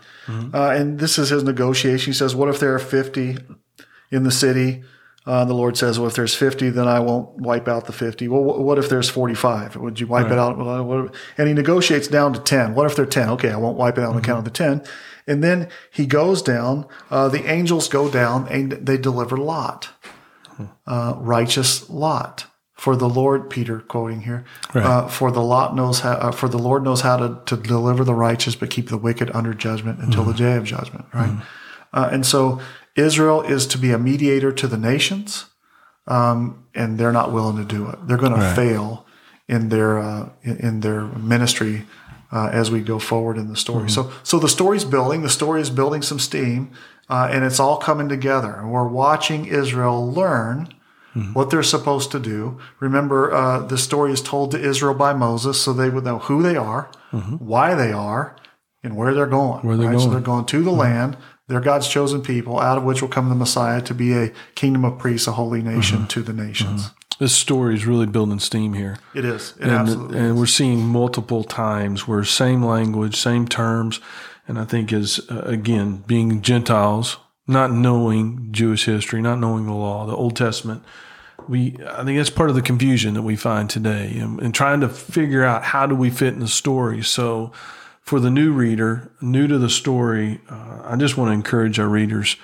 Uh, 0.55 0.71
and 0.71 0.99
this 0.99 1.19
is 1.19 1.31
his 1.31 1.45
negotiation. 1.45 2.13
He 2.13 2.17
says, 2.17 2.35
What 2.35 2.49
if 2.49 2.59
there 2.61 2.75
are 2.75 2.79
50 2.79 3.37
in 4.11 4.23
the 4.23 4.31
city? 4.31 4.83
Uh, 5.27 5.45
the 5.45 5.53
Lord 5.55 5.77
says, 5.77 5.99
well, 5.99 6.09
if 6.09 6.15
there's 6.17 6.35
50, 6.35 6.71
then 6.71 6.89
I 6.89 6.99
won't 7.01 7.37
wipe 7.37 7.69
out 7.69 7.85
the 7.87 7.93
50. 7.93 8.27
Well, 8.29 8.43
wh- 8.43 8.61
what 8.61 8.79
if 8.79 8.89
there's 8.89 9.11
45? 9.11 9.77
Would 9.77 10.01
you 10.01 10.07
wipe 10.07 10.31
it 10.31 10.39
out? 10.39 10.57
Well, 10.59 11.11
And 11.37 11.47
he 11.49 11.53
negotiates 11.55 12.09
down 12.09 12.33
to 12.33 12.41
10. 12.41 12.75
What 12.75 12.87
if 12.87 12.97
they're 12.97 13.05
10? 13.07 13.29
Okay, 13.31 13.51
I 13.51 13.57
won't 13.57 13.77
wipe 13.77 13.99
it 13.99 14.03
out 14.03 14.11
on 14.11 14.17
account 14.17 14.39
of 14.39 14.45
the 14.45 14.51
10. 14.51 14.83
And 15.27 15.45
then 15.45 15.69
he 15.93 16.07
goes 16.07 16.41
down, 16.43 16.87
uh, 17.11 17.29
the 17.29 17.45
angels 17.45 17.87
go 17.89 18.11
down 18.11 18.49
and 18.49 18.73
they 18.73 18.97
deliver 18.97 19.37
Lot, 19.37 19.91
uh, 20.87 21.15
righteous 21.19 21.89
Lot. 21.91 22.47
For 22.75 22.97
the 22.97 23.09
Lord, 23.11 23.51
Peter 23.51 23.81
quoting 23.81 24.23
here, 24.23 24.43
uh, 24.75 25.07
for 25.07 25.31
the 25.31 25.43
Lot 25.43 25.77
knows 25.77 26.01
how, 26.01 26.13
uh, 26.13 26.31
for 26.33 26.49
the 26.49 26.59
Lord 26.59 26.83
knows 26.83 27.03
how 27.03 27.19
to, 27.19 27.39
to 27.45 27.57
deliver 27.63 28.05
the 28.05 28.15
righteous, 28.15 28.55
but 28.57 28.71
keep 28.71 28.89
the 28.89 28.97
wicked 28.97 29.31
under 29.35 29.53
judgment 29.53 29.99
until 30.01 30.25
the 30.25 30.33
day 30.33 30.57
of 30.57 30.65
judgment, 30.65 31.05
right? 31.13 31.43
Uh, 31.93 32.09
and 32.11 32.25
so 32.25 32.59
Israel 32.97 33.43
is 33.43 33.67
to 33.69 33.79
be 33.79 33.93
a 33.93 33.99
mediator 33.99 34.53
to 34.53 34.67
the 34.67 34.77
nations, 34.77 35.47
um, 36.07 36.67
and 36.75 36.99
they're 36.99 37.13
not 37.13 37.33
willing 37.33 37.57
to 37.57 37.65
do 37.65 37.89
it. 37.89 37.99
They're 38.07 38.17
going 38.17 38.39
to 38.39 38.55
fail 38.55 39.07
in 39.49 39.69
their 39.69 39.99
uh, 39.99 40.29
in, 40.43 40.81
their 40.81 41.03
ministry 41.03 41.87
uh, 42.33 42.51
as 42.53 42.71
we 42.71 42.81
go 42.81 42.99
forward 42.99 43.37
in 43.37 43.49
the 43.49 43.57
story. 43.57 43.91
So, 43.91 44.13
so 44.23 44.39
the 44.39 44.49
story's 44.49 44.85
building. 44.85 45.23
The 45.23 45.29
story 45.29 45.61
is 45.61 45.71
building 45.71 46.03
some 46.03 46.19
steam, 46.19 46.71
uh, 47.09 47.29
and 47.31 47.45
it's 47.45 47.59
all 47.59 47.77
coming 47.77 48.09
together. 48.09 48.55
And 48.55 48.73
we're 48.73 48.89
watching 48.89 49.47
Israel 49.47 50.11
learn 50.11 50.73
what 51.33 51.51
they're 51.51 51.65
supposed 51.65 52.13
to 52.13 52.21
do. 52.21 52.61
Remember, 52.79 53.33
uh, 53.33 53.67
the 53.67 53.77
story 53.77 54.13
is 54.13 54.23
told 54.23 54.53
to 54.53 54.61
Israel 54.61 54.95
by 54.95 55.13
Moses, 55.13 55.61
so 55.61 55.73
they 55.73 55.91
would 55.91 56.05
know 56.05 56.21
who 56.21 56.41
they 56.41 56.57
are, 56.57 56.89
why 57.39 57.75
they 57.75 57.91
are, 57.91 58.37
and 58.85 58.97
where 58.97 59.13
they're 59.13 59.27
going. 59.27 59.63
Where 59.63 59.77
they're 59.77 59.91
right? 59.91 59.99
So 59.99 60.05
going. 60.07 60.11
they're 60.13 60.21
going 60.21 60.45
to 60.47 60.63
the 60.63 60.71
land. 60.71 61.17
They're 61.51 61.61
God's 61.61 61.89
chosen 61.89 62.23
people, 62.23 62.61
out 62.61 62.79
of 62.79 62.85
which 62.85 63.03
will 63.03 63.09
come 63.09 63.29
the 63.29 63.35
Messiah 63.35 63.83
to 63.83 63.93
be 63.93 64.17
a 64.17 64.31
kingdom 64.55 64.85
of 64.85 65.01
priests, 65.01 65.27
a 65.27 65.33
holy 65.33 65.63
nation 65.63 66.07
to 66.07 66.23
the 66.23 66.33
nations. 66.33 66.91
This 67.19 67.35
story 67.35 67.75
is 67.75 67.85
really 67.85 68.07
building 68.07 68.39
steam 68.39 68.75
here. 68.75 68.99
It 69.17 69.25
is. 69.25 69.55
It 69.59 69.65
and, 69.65 69.73
absolutely 69.73 70.19
and 70.19 70.27
is. 70.29 70.35
we're 70.35 70.47
seeing 70.47 70.87
multiple 70.87 71.43
times 71.43 72.07
where 72.07 72.23
same 72.23 72.65
language, 72.65 73.17
same 73.17 73.49
terms, 73.49 73.99
and 74.47 74.61
I 74.61 74.65
think 74.65 74.93
is 74.93 75.29
uh, 75.29 75.41
again 75.45 76.05
being 76.07 76.41
Gentiles, 76.41 77.17
not 77.49 77.73
knowing 77.73 78.51
Jewish 78.53 78.85
history, 78.85 79.21
not 79.21 79.41
knowing 79.41 79.67
the 79.67 79.73
law, 79.73 80.07
the 80.07 80.15
Old 80.15 80.37
Testament. 80.37 80.85
We, 81.49 81.77
I 81.85 82.05
think 82.05 82.17
that's 82.17 82.31
part 82.31 82.51
of 82.51 82.55
the 82.55 82.63
confusion 82.63 83.15
that 83.15 83.23
we 83.23 83.35
find 83.35 83.69
today, 83.69 84.17
and, 84.21 84.41
and 84.41 84.55
trying 84.55 84.83
to 84.83 84.89
figure 84.89 85.43
out 85.43 85.65
how 85.65 85.87
do 85.87 85.97
we 85.97 86.11
fit 86.11 86.33
in 86.33 86.39
the 86.39 86.47
story. 86.47 87.03
So, 87.03 87.51
for 88.01 88.19
the 88.21 88.31
new 88.31 88.53
reader, 88.53 89.11
new 89.21 89.47
to 89.47 89.59
the 89.59 89.71
story, 89.71 90.41
uh, 90.51 90.83
I 90.85 90.97
just 90.97 91.17
want 91.17 91.29
to 91.31 91.33
encourage 91.35 91.79
our 91.79 91.89
readers 91.89 92.37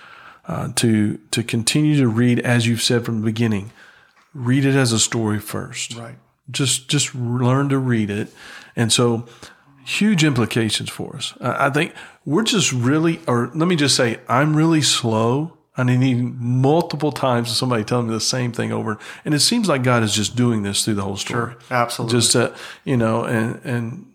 uh, 0.47 0.69
to 0.77 1.19
to 1.33 1.43
continue 1.43 1.97
to 1.97 2.09
read 2.09 2.39
as 2.41 2.67
you've 2.67 2.83
said 2.83 3.05
from 3.05 3.21
the 3.21 3.25
beginning. 3.25 3.73
Read 4.35 4.65
it 4.65 4.75
as 4.77 4.93
a 4.93 4.99
story 4.99 5.39
first 5.41 5.97
Right. 5.97 6.17
just 6.51 6.89
just 6.89 7.15
learn 7.15 7.69
to 7.71 7.79
read 7.79 8.11
it 8.11 8.29
and 8.77 8.93
so 8.93 9.25
huge 9.85 10.23
implications 10.25 10.91
for 10.91 11.17
us 11.17 11.33
i 11.41 11.67
I 11.67 11.71
think 11.71 11.95
we're 12.27 12.43
just 12.43 12.71
really 12.73 13.19
or 13.27 13.51
let 13.55 13.67
me 13.67 13.77
just 13.77 13.97
say 13.97 14.19
i'm 14.29 14.55
really 14.55 14.83
slow 14.83 15.57
i 15.77 15.83
need 15.85 16.21
multiple 16.41 17.13
times 17.13 17.51
of 17.51 17.57
somebody 17.57 17.83
telling 17.85 18.09
me 18.09 18.13
the 18.15 18.21
same 18.21 18.53
thing 18.53 18.73
over 18.73 18.99
and 19.25 19.33
it 19.35 19.41
seems 19.41 19.69
like 19.69 19.83
god 19.83 20.03
is 20.03 20.15
just 20.15 20.37
doing 20.37 20.63
this 20.65 20.85
through 20.85 20.95
the 20.97 21.03
whole 21.03 21.17
story 21.17 21.55
Absolutely. 21.71 22.19
just 22.19 22.37
uh, 22.37 22.51
you 22.85 22.97
know 22.99 23.25
and 23.25 23.61
and 23.65 24.07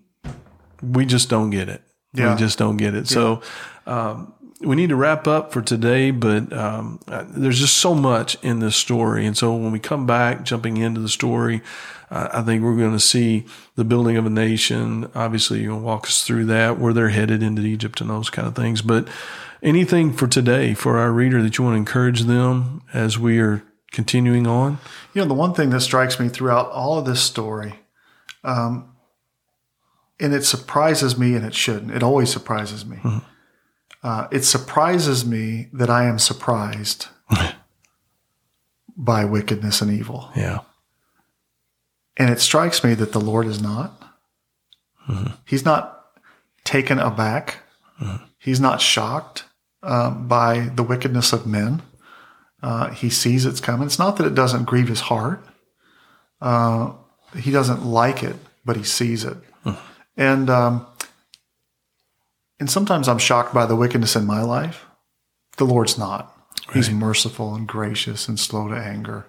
we 0.81 1.05
just 1.05 1.29
don't 1.29 1.49
get 1.49 1.69
it 1.69 1.81
Yeah. 2.13 2.33
we 2.33 2.39
just 2.39 2.57
don't 2.57 2.77
get 2.77 2.93
it 2.95 3.07
so 3.07 3.41
um, 3.85 4.33
we 4.61 4.75
need 4.75 4.89
to 4.89 4.95
wrap 4.95 5.27
up 5.27 5.51
for 5.51 5.61
today, 5.61 6.11
but 6.11 6.53
um, 6.53 6.99
there's 7.07 7.59
just 7.59 7.79
so 7.79 7.95
much 7.95 8.37
in 8.43 8.59
this 8.59 8.75
story. 8.75 9.25
And 9.25 9.35
so 9.35 9.55
when 9.55 9.71
we 9.71 9.79
come 9.79 10.05
back, 10.05 10.43
jumping 10.43 10.77
into 10.77 11.01
the 11.01 11.09
story, 11.09 11.61
uh, 12.11 12.29
I 12.31 12.41
think 12.43 12.63
we're 12.63 12.77
going 12.77 12.91
to 12.91 12.99
see 12.99 13.45
the 13.75 13.83
building 13.83 14.17
of 14.17 14.25
a 14.25 14.29
nation. 14.29 15.09
Obviously, 15.15 15.59
you're 15.59 15.69
going 15.69 15.81
to 15.81 15.85
walk 15.85 16.05
us 16.05 16.23
through 16.23 16.45
that, 16.45 16.77
where 16.77 16.93
they're 16.93 17.09
headed 17.09 17.41
into 17.41 17.63
Egypt 17.63 18.01
and 18.01 18.09
those 18.09 18.29
kind 18.29 18.47
of 18.47 18.55
things. 18.55 18.81
But 18.83 19.07
anything 19.63 20.13
for 20.13 20.27
today, 20.27 20.73
for 20.73 20.99
our 20.99 21.11
reader, 21.11 21.41
that 21.41 21.57
you 21.57 21.63
want 21.63 21.73
to 21.73 21.79
encourage 21.79 22.21
them 22.21 22.83
as 22.93 23.17
we 23.17 23.39
are 23.39 23.63
continuing 23.91 24.47
on? 24.47 24.77
You 25.13 25.21
know, 25.21 25.27
the 25.27 25.33
one 25.33 25.53
thing 25.53 25.69
that 25.71 25.81
strikes 25.81 26.19
me 26.19 26.29
throughout 26.29 26.69
all 26.69 26.97
of 26.97 27.05
this 27.05 27.21
story, 27.21 27.79
um, 28.43 28.90
and 30.21 30.33
it 30.33 30.45
surprises 30.45 31.17
me, 31.17 31.35
and 31.35 31.45
it 31.45 31.53
shouldn't. 31.55 31.91
It 31.91 32.03
always 32.03 32.31
surprises 32.31 32.85
me. 32.85 32.99
Uh, 34.03 34.27
it 34.31 34.43
surprises 34.43 35.25
me 35.25 35.67
that 35.73 35.89
I 35.89 36.05
am 36.05 36.17
surprised 36.19 37.07
by 38.97 39.25
wickedness 39.25 39.81
and 39.81 39.91
evil, 39.91 40.29
Yeah. 40.35 40.59
and 42.17 42.29
it 42.29 42.39
strikes 42.39 42.83
me 42.83 42.93
that 42.95 43.11
the 43.13 43.19
Lord 43.21 43.47
is 43.47 43.61
not. 43.61 43.97
He's 45.45 45.65
not 45.65 46.05
taken 46.63 46.99
aback. 46.99 47.57
He's 48.39 48.59
not 48.61 48.79
shocked 48.79 49.43
uh, 49.83 50.09
by 50.11 50.71
the 50.75 50.83
wickedness 50.83 51.33
of 51.33 51.45
men. 51.45 51.81
Uh, 52.63 52.91
he 52.91 53.09
sees 53.09 53.45
it's 53.45 53.59
coming. 53.59 53.87
It's 53.87 53.99
not 53.99 54.15
that 54.17 54.25
it 54.27 54.35
doesn't 54.35 54.65
grieve 54.65 54.87
his 54.87 55.01
heart. 55.01 55.43
Uh, 56.39 56.93
he 57.37 57.51
doesn't 57.51 57.83
like 57.85 58.23
it, 58.23 58.35
but 58.63 58.77
he 58.77 58.83
sees 58.83 59.25
it. 59.25 59.35
And 60.21 60.49
um, 60.51 60.85
and 62.59 62.69
sometimes 62.69 63.07
I'm 63.07 63.17
shocked 63.17 63.53
by 63.53 63.65
the 63.65 63.75
wickedness 63.75 64.15
in 64.15 64.25
my 64.25 64.43
life. 64.43 64.85
The 65.57 65.65
Lord's 65.65 65.97
not. 65.97 66.37
He's 66.73 66.89
merciful 66.91 67.55
and 67.55 67.67
gracious 67.67 68.27
and 68.27 68.39
slow 68.39 68.69
to 68.69 68.75
anger. 68.75 69.25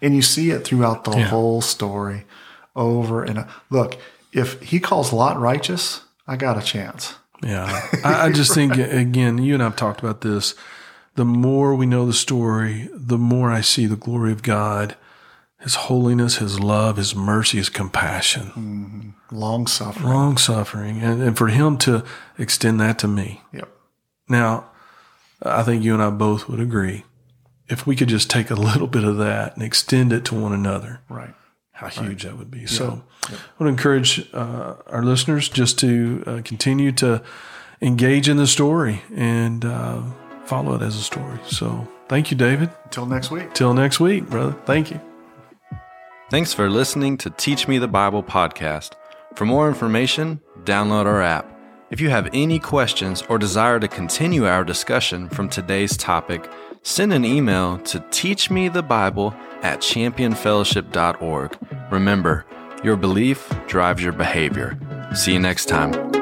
And 0.00 0.14
you 0.14 0.22
see 0.22 0.50
it 0.50 0.64
throughout 0.64 1.04
the 1.04 1.10
Yeah. 1.16 1.24
whole 1.24 1.60
story 1.60 2.24
over 2.74 3.22
and 3.24 3.40
o- 3.40 3.46
look, 3.70 3.98
if 4.32 4.60
he 4.62 4.78
calls 4.80 5.12
Lot 5.12 5.38
righteous, 5.38 6.02
I 6.26 6.36
got 6.36 6.56
a 6.56 6.62
chance. 6.62 7.14
Yeah. 7.42 7.66
I, 8.04 8.26
I 8.26 8.32
just 8.32 8.54
think, 8.54 8.76
again, 8.78 9.38
you 9.38 9.52
and 9.54 9.62
I 9.62 9.66
have 9.66 9.76
talked 9.76 10.00
about 10.00 10.20
this. 10.22 10.54
The 11.16 11.24
more 11.24 11.74
we 11.74 11.86
know 11.86 12.06
the 12.06 12.12
story, 12.14 12.88
the 12.94 13.18
more 13.18 13.50
I 13.50 13.60
see 13.62 13.86
the 13.86 13.96
glory 13.96 14.32
of 14.32 14.42
God, 14.42 14.96
His 15.60 15.74
holiness, 15.74 16.36
His 16.36 16.60
love, 16.60 16.96
His 16.96 17.14
mercy, 17.14 17.58
His 17.58 17.68
compassion, 17.68 19.14
Long 19.32 19.66
suffering. 19.66 20.06
long 20.06 20.36
suffering, 20.36 21.00
and, 21.00 21.22
and 21.22 21.36
for 21.36 21.48
Him 21.48 21.76
to 21.78 22.04
extend 22.38 22.80
that 22.80 22.98
to 23.00 23.08
me. 23.08 23.42
Yep. 23.52 23.68
Now, 24.28 24.70
I 25.42 25.62
think 25.62 25.82
you 25.84 25.94
and 25.94 26.02
I 26.02 26.10
both 26.10 26.48
would 26.48 26.60
agree. 26.60 27.04
If 27.68 27.86
we 27.86 27.96
could 27.96 28.08
just 28.08 28.30
take 28.30 28.50
a 28.50 28.54
little 28.54 28.86
bit 28.86 29.02
of 29.04 29.16
that 29.16 29.54
and 29.56 29.62
extend 29.64 30.12
it 30.12 30.24
to 30.26 30.34
one 30.34 30.52
another, 30.52 31.00
Right. 31.08 31.34
how 31.72 31.88
huge 31.88 32.22
that 32.24 32.36
would 32.38 32.50
be. 32.50 32.66
So 32.66 33.02
I 33.28 33.34
would 33.58 33.68
encourage 33.68 34.28
uh, 34.32 34.74
our 34.86 35.02
listeners 35.02 35.48
just 35.48 35.78
to 35.80 36.22
uh, 36.26 36.40
continue 36.44 36.92
to 36.92 37.22
engage 37.80 38.28
in 38.28 38.36
the 38.36 38.46
story 38.46 39.02
and 39.14 39.64
uh, 39.64 40.02
follow 40.44 40.74
it 40.76 40.82
as 40.82 40.96
a 40.96 41.02
story. 41.02 41.38
So 41.46 41.88
thank 42.08 42.30
you, 42.30 42.36
David. 42.36 42.70
Until 42.84 43.06
next 43.06 43.30
week. 43.30 43.52
Till 43.54 43.74
next 43.74 43.98
week, 44.00 44.28
brother. 44.30 44.52
Thank 44.64 44.90
you. 44.92 45.00
Thanks 46.28 46.52
for 46.52 46.68
listening 46.68 47.18
to 47.18 47.30
Teach 47.30 47.68
Me 47.68 47.78
the 47.78 47.86
Bible 47.86 48.20
podcast. 48.20 48.94
For 49.36 49.44
more 49.44 49.68
information, 49.68 50.40
download 50.64 51.06
our 51.06 51.22
app. 51.22 51.48
If 51.92 52.00
you 52.00 52.10
have 52.10 52.28
any 52.32 52.58
questions 52.58 53.22
or 53.28 53.38
desire 53.38 53.78
to 53.78 53.86
continue 53.86 54.44
our 54.44 54.64
discussion 54.64 55.28
from 55.28 55.48
today's 55.48 55.96
topic, 55.96 56.50
send 56.82 57.12
an 57.12 57.24
email 57.24 57.78
to 57.78 58.00
teachmethebible 58.00 59.36
at 59.62 59.78
championfellowship.org. 59.78 61.58
Remember, 61.92 62.44
your 62.82 62.96
belief 62.96 63.48
drives 63.68 64.02
your 64.02 64.12
behavior. 64.12 64.76
See 65.14 65.34
you 65.34 65.38
next 65.38 65.66
time. 65.66 66.15